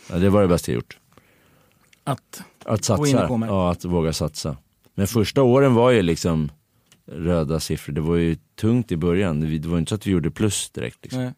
ja. 0.09 0.15
det 0.15 0.29
var 0.29 0.41
det 0.41 0.47
bästa 0.47 0.71
jag 0.71 0.75
gjort. 0.75 0.97
Att, 2.03 2.43
att 2.65 2.83
satsa, 2.83 3.27
ja 3.29 3.71
att 3.71 3.85
våga 3.85 4.13
satsa. 4.13 4.57
Men 4.95 5.07
första 5.07 5.43
åren 5.43 5.73
var 5.73 5.91
ju 5.91 6.01
liksom 6.01 6.51
röda 7.05 7.59
siffror, 7.59 7.93
det 7.93 8.01
var 8.01 8.15
ju 8.15 8.37
tungt 8.55 8.91
i 8.91 8.97
början, 8.97 9.61
det 9.61 9.67
var 9.67 9.77
inte 9.77 9.89
så 9.89 9.95
att 9.95 10.07
vi 10.07 10.11
gjorde 10.11 10.31
plus 10.31 10.69
direkt. 10.69 10.97
Liksom. 11.01 11.33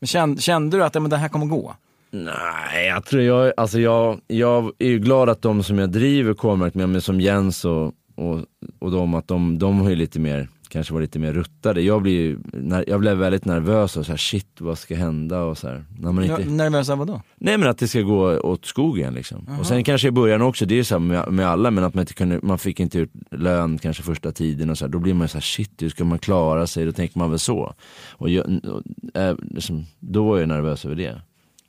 Men 0.00 0.06
kände, 0.06 0.42
kände 0.42 0.76
du 0.76 0.84
att 0.84 0.94
men 0.94 1.10
det 1.10 1.16
här 1.16 1.28
kommer 1.28 1.46
gå? 1.46 1.74
Nej, 2.10 2.86
jag 2.86 3.04
tror 3.04 3.22
jag, 3.22 3.52
alltså 3.56 3.80
jag, 3.80 4.20
jag 4.26 4.72
är 4.78 4.88
ju 4.88 4.98
glad 4.98 5.28
att 5.28 5.42
de 5.42 5.62
som 5.62 5.78
jag 5.78 5.90
driver 5.90 6.34
kommer 6.34 6.70
med, 6.74 6.88
men 6.88 7.02
som 7.02 7.20
Jens 7.20 7.64
och, 7.64 7.94
och, 8.14 8.44
och 8.78 8.90
de, 8.90 9.14
att 9.14 9.28
de, 9.28 9.58
de 9.58 9.80
har 9.80 9.90
ju 9.90 9.96
lite 9.96 10.20
mer 10.20 10.48
kanske 10.76 10.94
var 10.94 11.00
lite 11.00 11.18
mer 11.18 11.32
ruttade. 11.32 11.82
Jag, 11.82 12.02
blir, 12.02 12.38
jag 12.86 13.00
blev 13.00 13.16
väldigt 13.16 13.44
nervös 13.44 13.96
och 13.96 14.06
så 14.06 14.12
här, 14.12 14.16
shit 14.16 14.60
vad 14.60 14.78
ska 14.78 14.94
hända 14.94 15.42
och 15.42 15.58
så 15.58 15.68
här. 15.68 15.84
När 15.98 16.12
man 16.12 16.24
inte... 16.24 16.44
Nervös 16.44 16.88
av 16.88 16.98
vadå? 16.98 17.22
Nej 17.36 17.58
men 17.58 17.68
att 17.68 17.78
det 17.78 17.88
ska 17.88 18.00
gå 18.00 18.40
åt 18.40 18.66
skogen 18.66 19.14
liksom. 19.14 19.46
Aha. 19.48 19.60
Och 19.60 19.66
sen 19.66 19.84
kanske 19.84 20.08
i 20.08 20.10
början 20.10 20.42
också, 20.42 20.66
det 20.66 20.78
är 20.78 20.82
så 20.82 20.98
med, 20.98 21.32
med 21.32 21.46
alla, 21.46 21.70
men 21.70 21.84
att 21.84 21.94
man 21.94 22.02
inte 22.02 22.14
kunde, 22.14 22.40
man 22.42 22.58
fick 22.58 22.80
inte 22.80 22.98
ut 22.98 23.10
lön 23.30 23.78
kanske 23.78 24.02
första 24.02 24.32
tiden 24.32 24.70
och 24.70 24.78
så 24.78 24.84
här. 24.84 24.92
Då 24.92 24.98
blir 24.98 25.14
man 25.14 25.28
så 25.28 25.36
här, 25.36 25.42
shit 25.42 25.82
hur 25.82 25.88
ska 25.88 26.04
man 26.04 26.18
klara 26.18 26.66
sig? 26.66 26.86
Då 26.86 26.92
tänker 26.92 27.18
man 27.18 27.30
väl 27.30 27.38
så. 27.38 27.74
Och 28.10 28.30
jag, 28.30 28.46
och, 28.46 28.82
äh, 29.20 29.36
liksom, 29.50 29.84
då 30.00 30.24
var 30.24 30.38
jag 30.38 30.48
nervös 30.48 30.84
över 30.84 30.96
det. 30.96 31.20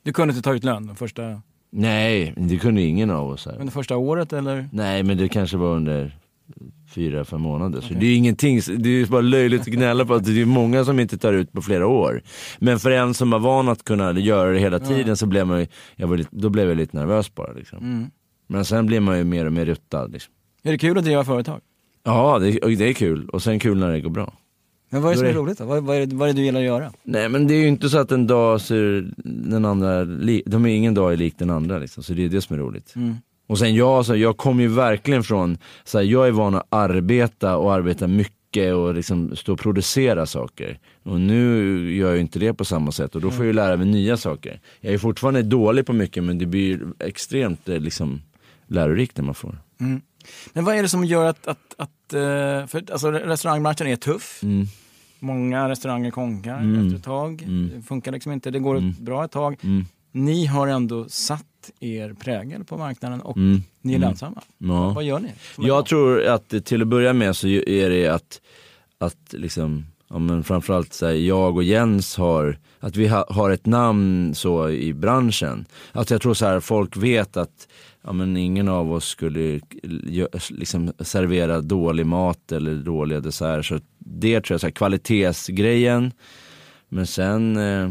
Du 0.02 0.12
kunde 0.12 0.32
inte 0.32 0.42
ta 0.42 0.54
ut 0.54 0.64
lön 0.64 0.96
första? 0.96 1.42
Nej, 1.70 2.34
det 2.36 2.58
kunde 2.58 2.82
ingen 2.82 3.10
av 3.10 3.28
oss. 3.28 3.46
Här. 3.46 3.56
Men 3.56 3.66
det 3.66 3.72
första 3.72 3.96
året 3.96 4.32
eller? 4.32 4.68
Nej 4.72 5.02
men 5.02 5.16
det 5.16 5.28
kanske 5.28 5.56
var 5.56 5.76
under 5.76 6.18
fyra, 6.88 7.24
fem 7.24 7.40
månader. 7.40 7.78
Okay. 7.78 7.88
Så 7.88 7.94
det 7.94 8.06
är 8.06 8.16
ingenting, 8.16 8.60
det 8.78 8.88
är 8.88 9.06
bara 9.06 9.20
löjligt 9.20 9.60
att 9.60 9.66
gnälla 9.66 10.04
på 10.04 10.14
att 10.14 10.24
det 10.24 10.40
är 10.40 10.46
många 10.46 10.84
som 10.84 11.00
inte 11.00 11.18
tar 11.18 11.32
ut 11.32 11.52
på 11.52 11.62
flera 11.62 11.86
år. 11.86 12.22
Men 12.58 12.78
för 12.78 12.90
en 12.90 13.14
som 13.14 13.30
var 13.30 13.38
van 13.38 13.68
att 13.68 13.84
kunna 13.84 14.12
göra 14.12 14.52
det 14.52 14.58
hela 14.58 14.78
tiden 14.78 15.08
ja. 15.08 15.16
så 15.16 15.26
blev 15.26 15.46
man 15.46 15.66
jag 15.96 16.06
var 16.06 16.16
lite, 16.16 16.30
då 16.32 16.48
blev 16.48 16.68
jag 16.68 16.76
lite 16.76 16.96
nervös 16.96 17.34
bara. 17.34 17.52
Liksom. 17.52 17.78
Mm. 17.78 18.10
Men 18.46 18.64
sen 18.64 18.86
blir 18.86 19.00
man 19.00 19.18
ju 19.18 19.24
mer 19.24 19.46
och 19.46 19.52
mer 19.52 19.64
ruttad. 19.64 20.12
Liksom. 20.12 20.32
Är 20.62 20.72
det 20.72 20.78
kul 20.78 20.98
att 20.98 21.04
driva 21.04 21.24
företag? 21.24 21.60
Ja, 22.04 22.38
det, 22.38 22.50
det 22.76 22.88
är 22.88 22.92
kul. 22.92 23.28
Och 23.28 23.42
sen 23.42 23.58
kul 23.58 23.78
när 23.78 23.92
det 23.92 24.00
går 24.00 24.10
bra. 24.10 24.32
Men 24.90 25.02
vad 25.02 25.10
är 25.10 25.14
det 25.14 25.18
som 25.18 25.26
är 25.26 25.30
är 25.30 25.34
roligt 25.34 25.58
då? 25.58 25.64
Vad, 25.64 25.84
vad, 25.84 25.96
är 25.96 26.06
det, 26.06 26.16
vad 26.16 26.28
är 26.28 26.32
det 26.32 26.40
du 26.40 26.44
gillar 26.44 26.60
att 26.60 26.66
göra? 26.66 26.92
Nej 27.02 27.28
men 27.28 27.46
det 27.46 27.54
är 27.54 27.60
ju 27.60 27.68
inte 27.68 27.88
så 27.88 27.98
att 27.98 28.12
en 28.12 28.26
dag 28.26 28.60
ser 28.60 29.12
den 29.50 29.64
andra, 29.64 30.04
de 30.46 30.66
är 30.66 30.68
ingen 30.68 30.94
dag 30.94 31.12
är 31.12 31.16
lik 31.16 31.34
den 31.38 31.50
andra 31.50 31.78
liksom. 31.78 32.02
Så 32.02 32.12
det 32.12 32.24
är 32.24 32.28
det 32.28 32.40
som 32.40 32.56
är 32.56 32.60
roligt. 32.60 32.92
Mm. 32.96 33.16
Och 33.48 33.58
sen 33.58 33.74
jag, 33.74 33.88
alltså, 33.88 34.16
jag 34.16 34.36
kommer 34.36 34.62
ju 34.62 34.68
verkligen 34.68 35.22
från, 35.22 35.58
så 35.84 35.98
här, 35.98 36.04
jag 36.04 36.26
är 36.26 36.30
van 36.30 36.54
att 36.54 36.66
arbeta 36.70 37.56
och 37.56 37.72
arbeta 37.74 38.06
mycket 38.06 38.74
och 38.74 38.94
liksom 38.94 39.36
stå 39.36 39.52
och 39.52 39.58
producera 39.58 40.26
saker. 40.26 40.78
Och 41.02 41.20
nu 41.20 41.92
gör 41.96 42.06
jag 42.06 42.14
ju 42.14 42.20
inte 42.20 42.38
det 42.38 42.54
på 42.54 42.64
samma 42.64 42.92
sätt 42.92 43.14
och 43.14 43.20
då 43.20 43.30
får 43.30 43.38
jag 43.38 43.46
ju 43.46 43.52
lära 43.52 43.76
mig 43.76 43.86
nya 43.86 44.16
saker. 44.16 44.60
Jag 44.80 44.94
är 44.94 44.98
fortfarande 44.98 45.42
dålig 45.42 45.86
på 45.86 45.92
mycket 45.92 46.24
men 46.24 46.38
det 46.38 46.46
blir 46.46 46.80
extremt 46.98 47.68
eh, 47.68 47.78
liksom, 47.80 48.22
lärorikt 48.66 49.16
när 49.16 49.24
man 49.24 49.34
får. 49.34 49.58
Mm. 49.80 50.00
Men 50.52 50.64
vad 50.64 50.74
är 50.76 50.82
det 50.82 50.88
som 50.88 51.04
gör 51.04 51.24
att, 51.24 51.46
att, 51.46 51.74
att 51.78 52.12
eh, 52.12 52.66
för 52.66 52.92
alltså 52.92 53.10
restaurangbranschen 53.10 53.86
är 53.86 53.96
tuff. 53.96 54.40
Mm. 54.42 54.66
Många 55.18 55.68
restauranger 55.68 56.10
konkar 56.10 56.58
Mm. 56.58 56.84
efter 56.86 56.98
ett 56.98 57.04
tag. 57.04 57.42
Mm. 57.42 57.70
Det 57.76 57.82
funkar 57.82 58.12
liksom 58.12 58.32
inte, 58.32 58.50
det 58.50 58.58
går 58.58 58.76
Mm. 58.76 58.94
bra 58.98 59.24
ett 59.24 59.30
tag. 59.32 59.56
Mm. 59.62 59.84
Ni 60.12 60.46
har 60.46 60.66
ändå 60.68 61.08
satt 61.08 61.44
er 61.80 62.12
prägel 62.12 62.64
på 62.64 62.76
marknaden 62.76 63.20
och 63.20 63.36
Mm. 63.36 63.62
ni 63.82 63.92
är 63.92 63.96
Mm. 63.96 64.08
lönsamma. 64.08 64.42
Ja. 64.58 64.90
Vad 64.90 65.04
gör 65.04 65.20
ni? 65.20 65.28
Jag 65.56 65.66
bra? 65.66 65.82
tror 65.82 66.24
att 66.24 66.64
till 66.64 66.82
att 66.82 66.88
börja 66.88 67.12
med 67.12 67.36
så 67.36 67.48
är 67.48 67.90
det 67.90 68.06
att, 68.08 68.40
att 68.98 69.32
liksom, 69.32 69.86
ja 70.10 70.18
men 70.18 70.44
framförallt 70.44 70.92
så 70.92 71.06
här, 71.06 71.12
jag 71.12 71.56
och 71.56 71.62
Jens 71.64 72.16
har, 72.16 72.58
att 72.80 72.96
vi 72.96 73.08
ha, 73.08 73.26
har 73.28 73.50
ett 73.50 73.66
namn 73.66 74.34
så 74.34 74.70
i 74.70 74.94
branschen. 74.94 75.64
Att 75.92 76.10
jag 76.10 76.22
tror 76.22 76.34
så 76.34 76.46
här, 76.46 76.60
folk 76.60 76.96
vet 76.96 77.36
att 77.36 77.68
ja, 78.02 78.12
men 78.12 78.36
ingen 78.36 78.68
av 78.68 78.92
oss 78.92 79.04
skulle 79.04 79.60
liksom 80.50 80.92
servera 81.00 81.60
dålig 81.60 82.06
mat 82.06 82.52
eller 82.52 82.74
dåliga 82.74 83.20
desserter. 83.20 83.62
Så 83.62 83.78
det 83.98 84.40
tror 84.40 84.54
jag, 84.54 84.60
så 84.60 84.66
här, 84.66 84.72
kvalitetsgrejen. 84.72 86.12
Men 86.88 87.06
sen 87.06 87.56
eh, 87.56 87.90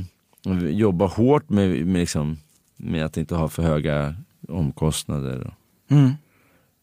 jobba 0.69 1.05
hårt 1.05 1.49
med, 1.49 1.85
med, 1.87 1.99
liksom, 1.99 2.37
med 2.77 3.05
att 3.05 3.17
inte 3.17 3.35
ha 3.35 3.47
för 3.47 3.63
höga 3.63 4.15
omkostnader. 4.47 5.53
Mm. 5.89 6.13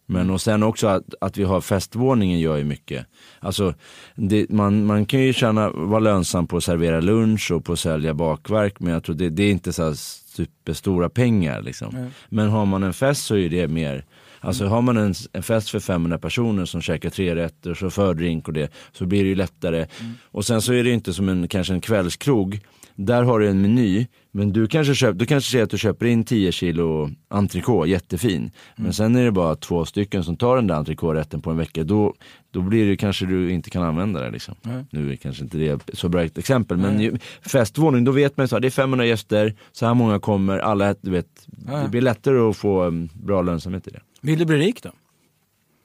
Men 0.05 0.29
och 0.29 0.41
sen 0.41 0.63
också 0.63 0.87
att, 0.87 1.03
att 1.21 1.37
vi 1.37 1.43
har 1.43 1.61
festvåningen 1.61 2.39
gör 2.39 2.57
ju 2.57 2.63
mycket. 2.63 3.05
Alltså 3.39 3.73
det, 4.15 4.49
man, 4.49 4.85
man 4.85 5.05
kan 5.05 5.19
ju 5.19 5.33
tjäna, 5.33 5.69
vara 5.69 5.99
lönsam 5.99 6.47
på 6.47 6.57
att 6.57 6.63
servera 6.63 7.01
lunch 7.01 7.51
och 7.51 7.65
på 7.65 7.73
att 7.73 7.79
sälja 7.79 8.13
bakverk 8.13 8.79
men 8.79 8.93
jag 8.93 9.03
tror 9.03 9.15
det, 9.15 9.29
det 9.29 9.43
är 9.43 9.51
inte 9.51 9.73
så 9.73 9.83
här 9.83 9.93
superstora 10.35 11.09
pengar 11.09 11.61
liksom. 11.61 11.89
Nej. 11.93 12.09
Men 12.29 12.49
har 12.49 12.65
man 12.65 12.83
en 12.83 12.93
fest 12.93 13.25
så 13.25 13.35
är 13.35 13.49
det 13.49 13.67
mer, 13.67 14.05
alltså 14.39 14.65
har 14.65 14.81
man 14.81 14.97
en, 14.97 15.13
en 15.33 15.43
fest 15.43 15.69
för 15.69 15.79
500 15.79 16.17
personer 16.17 16.65
som 16.65 16.81
käkar 16.81 17.09
tre 17.09 17.35
rätter 17.35 17.73
så 17.73 17.89
fördrink 17.89 18.47
och 18.47 18.53
det 18.53 18.71
så 18.91 19.05
blir 19.05 19.23
det 19.23 19.29
ju 19.29 19.35
lättare. 19.35 19.87
Och 20.23 20.45
sen 20.45 20.61
så 20.61 20.73
är 20.73 20.83
det 20.83 20.91
inte 20.91 21.13
som 21.13 21.29
en, 21.29 21.47
kanske 21.47 21.73
en 21.73 21.81
kvällskrog. 21.81 22.59
Där 22.95 23.23
har 23.23 23.39
du 23.39 23.49
en 23.49 23.61
meny, 23.61 24.07
men 24.35 24.53
du 24.53 24.67
kanske, 24.67 24.95
köp, 24.95 25.19
du 25.19 25.25
kanske 25.25 25.51
säger 25.51 25.63
att 25.63 25.69
du 25.69 25.77
köper 25.77 26.05
in 26.05 26.23
10 26.23 26.51
kilo 26.51 27.09
entrecote, 27.27 27.89
jättefin. 27.89 28.51
Men 28.75 28.93
sen 28.93 29.15
är 29.15 29.25
det 29.25 29.31
bara 29.31 29.55
två 29.55 29.85
stycken 29.85 30.23
som 30.23 30.37
tar 30.37 30.55
den 30.55 30.67
där 30.67 30.75
entrecote-rätten 30.75 31.41
på 31.41 31.51
en 31.51 31.57
vecka. 31.57 31.83
Då, 31.83 32.13
då 32.51 32.61
blir 32.61 32.89
det 32.89 32.97
kanske 32.97 33.25
du 33.25 33.51
inte 33.51 33.69
kan 33.69 33.83
använda 33.83 34.21
det. 34.21 34.31
Liksom. 34.31 34.55
Nej. 34.61 34.85
Nu 34.91 35.11
är 35.11 35.15
kanske 35.15 35.43
inte 35.43 35.57
det 35.57 35.79
så 35.93 36.09
bra 36.09 36.23
ett 36.23 36.37
exempel, 36.37 36.77
men 36.77 36.99
ju, 36.99 37.17
festvåning, 37.41 38.03
då 38.03 38.11
vet 38.11 38.37
man 38.37 38.47
här, 38.51 38.59
det 38.59 38.67
är 38.67 38.71
500 38.71 39.05
gäster, 39.05 39.55
så 39.71 39.85
här 39.85 39.93
många 39.93 40.19
kommer, 40.19 40.59
alla, 40.59 40.95
du 41.01 41.11
vet, 41.11 41.47
det 41.83 41.89
blir 41.89 42.01
lättare 42.01 42.37
att 42.37 42.57
få 42.57 42.83
um, 42.83 43.09
bra 43.13 43.41
lönsamhet 43.41 43.87
i 43.87 43.91
det. 43.91 44.01
Vill 44.21 44.39
du 44.39 44.45
bli 44.45 44.57
rik 44.57 44.83
då? 44.83 44.89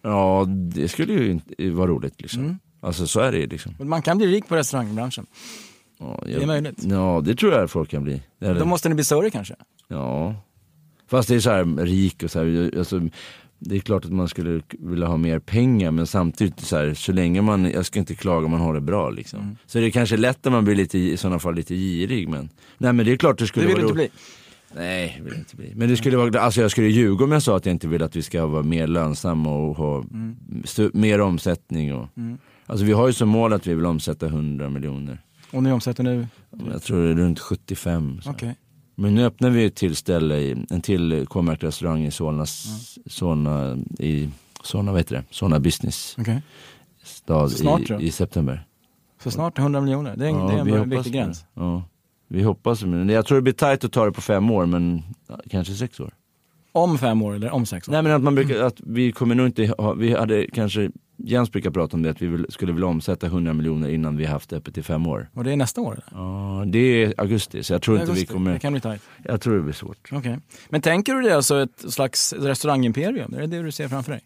Ja, 0.03 0.47
det 0.49 0.89
skulle 0.89 1.13
ju 1.13 1.31
inte 1.31 1.71
vara 1.71 1.91
roligt 1.91 2.21
liksom. 2.21 2.45
Mm. 2.45 2.59
Alltså 2.81 3.07
så 3.07 3.21
är 3.21 3.33
det 3.33 3.39
ju 3.39 3.47
liksom. 3.47 3.75
Man 3.79 4.03
kan 4.03 4.19
bli 4.19 4.27
rik 4.27 4.49
på 4.49 4.57
restaurangbranschen. 4.57 5.27
Ja, 6.01 6.21
Det 6.27 6.43
är 6.43 6.47
möjligt. 6.47 6.85
Ja, 6.85 7.23
det 7.25 7.35
tror 7.35 7.53
jag 7.53 7.71
folk 7.71 7.91
kan 7.91 8.05
bli. 8.05 8.23
Eller, 8.41 8.61
Då 8.61 8.65
måste 8.67 8.89
ni 8.89 8.95
bli 8.95 9.05
större 9.05 9.31
kanske? 9.31 9.55
Ja. 9.89 10.35
Fast 11.09 11.29
det 11.29 11.35
är 11.35 11.41
så 11.41 11.51
här 11.51 11.65
rik 11.87 12.23
och 12.23 12.31
så 12.31 12.39
här, 12.39 12.75
alltså, 12.79 13.01
det 13.59 13.77
är 13.77 13.81
klart 13.81 14.05
att 14.05 14.13
man 14.13 14.29
skulle 14.29 14.63
vilja 14.79 15.07
ha 15.07 15.17
mer 15.17 15.39
pengar 15.39 15.91
men 15.91 16.07
samtidigt 16.07 16.61
så 16.61 16.77
här, 16.77 16.95
så 16.95 17.13
länge 17.13 17.43
man, 17.43 17.71
jag 17.71 17.87
ska 17.87 17.99
inte 17.99 18.15
klaga 18.15 18.45
om 18.45 18.51
man 18.51 18.61
har 18.61 18.75
det 18.75 18.81
bra 18.81 19.11
liksom. 19.11 19.41
Mm. 19.41 19.57
Så 19.67 19.79
det 19.79 19.87
är 19.87 19.91
kanske 19.91 20.17
lätt 20.17 20.47
att 20.47 20.53
man 20.53 20.65
blir 20.65 20.75
lite, 20.75 20.99
i 20.99 21.17
sådana 21.17 21.39
fall 21.39 21.55
lite 21.55 21.75
girig 21.75 22.29
men, 22.29 22.49
nej 22.79 22.93
men 22.93 23.07
det 23.07 23.13
är 23.13 23.17
klart 23.17 23.39
det 23.39 23.45
Det 23.45 23.49
skulle 23.49 23.67
vill 23.67 23.77
du 23.77 23.83
vara 23.83 23.91
inte 23.91 24.03
ro- 24.03 24.09
bli? 24.09 24.21
Nej, 24.77 25.15
det 25.19 25.25
vill 25.25 25.33
jag 25.33 25.41
inte 25.41 25.57
bli. 25.57 25.73
Men 25.77 25.89
det 25.89 25.97
skulle 25.97 26.17
vara, 26.17 26.41
alltså 26.41 26.61
jag 26.61 26.71
skulle 26.71 26.89
ljuga 26.89 27.25
om 27.25 27.33
jag 27.33 27.43
sa 27.43 27.57
att 27.57 27.67
jag 27.67 27.73
inte 27.73 27.89
vill 27.89 28.03
att 28.03 28.17
vi 28.17 28.23
ska 28.23 28.47
vara 28.47 28.63
mer 28.63 28.87
lönsamma 28.87 29.51
och 29.57 29.77
ha 29.77 30.05
stu- 30.65 30.91
mer 30.95 31.21
omsättning 31.21 31.95
och, 31.95 32.09
Mm. 32.17 32.39
alltså 32.67 32.85
vi 32.85 32.93
har 32.93 33.07
ju 33.07 33.13
som 33.13 33.29
mål 33.29 33.53
att 33.53 33.67
vi 33.67 33.75
vill 33.75 33.87
omsätta 33.87 34.27
100 34.27 34.69
miljoner. 34.71 35.19
Och 35.53 35.63
ni 35.63 35.73
omsätter 35.73 36.03
nu? 36.05 36.27
Jag 36.73 36.83
tror 36.83 37.05
det 37.05 37.11
är 37.11 37.15
runt 37.15 37.39
75. 37.39 38.21
Så. 38.23 38.31
Okej. 38.31 38.55
Men 38.95 39.15
nu 39.15 39.25
öppnar 39.25 39.51
vi 39.51 39.65
ett 39.65 39.75
till 39.75 39.97
ställe, 39.97 40.57
en 40.71 40.81
till 40.81 41.27
K-märkt 41.29 41.63
restaurang 41.65 42.05
i 42.07 42.11
Solna, 42.11 42.47
Solna, 43.07 43.79
i 43.99 44.29
Solna, 44.63 44.93
vad 44.93 45.01
heter 45.01 45.15
det? 45.17 45.25
Solna 45.31 45.61
business 45.61 46.17
Okej. 46.19 46.43
stad 47.03 47.51
Snart 47.53 47.91
i, 47.91 47.95
i 47.95 48.11
september. 48.11 48.67
Så 49.23 49.31
snart 49.31 49.59
100 49.59 49.81
miljoner, 49.81 50.17
det 50.17 50.27
är, 50.27 50.31
en- 50.31 50.47
det 50.47 50.53
är 50.53 50.65
vi 50.65 50.71
en 50.73 50.79
hoppas 50.79 50.93
viktig 50.99 51.13
gräns. 51.13 51.45
Ja, 51.55 51.83
vi 52.29 52.43
hoppas 52.43 52.83
men 52.85 53.09
jag 53.09 53.27
tror 53.27 53.37
det 53.39 53.43
blir 53.43 53.53
tajt 53.53 53.85
att 53.85 53.93
ta 53.93 54.05
det 54.05 54.13
på 54.13 54.21
fem 54.21 54.51
år 54.51 54.67
men 54.67 55.03
ja, 55.29 55.41
kanske 55.51 55.75
sex 55.75 56.01
år. 56.01 56.15
Om 56.73 56.99
fem 56.99 57.23
år 57.23 57.35
eller 57.35 57.51
om 57.51 57.67
sex 57.67 57.89
år? 57.89 57.93
Nej 57.93 58.03
men 58.03 58.13
att 58.13 58.23
man 58.23 58.35
brukar, 58.35 58.63
att 58.65 58.81
vi 58.87 59.13
kommer 59.13 59.35
nog 59.35 59.47
inte 59.47 59.75
ha, 59.79 59.93
vi 59.93 60.15
hade 60.15 60.47
kanske, 60.53 60.91
Jens 61.25 61.53
brukar 61.53 61.71
prata 61.71 61.97
om 61.97 62.03
det, 62.03 62.11
att 62.11 62.23
vi 62.23 62.27
vill, 62.27 62.47
skulle 62.49 62.73
vilja 62.73 62.87
omsätta 62.87 63.27
100 63.27 63.53
miljoner 63.53 63.89
innan 63.89 64.17
vi 64.17 64.25
haft 64.25 64.53
öppet 64.53 64.79
i 64.79 64.83
fem 64.83 65.07
år. 65.07 65.29
Och 65.35 65.45
det 65.45 65.53
är 65.53 65.57
nästa 65.57 65.81
år? 65.81 65.93
Eller? 65.93 66.05
Ja, 66.23 66.65
det 66.67 66.79
är 66.79 67.15
augusti 67.19 67.63
så 67.63 67.73
jag 67.73 67.83
tror 67.83 67.97
inte 67.97 68.07
vi 68.07 68.11
Augusti. 68.13 68.33
kommer, 68.33 68.53
Det 68.53 68.59
kan 68.59 68.73
bli 68.73 68.81
tajt. 68.81 69.03
jag 69.25 69.41
tror 69.41 69.57
det 69.57 69.63
blir 69.63 69.73
svårt. 69.75 70.09
Okej. 70.13 70.39
Men 70.69 70.81
tänker 70.81 71.15
du 71.15 71.21
dig 71.23 71.33
alltså 71.33 71.63
ett 71.63 71.93
slags 71.93 72.33
restaurangimperium? 72.33 73.35
Är 73.35 73.41
det 73.41 73.47
det 73.47 73.63
du 73.63 73.73
ser 73.73 73.89
framför 73.89 74.13
dig? 74.13 74.21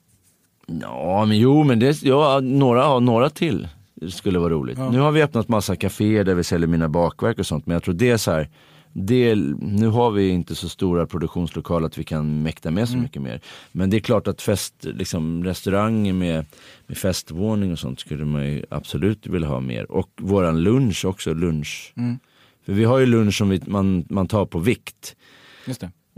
Ja, 0.66 1.24
men 1.24 1.38
jo, 1.38 1.64
men 1.64 1.78
det, 1.78 2.02
ja, 2.02 2.40
några, 2.42 2.98
några 2.98 3.30
till 3.30 3.68
skulle 4.08 4.38
vara 4.38 4.52
roligt. 4.52 4.78
Ja. 4.78 4.90
Nu 4.90 4.98
har 5.00 5.10
vi 5.12 5.22
öppnat 5.22 5.48
massa 5.48 5.76
kaféer 5.76 6.24
där 6.24 6.34
vi 6.34 6.44
säljer 6.44 6.66
mina 6.68 6.88
bakverk 6.88 7.38
och 7.38 7.46
sånt, 7.46 7.66
men 7.66 7.74
jag 7.74 7.82
tror 7.82 7.94
det 7.94 8.10
är 8.10 8.16
så 8.16 8.30
här, 8.30 8.48
det, 8.96 9.34
nu 9.60 9.86
har 9.88 10.10
vi 10.10 10.28
inte 10.28 10.54
så 10.54 10.68
stora 10.68 11.06
produktionslokaler 11.06 11.86
att 11.86 11.98
vi 11.98 12.04
kan 12.04 12.42
mäkta 12.42 12.70
med 12.70 12.88
så 12.88 12.92
Mm. 12.94 13.02
mycket 13.02 13.22
mer. 13.22 13.40
Men 13.72 13.90
det 13.90 13.96
är 13.96 14.00
klart 14.00 14.28
att 14.28 14.42
fest, 14.42 14.74
liksom 14.80 15.44
restauranger 15.44 16.12
med, 16.12 16.44
med 16.86 16.96
festvåning 16.98 17.72
och 17.72 17.78
sånt 17.78 18.00
skulle 18.00 18.24
man 18.24 18.46
ju 18.46 18.64
absolut 18.70 19.26
vilja 19.26 19.48
ha 19.48 19.60
mer. 19.60 19.90
Och 19.92 20.10
våran 20.20 20.62
lunch 20.62 21.04
också, 21.04 21.34
lunch. 21.34 21.92
Mm. 21.96 22.18
För 22.66 22.72
vi 22.72 22.84
har 22.84 22.98
ju 22.98 23.06
lunch 23.06 23.34
som 23.36 23.48
vi, 23.48 23.60
man, 23.66 24.04
man 24.10 24.26
tar 24.28 24.46
på 24.46 24.58
vikt 24.58 25.16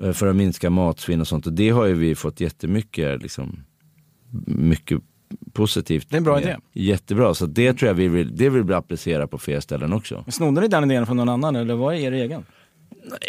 eh, 0.03 0.12
för 0.12 0.27
att 0.27 0.37
minska 0.37 0.71
matsvinn 0.71 1.21
och 1.21 1.29
sånt. 1.29 1.47
Och 1.47 1.53
det 1.53 1.71
har 1.71 1.87
ju 1.87 1.95
vi 1.95 2.15
fått 2.15 2.41
jättemycket, 2.41 3.23
liksom, 3.23 3.65
mycket 4.47 5.01
positivt. 5.53 6.07
Det 6.11 6.17
är 6.17 6.19
en 6.19 6.25
bra 6.25 6.35
med. 6.35 6.43
idé. 6.43 6.57
Jättebra, 6.73 7.35
så 7.35 7.47
det 7.47 7.73
tror 7.73 7.87
jag 7.89 7.95
vi 7.95 8.09
vill, 8.09 8.37
det 8.37 8.49
vill 8.49 8.62
vi 8.62 8.75
applicera 8.75 9.27
på 9.27 9.39
fler 9.39 9.61
ställen 9.61 9.93
också. 9.93 10.25
Snodde 10.29 10.61
ni 10.61 10.69
den 10.69 10.85
idén 10.91 11.07
från 11.07 11.17
någon 11.17 11.29
annan 11.29 11.57
eller 11.57 11.75
vad 11.75 11.95
är 11.95 11.99
er 11.99 12.12
egen? 12.12 12.45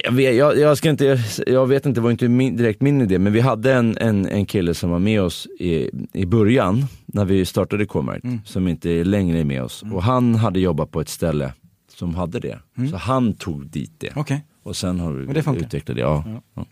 Jag 0.04 0.12
vet, 0.12 0.36
jag, 0.36 0.58
jag 0.58 0.78
ska 0.78 0.90
inte, 0.90 1.20
jag 1.48 1.68
vet 1.68 1.86
inte, 1.86 1.98
det 2.00 2.04
var 2.04 2.12
inte 2.12 2.28
min, 2.28 2.58
direkt 2.58 2.82
min 2.82 3.02
idé, 3.02 3.20
men 3.20 3.34
vi 3.34 3.40
hade 3.40 3.74
en, 3.74 3.98
en, 3.98 4.26
en 4.26 4.46
kille 4.46 4.74
som 4.74 4.90
var 4.90 5.00
med 5.00 5.22
oss 5.22 5.48
i, 5.60 5.90
i 6.14 6.26
början, 6.26 6.86
när 7.06 7.26
vi 7.26 7.46
startade 7.46 7.86
K-märkt, 7.86 8.24
Mm. 8.24 8.40
som 8.46 8.68
inte 8.68 8.90
är 8.90 9.04
längre 9.06 9.44
med 9.44 9.64
oss. 9.64 9.84
Och 9.94 10.04
han 10.04 10.36
hade 10.36 10.60
jobbat 10.60 10.92
på 10.92 11.02
ett 11.02 11.10
ställe 11.10 11.54
som 11.96 12.16
hade 12.16 12.40
det. 12.40 12.60
Så 12.92 12.98
han 12.98 13.34
tog 13.34 13.68
dit 13.68 13.92
det. 13.98 14.14
Okej. 14.16 14.46
Och 14.64 14.76
sen 14.76 15.00
har 15.00 15.14
det 15.14 15.34
vi 15.34 15.42
funkar? 15.42 15.66
utvecklat 15.66 15.96
det. 15.98 16.02
Ja. 16.02 16.24
Ja. 16.28 16.42
Ja. 16.54 16.66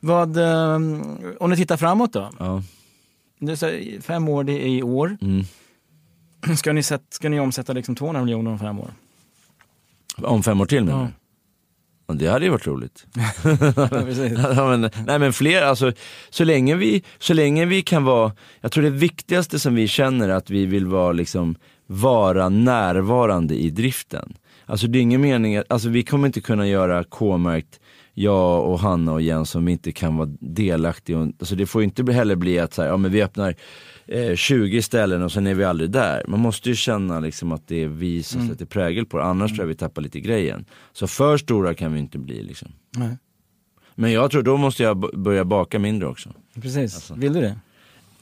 Vad, 0.00 0.36
eh, 0.36 0.74
om 1.40 1.50
ni 1.50 1.56
tittar 1.56 1.76
framåt 1.76 2.12
då? 2.12 2.30
Ja. 2.38 2.62
Det 3.40 3.52
är 3.52 3.66
här, 3.66 4.00
fem 4.00 4.28
år, 4.28 4.44
det 4.44 4.52
är 4.52 4.68
i 4.68 4.82
år. 4.82 5.16
Mm. 5.20 5.44
Ska 6.56 6.72
ni, 6.72 6.82
sätt, 6.82 7.02
ska 7.10 7.28
ni 7.28 7.40
omsätta 7.40 7.72
liksom 7.72 7.94
200 7.96 8.22
miljoner 8.24 8.50
om 8.50 8.58
fem 8.58 8.78
år? 8.80 8.90
Om 10.16 10.42
fem 10.42 10.60
år 10.60 10.66
till 10.66 10.84
menar 10.84 11.00
Ja. 11.00 11.08
Det 12.12 12.26
hade 12.26 12.44
ju 12.44 12.50
varit 12.50 12.66
roligt. 12.66 13.06
Ja, 14.56 14.68
men, 14.68 14.90
nej 15.06 15.18
men 15.18 15.32
fler, 15.32 15.62
alltså 15.62 15.92
så 16.30 16.44
länge, 16.44 16.74
vi, 16.74 17.02
så 17.18 17.34
länge 17.34 17.64
vi 17.64 17.82
kan 17.82 18.04
vara, 18.04 18.32
jag 18.60 18.72
tror 18.72 18.84
det 18.84 18.90
viktigaste 18.90 19.58
som 19.58 19.74
vi 19.74 19.88
känner 19.88 20.28
är 20.28 20.34
att 20.34 20.50
vi 20.50 20.66
vill 20.66 20.86
vara 20.86 21.12
liksom, 21.12 21.56
vara 21.86 22.48
närvarande 22.48 23.54
i 23.54 23.70
driften. 23.70 24.34
Alltså 24.66 24.86
det 24.86 24.98
är 24.98 25.00
ingen 25.00 25.20
mening, 25.20 25.62
alltså 25.68 25.88
vi 25.88 26.02
kommer 26.02 26.26
inte 26.26 26.40
kunna 26.40 26.66
göra 26.68 27.04
K-märkt, 27.04 27.80
jag 28.14 28.64
och 28.64 28.78
Hanna 28.78 29.12
och 29.12 29.22
Jens 29.22 29.54
om 29.54 29.64
vi 29.64 29.72
inte 29.72 29.92
kan 29.92 30.16
vara 30.16 30.28
delaktiga. 30.40 31.18
Alltså 31.18 31.54
det 31.54 31.66
får 31.66 31.82
ju 31.82 31.84
inte 31.84 32.12
heller 32.12 32.36
bli 32.36 32.58
att 32.58 32.74
så 32.74 32.82
här, 32.82 32.88
ja, 32.88 32.96
men 32.96 33.12
vi 33.12 33.22
öppnar 33.22 33.54
eh, 34.06 34.34
20 34.34 34.82
ställen 34.82 35.22
och 35.22 35.32
sen 35.32 35.46
är 35.46 35.54
vi 35.54 35.64
aldrig 35.64 35.90
där. 35.90 36.24
Man 36.28 36.40
måste 36.40 36.68
ju 36.68 36.74
känna 36.74 37.20
liksom 37.20 37.52
att 37.52 37.68
det 37.68 37.82
är 37.82 37.88
vi 37.88 38.22
som 38.22 38.48
sätter 38.48 38.66
prägel 38.66 39.06
på 39.06 39.18
det, 39.18 39.24
annars 39.24 39.50
tror 39.50 39.62
jag 39.62 39.68
vi 39.68 39.74
tappar 39.74 40.02
lite 40.02 40.20
grejen. 40.20 40.64
Så 40.92 41.06
för 41.06 41.36
stora 41.36 41.74
kan 41.74 41.92
vi 41.92 41.98
inte 41.98 42.18
bli 42.18 42.42
liksom. 42.42 42.68
Nej. 42.96 43.18
Men 43.94 44.12
jag 44.12 44.30
tror 44.30 44.42
då 44.42 44.56
måste 44.56 44.82
jag 44.82 45.20
börja 45.20 45.44
baka 45.44 45.78
mindre 45.78 46.08
också. 46.08 46.30
Precis. 46.54 46.94
Alltså. 46.94 47.14
Vill 47.14 47.32
du 47.32 47.40
det? 47.40 47.58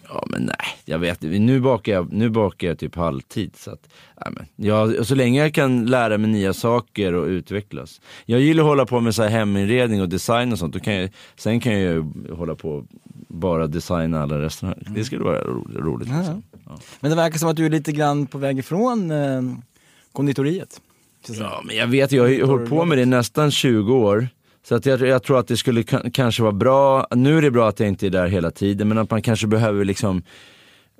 Ja 0.08 0.24
men 0.30 0.42
nej, 0.42 0.66
jag 0.84 0.98
vet 0.98 1.22
Nu 1.22 1.60
bakar 1.60 1.92
jag, 1.92 2.12
nu 2.12 2.30
bakar 2.30 2.68
jag 2.68 2.78
typ 2.78 2.94
halvtid. 2.94 3.56
Så, 3.56 3.70
att, 3.70 3.88
nej, 4.24 4.34
men, 4.36 4.66
ja, 4.66 5.04
så 5.04 5.14
länge 5.14 5.42
jag 5.42 5.54
kan 5.54 5.86
lära 5.86 6.18
mig 6.18 6.30
nya 6.30 6.52
saker 6.52 7.12
och 7.12 7.26
utvecklas. 7.26 8.00
Jag 8.24 8.40
gillar 8.40 8.62
att 8.62 8.68
hålla 8.68 8.86
på 8.86 9.00
med 9.00 9.14
så 9.14 9.22
här 9.22 9.30
heminredning 9.30 10.00
och 10.00 10.08
design 10.08 10.52
och 10.52 10.58
sånt. 10.58 10.74
Då 10.74 10.80
kan 10.80 10.94
jag, 10.94 11.10
sen 11.36 11.60
kan 11.60 11.80
jag 11.80 12.12
hålla 12.36 12.54
på 12.54 12.84
bara 13.28 13.66
designa 13.66 14.22
alla 14.22 14.40
restauranger. 14.40 14.86
Det 14.94 15.04
skulle 15.04 15.24
vara 15.24 15.44
roligt. 15.44 15.78
roligt 15.78 16.08
liksom. 16.08 16.42
ja. 16.66 16.78
Men 17.00 17.10
det 17.10 17.16
verkar 17.16 17.38
som 17.38 17.48
att 17.48 17.56
du 17.56 17.66
är 17.66 17.70
lite 17.70 17.92
grann 17.92 18.26
på 18.26 18.38
väg 18.38 18.58
ifrån 18.58 19.10
eh, 19.10 19.42
konditoriet. 20.12 20.80
Ja 21.28 21.62
men 21.64 21.76
jag 21.76 21.86
vet, 21.86 22.12
jag 22.12 22.22
har 22.22 22.28
ju 22.28 22.44
hållit 22.44 22.70
på 22.70 22.84
med 22.84 22.98
det 22.98 23.06
nästan 23.06 23.50
20 23.50 23.94
år. 23.94 24.28
Så 24.64 24.74
att 24.74 24.86
jag, 24.86 25.00
jag, 25.00 25.22
tror 25.22 25.38
att 25.38 25.48
det 25.48 25.56
skulle 25.56 25.82
kanske 26.12 26.42
vara 26.42 26.52
bra, 26.52 27.06
nu 27.14 27.38
är 27.38 27.42
det 27.42 27.50
bra 27.50 27.68
att 27.68 27.80
jag 27.80 27.88
inte 27.88 28.06
är 28.06 28.10
där 28.10 28.26
hela 28.26 28.50
tiden, 28.50 28.88
men 28.88 28.98
att 28.98 29.10
man 29.10 29.22
kanske 29.22 29.46
behöver 29.46 29.84
liksom 29.84 30.22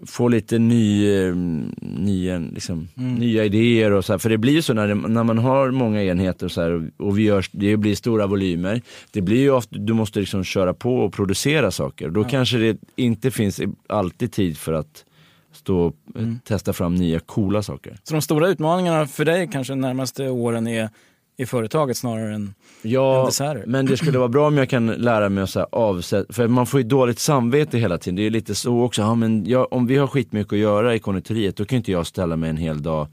få 0.07 0.29
lite 0.29 0.59
ny, 0.59 1.15
eh, 1.15 1.35
nya, 1.81 2.39
liksom, 2.39 2.89
mm. 2.97 3.15
nya 3.15 3.45
idéer 3.45 3.91
och 3.91 4.05
så 4.05 4.13
här. 4.13 4.19
För 4.19 4.31
det 4.31 4.39
blir 4.39 4.53
ju 4.53 4.63
så 4.63 4.75
när, 4.75 4.89
det, 4.89 4.95
när 4.95 5.25
man 5.25 5.39
har 5.39 5.71
många 5.71 6.03
enheter 6.03 6.47
och 6.47 6.53
så 6.53 6.63
här, 6.63 6.91
och 6.97 7.19
vi 7.19 7.23
gör, 7.23 7.45
det 7.53 7.77
blir 7.77 7.95
stora 7.95 8.27
volymer. 8.27 8.83
Det 9.11 9.21
blir 9.21 9.41
ju 9.41 9.51
ofta, 9.51 9.79
du 9.79 9.93
måste 9.93 10.21
liksom 10.21 10.45
köra 10.45 10.75
på 10.75 10.97
och 10.97 11.13
producera 11.13 11.71
saker. 11.71 12.11
Då 12.11 12.21
ja. 12.21 12.29
kanske 12.29 12.57
det 12.57 12.79
inte 12.97 13.31
finns 13.31 13.61
alltid 13.89 14.33
tid 14.33 14.59
för 14.59 14.73
att 14.73 15.05
stå 15.53 15.79
och 15.79 15.97
mm. 16.17 16.39
testa 16.45 16.73
fram 16.73 16.95
nya 16.95 17.21
coola 17.21 17.63
saker. 17.63 17.97
Så 18.03 18.15
de 18.15 18.23
stora 18.23 18.49
utmaningarna 18.49 19.07
för 19.07 19.25
dig 19.25 19.49
kanske 19.53 19.73
de 19.73 19.81
närmaste 19.81 20.29
åren 20.29 20.67
är 20.67 20.89
i 21.37 21.47
företaget 21.47 21.97
snarare 21.97 22.35
än, 22.35 22.55
ja, 22.83 23.20
än 23.20 23.26
desserter. 23.26 23.64
men 23.66 23.87
det 23.87 23.97
skulle 23.97 24.18
vara 24.18 24.28
bra 24.28 24.47
om 24.47 24.57
jag 24.57 24.68
kan 24.68 24.87
lära 24.87 25.28
mig 25.28 25.45
att 25.45 25.57
avsätta, 25.57 26.33
för 26.33 26.49
man 26.49 26.66
får 26.66 26.80
ju 26.80 26.87
dåligt 26.89 27.18
samvete 27.18 27.78
hela 27.78 27.99
tiden. 27.99 28.16
Det 28.16 28.22
är 28.22 28.30
lite 28.30 28.55
så 28.55 28.80
också, 28.80 29.03
ja, 29.03 29.14
men 29.14 29.47
jag, 29.47 29.72
om 29.72 29.87
vi 29.87 29.97
har 29.97 30.07
skitmycket 30.07 30.53
att 30.53 30.59
göra 30.59 30.95
i 30.95 30.99
konditoriet 30.99 31.57
då 31.57 31.64
kan 31.64 31.76
inte 31.76 31.93
jag 31.93 32.07
ställa 32.07 32.37
mig 32.37 32.51
en 32.51 32.57
hel 32.57 32.83
dag 32.83 33.09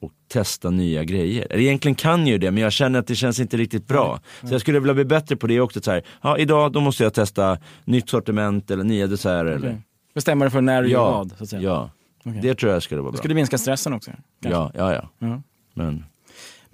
och 0.00 0.12
testa 0.28 0.70
nya 0.70 1.04
grejer. 1.04 1.46
Eller 1.50 1.62
egentligen 1.62 1.94
kan 1.94 2.20
jag 2.20 2.28
ju 2.28 2.38
det 2.38 2.50
men 2.50 2.62
jag 2.62 2.72
känner 2.72 2.98
att 2.98 3.06
det 3.06 3.14
känns 3.14 3.40
inte 3.40 3.56
riktigt 3.56 3.86
bra. 3.86 4.20
Nej. 4.40 4.48
Så 4.48 4.54
jag 4.54 4.60
skulle 4.60 4.78
vilja 4.78 4.94
bli 4.94 5.04
bättre 5.04 5.36
på 5.36 5.46
det 5.46 5.60
också. 5.60 5.80
Så 5.82 5.90
här, 5.90 6.02
ja, 6.22 6.38
idag 6.38 6.72
då 6.72 6.80
måste 6.80 7.02
jag 7.02 7.14
testa 7.14 7.58
nytt 7.84 8.08
sortiment 8.08 8.70
eller 8.70 8.84
nya 8.84 9.06
desserter. 9.06 9.56
Okay. 9.56 9.68
Eller... 9.68 9.82
Bestämma 10.14 10.44
dig 10.44 10.52
för 10.52 10.60
när 10.60 10.82
du 10.82 10.88
ja, 10.88 10.98
gör 10.98 11.10
vad? 11.10 11.32
Så 11.36 11.44
att 11.44 11.50
säga. 11.50 11.62
Ja, 11.62 11.90
okay. 12.24 12.40
det 12.40 12.54
tror 12.54 12.72
jag 12.72 12.82
skulle 12.82 13.00
vara 13.00 13.10
bra. 13.10 13.12
Det 13.12 13.18
skulle 13.18 13.34
minska 13.34 13.58
stressen 13.58 13.92
också? 13.92 14.10
Ja, 14.40 14.70
ja, 14.74 14.94
ja. 14.94 15.08
ja. 15.18 15.42
Men... 15.74 16.04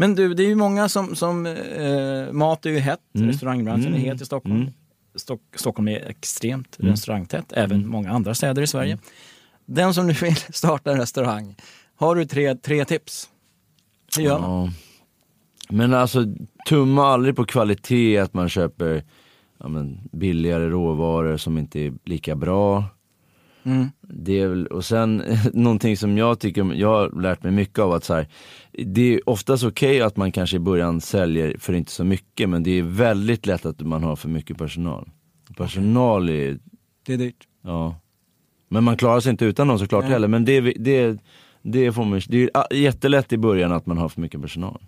Men 0.01 0.15
du, 0.15 0.35
det 0.35 0.43
är 0.43 0.47
ju 0.47 0.55
många 0.55 0.89
som, 0.89 1.17
som 1.17 1.47
eh, 1.47 2.33
mat 2.33 2.67
är 2.67 2.71
ju 2.71 2.79
hett, 2.79 3.01
mm. 3.15 3.29
restaurangbranschen 3.29 3.87
mm. 3.87 4.01
är 4.01 4.13
het 4.13 4.21
i 4.21 4.25
Stockholm. 4.25 4.57
Mm. 4.57 4.73
Stock, 5.15 5.41
Stockholm 5.55 5.89
är 5.89 6.09
extremt 6.09 6.79
mm. 6.81 6.91
restaurangtätt, 6.91 7.53
även 7.53 7.77
mm. 7.79 7.91
många 7.91 8.11
andra 8.11 8.35
städer 8.35 8.63
i 8.63 8.67
Sverige. 8.67 8.93
Mm. 8.93 9.05
Den 9.67 9.95
som 9.95 10.07
nu 10.07 10.13
vill 10.13 10.37
starta 10.51 10.93
en 10.93 10.99
restaurang, 10.99 11.57
har 11.97 12.17
du 12.17 12.25
tre, 12.25 12.55
tre 12.55 12.85
tips? 12.85 13.29
Hur 14.17 14.23
gör 14.23 14.39
man? 14.39 14.65
Ja. 14.65 14.73
Men 15.69 15.95
alltså, 15.95 16.25
tumma 16.69 17.07
aldrig 17.07 17.37
på 17.37 17.45
kvalitet, 17.45 18.19
att 18.19 18.35
man 18.35 18.49
köper 18.49 19.05
ja, 19.59 19.69
men, 19.69 20.01
billigare 20.13 20.69
råvaror 20.69 21.37
som 21.37 21.59
inte 21.59 21.81
är 21.81 21.93
lika 22.05 22.37
bra. 22.37 22.85
Mm. 23.63 23.91
Det 24.01 24.41
är 24.41 24.49
väl, 24.49 24.67
och 24.67 24.85
sen 24.85 25.23
någonting 25.53 25.97
som 25.97 26.19
jag 26.19 26.41
tycker, 26.41 26.75
jag 26.75 26.89
har 26.89 27.21
lärt 27.21 27.43
mig 27.43 27.53
mycket 27.53 27.79
av 27.79 27.93
att 27.93 28.05
så 28.05 28.15
här, 28.15 28.29
det 28.73 29.15
är 29.15 29.29
oftast 29.29 29.65
okej 29.65 29.91
okay 29.91 30.01
att 30.01 30.17
man 30.17 30.33
kanske 30.33 30.57
i 30.57 30.61
början 30.61 31.01
säljer 31.01 31.57
för 31.59 31.73
inte 31.73 31.91
så 31.91 32.05
mycket 32.05 32.49
men 32.49 32.63
det 32.63 32.71
är 32.71 32.83
väldigt 32.83 33.47
lätt 33.47 33.67
att 33.67 33.81
man 33.81 34.03
har 34.03 34.17
för 34.17 34.29
mycket 34.29 34.59
personal. 34.59 35.11
Personal 35.57 36.29
är... 36.29 36.59
Det 37.07 37.15
är 37.15 37.19
dyrt. 37.19 37.49
Ja. 37.63 38.01
Men 38.69 38.85
man 38.85 38.97
klarar 38.97 39.21
sig 39.21 39.31
inte 39.31 39.45
utan 39.45 39.67
någon 39.67 39.79
såklart 39.79 40.05
Nej. 40.05 40.13
heller. 40.13 40.29
Men 40.29 40.45
det, 40.45 40.61
det, 40.61 41.19
det, 41.63 41.93
får 41.93 42.05
man, 42.05 42.21
det 42.29 42.51
är 42.55 42.75
jättelätt 42.75 43.33
i 43.33 43.39
början 43.39 43.73
att 43.73 43.87
man 43.87 43.99
har 43.99 44.09
för 44.09 44.21
mycket 44.21 44.43
personal. 44.43 44.81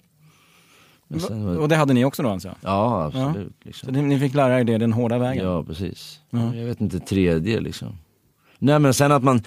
Sen, 1.21 1.59
och 1.59 1.69
det 1.69 1.77
hade 1.77 1.95
ni 1.95 2.05
också 2.05 2.23
då 2.23 2.39
jag? 2.45 2.55
Ja, 2.61 3.05
absolut. 3.05 3.53
Ja. 3.59 3.67
Liksom. 3.67 3.95
Så 3.95 4.01
ni 4.01 4.19
fick 4.19 4.35
lära 4.35 4.61
er 4.61 4.65
det 4.65 4.79
den 4.79 4.93
hårda 4.93 5.19
vägen? 5.19 5.45
Ja, 5.45 5.65
precis. 5.65 6.21
Ja. 6.31 6.55
Jag 6.55 6.67
vet 6.67 6.81
inte, 6.81 7.01
tredje 7.01 7.61
liksom. 7.61 7.99
Nej 8.63 8.79
men 8.79 8.95
sen 8.95 9.13
att 9.13 9.23
man, 9.23 9.41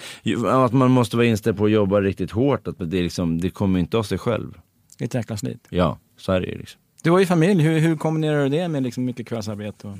att 0.46 0.72
man 0.72 0.90
måste 0.90 1.16
vara 1.16 1.26
inställd 1.26 1.56
på 1.56 1.64
att 1.64 1.70
jobba 1.70 2.00
riktigt 2.00 2.30
hårt, 2.30 2.68
att 2.68 2.78
det, 2.78 3.02
liksom, 3.02 3.40
det 3.40 3.50
kommer 3.50 3.78
inte 3.78 3.98
av 3.98 4.02
sig 4.02 4.18
själv. 4.18 4.52
Det 4.98 5.04
är 5.04 5.06
ett 5.06 5.14
jäkla 5.14 5.36
slit. 5.36 5.66
Ja, 5.68 5.98
så 6.16 6.32
är 6.32 6.40
det 6.40 6.46
ju 6.46 6.58
liksom. 6.58 6.80
Du 7.02 7.10
har 7.10 7.18
ju 7.18 7.26
familj, 7.26 7.62
hur, 7.62 7.78
hur 7.78 7.96
kombinerar 7.96 8.42
du 8.42 8.48
det 8.48 8.68
med 8.68 8.82
liksom 8.82 9.04
mycket 9.04 9.28
kvällsarbete? 9.28 9.88
Och... 9.88 9.96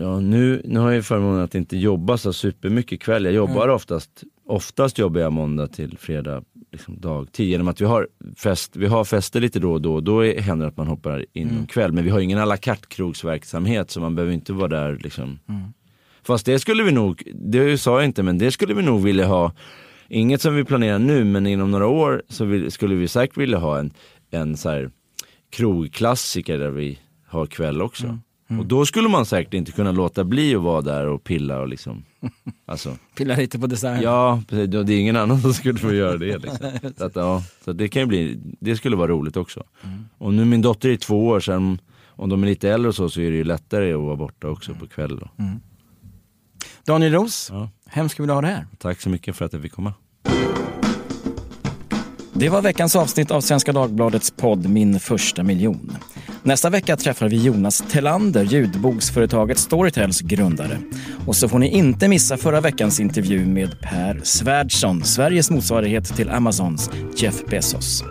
Ja, 0.00 0.20
nu, 0.20 0.62
nu 0.64 0.80
har 0.80 0.90
jag 0.90 1.04
förmånen 1.04 1.40
att 1.40 1.54
inte 1.54 1.76
jobba 1.76 2.18
så 2.18 2.32
supermycket 2.32 3.00
kväll. 3.00 3.24
Jag 3.24 3.34
jobbar 3.34 3.62
mm. 3.64 3.74
oftast, 3.74 4.24
oftast 4.46 4.98
jobbar 4.98 5.20
jag 5.20 5.32
måndag 5.32 5.66
till 5.66 5.98
fredag 5.98 6.42
liksom 6.72 7.00
dagtid. 7.00 7.48
Genom 7.48 7.68
att 7.68 7.80
vi 7.80 7.84
har, 7.84 8.08
fest, 8.36 8.76
vi 8.76 8.86
har 8.86 9.04
fester 9.04 9.40
lite 9.40 9.58
då 9.58 9.72
och 9.72 9.82
då. 9.82 10.00
Då 10.00 10.22
händer 10.22 10.66
det 10.66 10.68
att 10.68 10.76
man 10.76 10.86
hoppar 10.86 11.26
in 11.32 11.50
mm. 11.50 11.66
kväll. 11.66 11.92
Men 11.92 12.04
vi 12.04 12.10
har 12.10 12.20
ingen 12.20 12.38
à 12.38 12.44
la 12.44 12.56
carte 12.56 12.86
krogsverksamhet 12.88 13.90
så 13.90 14.00
man 14.00 14.14
behöver 14.14 14.34
inte 14.34 14.52
vara 14.52 14.68
där 14.68 14.98
liksom. 15.02 15.38
Mm. 15.48 15.62
Fast 16.22 16.46
det 16.46 16.58
skulle 16.58 16.82
vi 16.82 16.92
nog, 16.92 17.22
det 17.34 17.78
sa 17.78 18.00
jag 18.00 18.04
inte, 18.04 18.22
men 18.22 18.38
det 18.38 18.50
skulle 18.50 18.74
vi 18.74 18.82
nog 18.82 19.02
vilja 19.02 19.26
ha. 19.26 19.52
Inget 20.08 20.42
som 20.42 20.54
vi 20.54 20.64
planerar 20.64 20.98
nu, 20.98 21.24
men 21.24 21.46
inom 21.46 21.70
några 21.70 21.86
år 21.86 22.22
så 22.28 22.44
vill, 22.44 22.70
skulle 22.70 22.94
vi 22.94 23.08
säkert 23.08 23.36
vilja 23.36 23.58
ha 23.58 23.78
en, 23.78 23.92
en 24.30 24.56
så 24.56 24.70
här 24.70 24.90
krogklassiker 25.50 26.58
där 26.58 26.70
vi 26.70 26.98
har 27.26 27.46
kväll 27.46 27.82
också. 27.82 28.06
Mm. 28.06 28.20
Mm. 28.50 28.60
Och 28.60 28.66
då 28.66 28.86
skulle 28.86 29.08
man 29.08 29.26
säkert 29.26 29.54
inte 29.54 29.72
kunna 29.72 29.92
låta 29.92 30.24
bli 30.24 30.54
att 30.54 30.62
vara 30.62 30.80
där 30.80 31.06
och 31.06 31.24
pilla 31.24 31.60
och 31.60 31.68
liksom. 31.68 32.04
Alltså. 32.66 32.96
pilla 33.16 33.36
lite 33.36 33.58
på 33.58 33.66
design. 33.66 34.02
Ja, 34.02 34.42
det 34.48 34.74
är 34.74 34.90
ingen 34.90 35.16
annan 35.16 35.40
som 35.40 35.54
skulle 35.54 35.78
få 35.78 35.94
göra 35.94 36.16
det. 36.16 36.38
Liksom. 36.38 36.70
så, 36.96 37.04
att, 37.04 37.16
ja, 37.16 37.42
så 37.64 37.72
det 37.72 37.88
kan 37.88 38.08
bli, 38.08 38.40
det 38.60 38.76
skulle 38.76 38.96
vara 38.96 39.08
roligt 39.08 39.36
också. 39.36 39.64
Mm. 39.84 40.04
Och 40.18 40.34
nu 40.34 40.44
min 40.44 40.62
dotter 40.62 40.88
är 40.88 40.96
två 40.96 41.26
år, 41.26 41.40
sedan 41.40 41.78
om 42.06 42.28
de 42.28 42.42
är 42.42 42.46
lite 42.46 42.70
äldre 42.70 42.88
och 42.88 42.94
så, 42.94 43.10
så 43.10 43.20
är 43.20 43.30
det 43.30 43.36
ju 43.36 43.44
lättare 43.44 43.92
att 43.92 44.00
vara 44.00 44.16
borta 44.16 44.48
också 44.48 44.74
på 44.74 44.86
kvällen. 44.86 45.28
Mm. 45.38 45.60
Daniel 46.84 47.12
Ros, 47.12 47.48
ja. 47.52 47.70
hemskt 47.86 48.20
vill 48.20 48.30
ha 48.30 48.40
det 48.40 48.46
här. 48.46 48.66
Tack 48.78 49.00
så 49.00 49.08
mycket 49.08 49.36
för 49.36 49.44
att 49.44 49.52
jag 49.52 49.62
fick 49.62 49.72
komma. 49.72 49.94
Det 52.32 52.48
var 52.48 52.62
veckans 52.62 52.96
avsnitt 52.96 53.30
av 53.30 53.40
Svenska 53.40 53.72
Dagbladets 53.72 54.30
podd 54.30 54.68
Min 54.68 55.00
första 55.00 55.42
miljon. 55.42 55.96
Nästa 56.42 56.70
vecka 56.70 56.96
träffar 56.96 57.28
vi 57.28 57.36
Jonas 57.36 57.84
Tellander, 57.90 58.44
ljudboksföretaget 58.44 59.58
Storytels 59.58 60.20
grundare. 60.20 60.78
Och 61.26 61.36
så 61.36 61.48
får 61.48 61.58
ni 61.58 61.68
inte 61.68 62.08
missa 62.08 62.36
förra 62.36 62.60
veckans 62.60 63.00
intervju 63.00 63.46
med 63.46 63.80
Per 63.80 64.20
Svärdson, 64.24 65.04
Sveriges 65.04 65.50
motsvarighet 65.50 66.16
till 66.16 66.30
Amazons 66.30 66.90
Jeff 67.16 67.44
Bezos. 67.46 68.04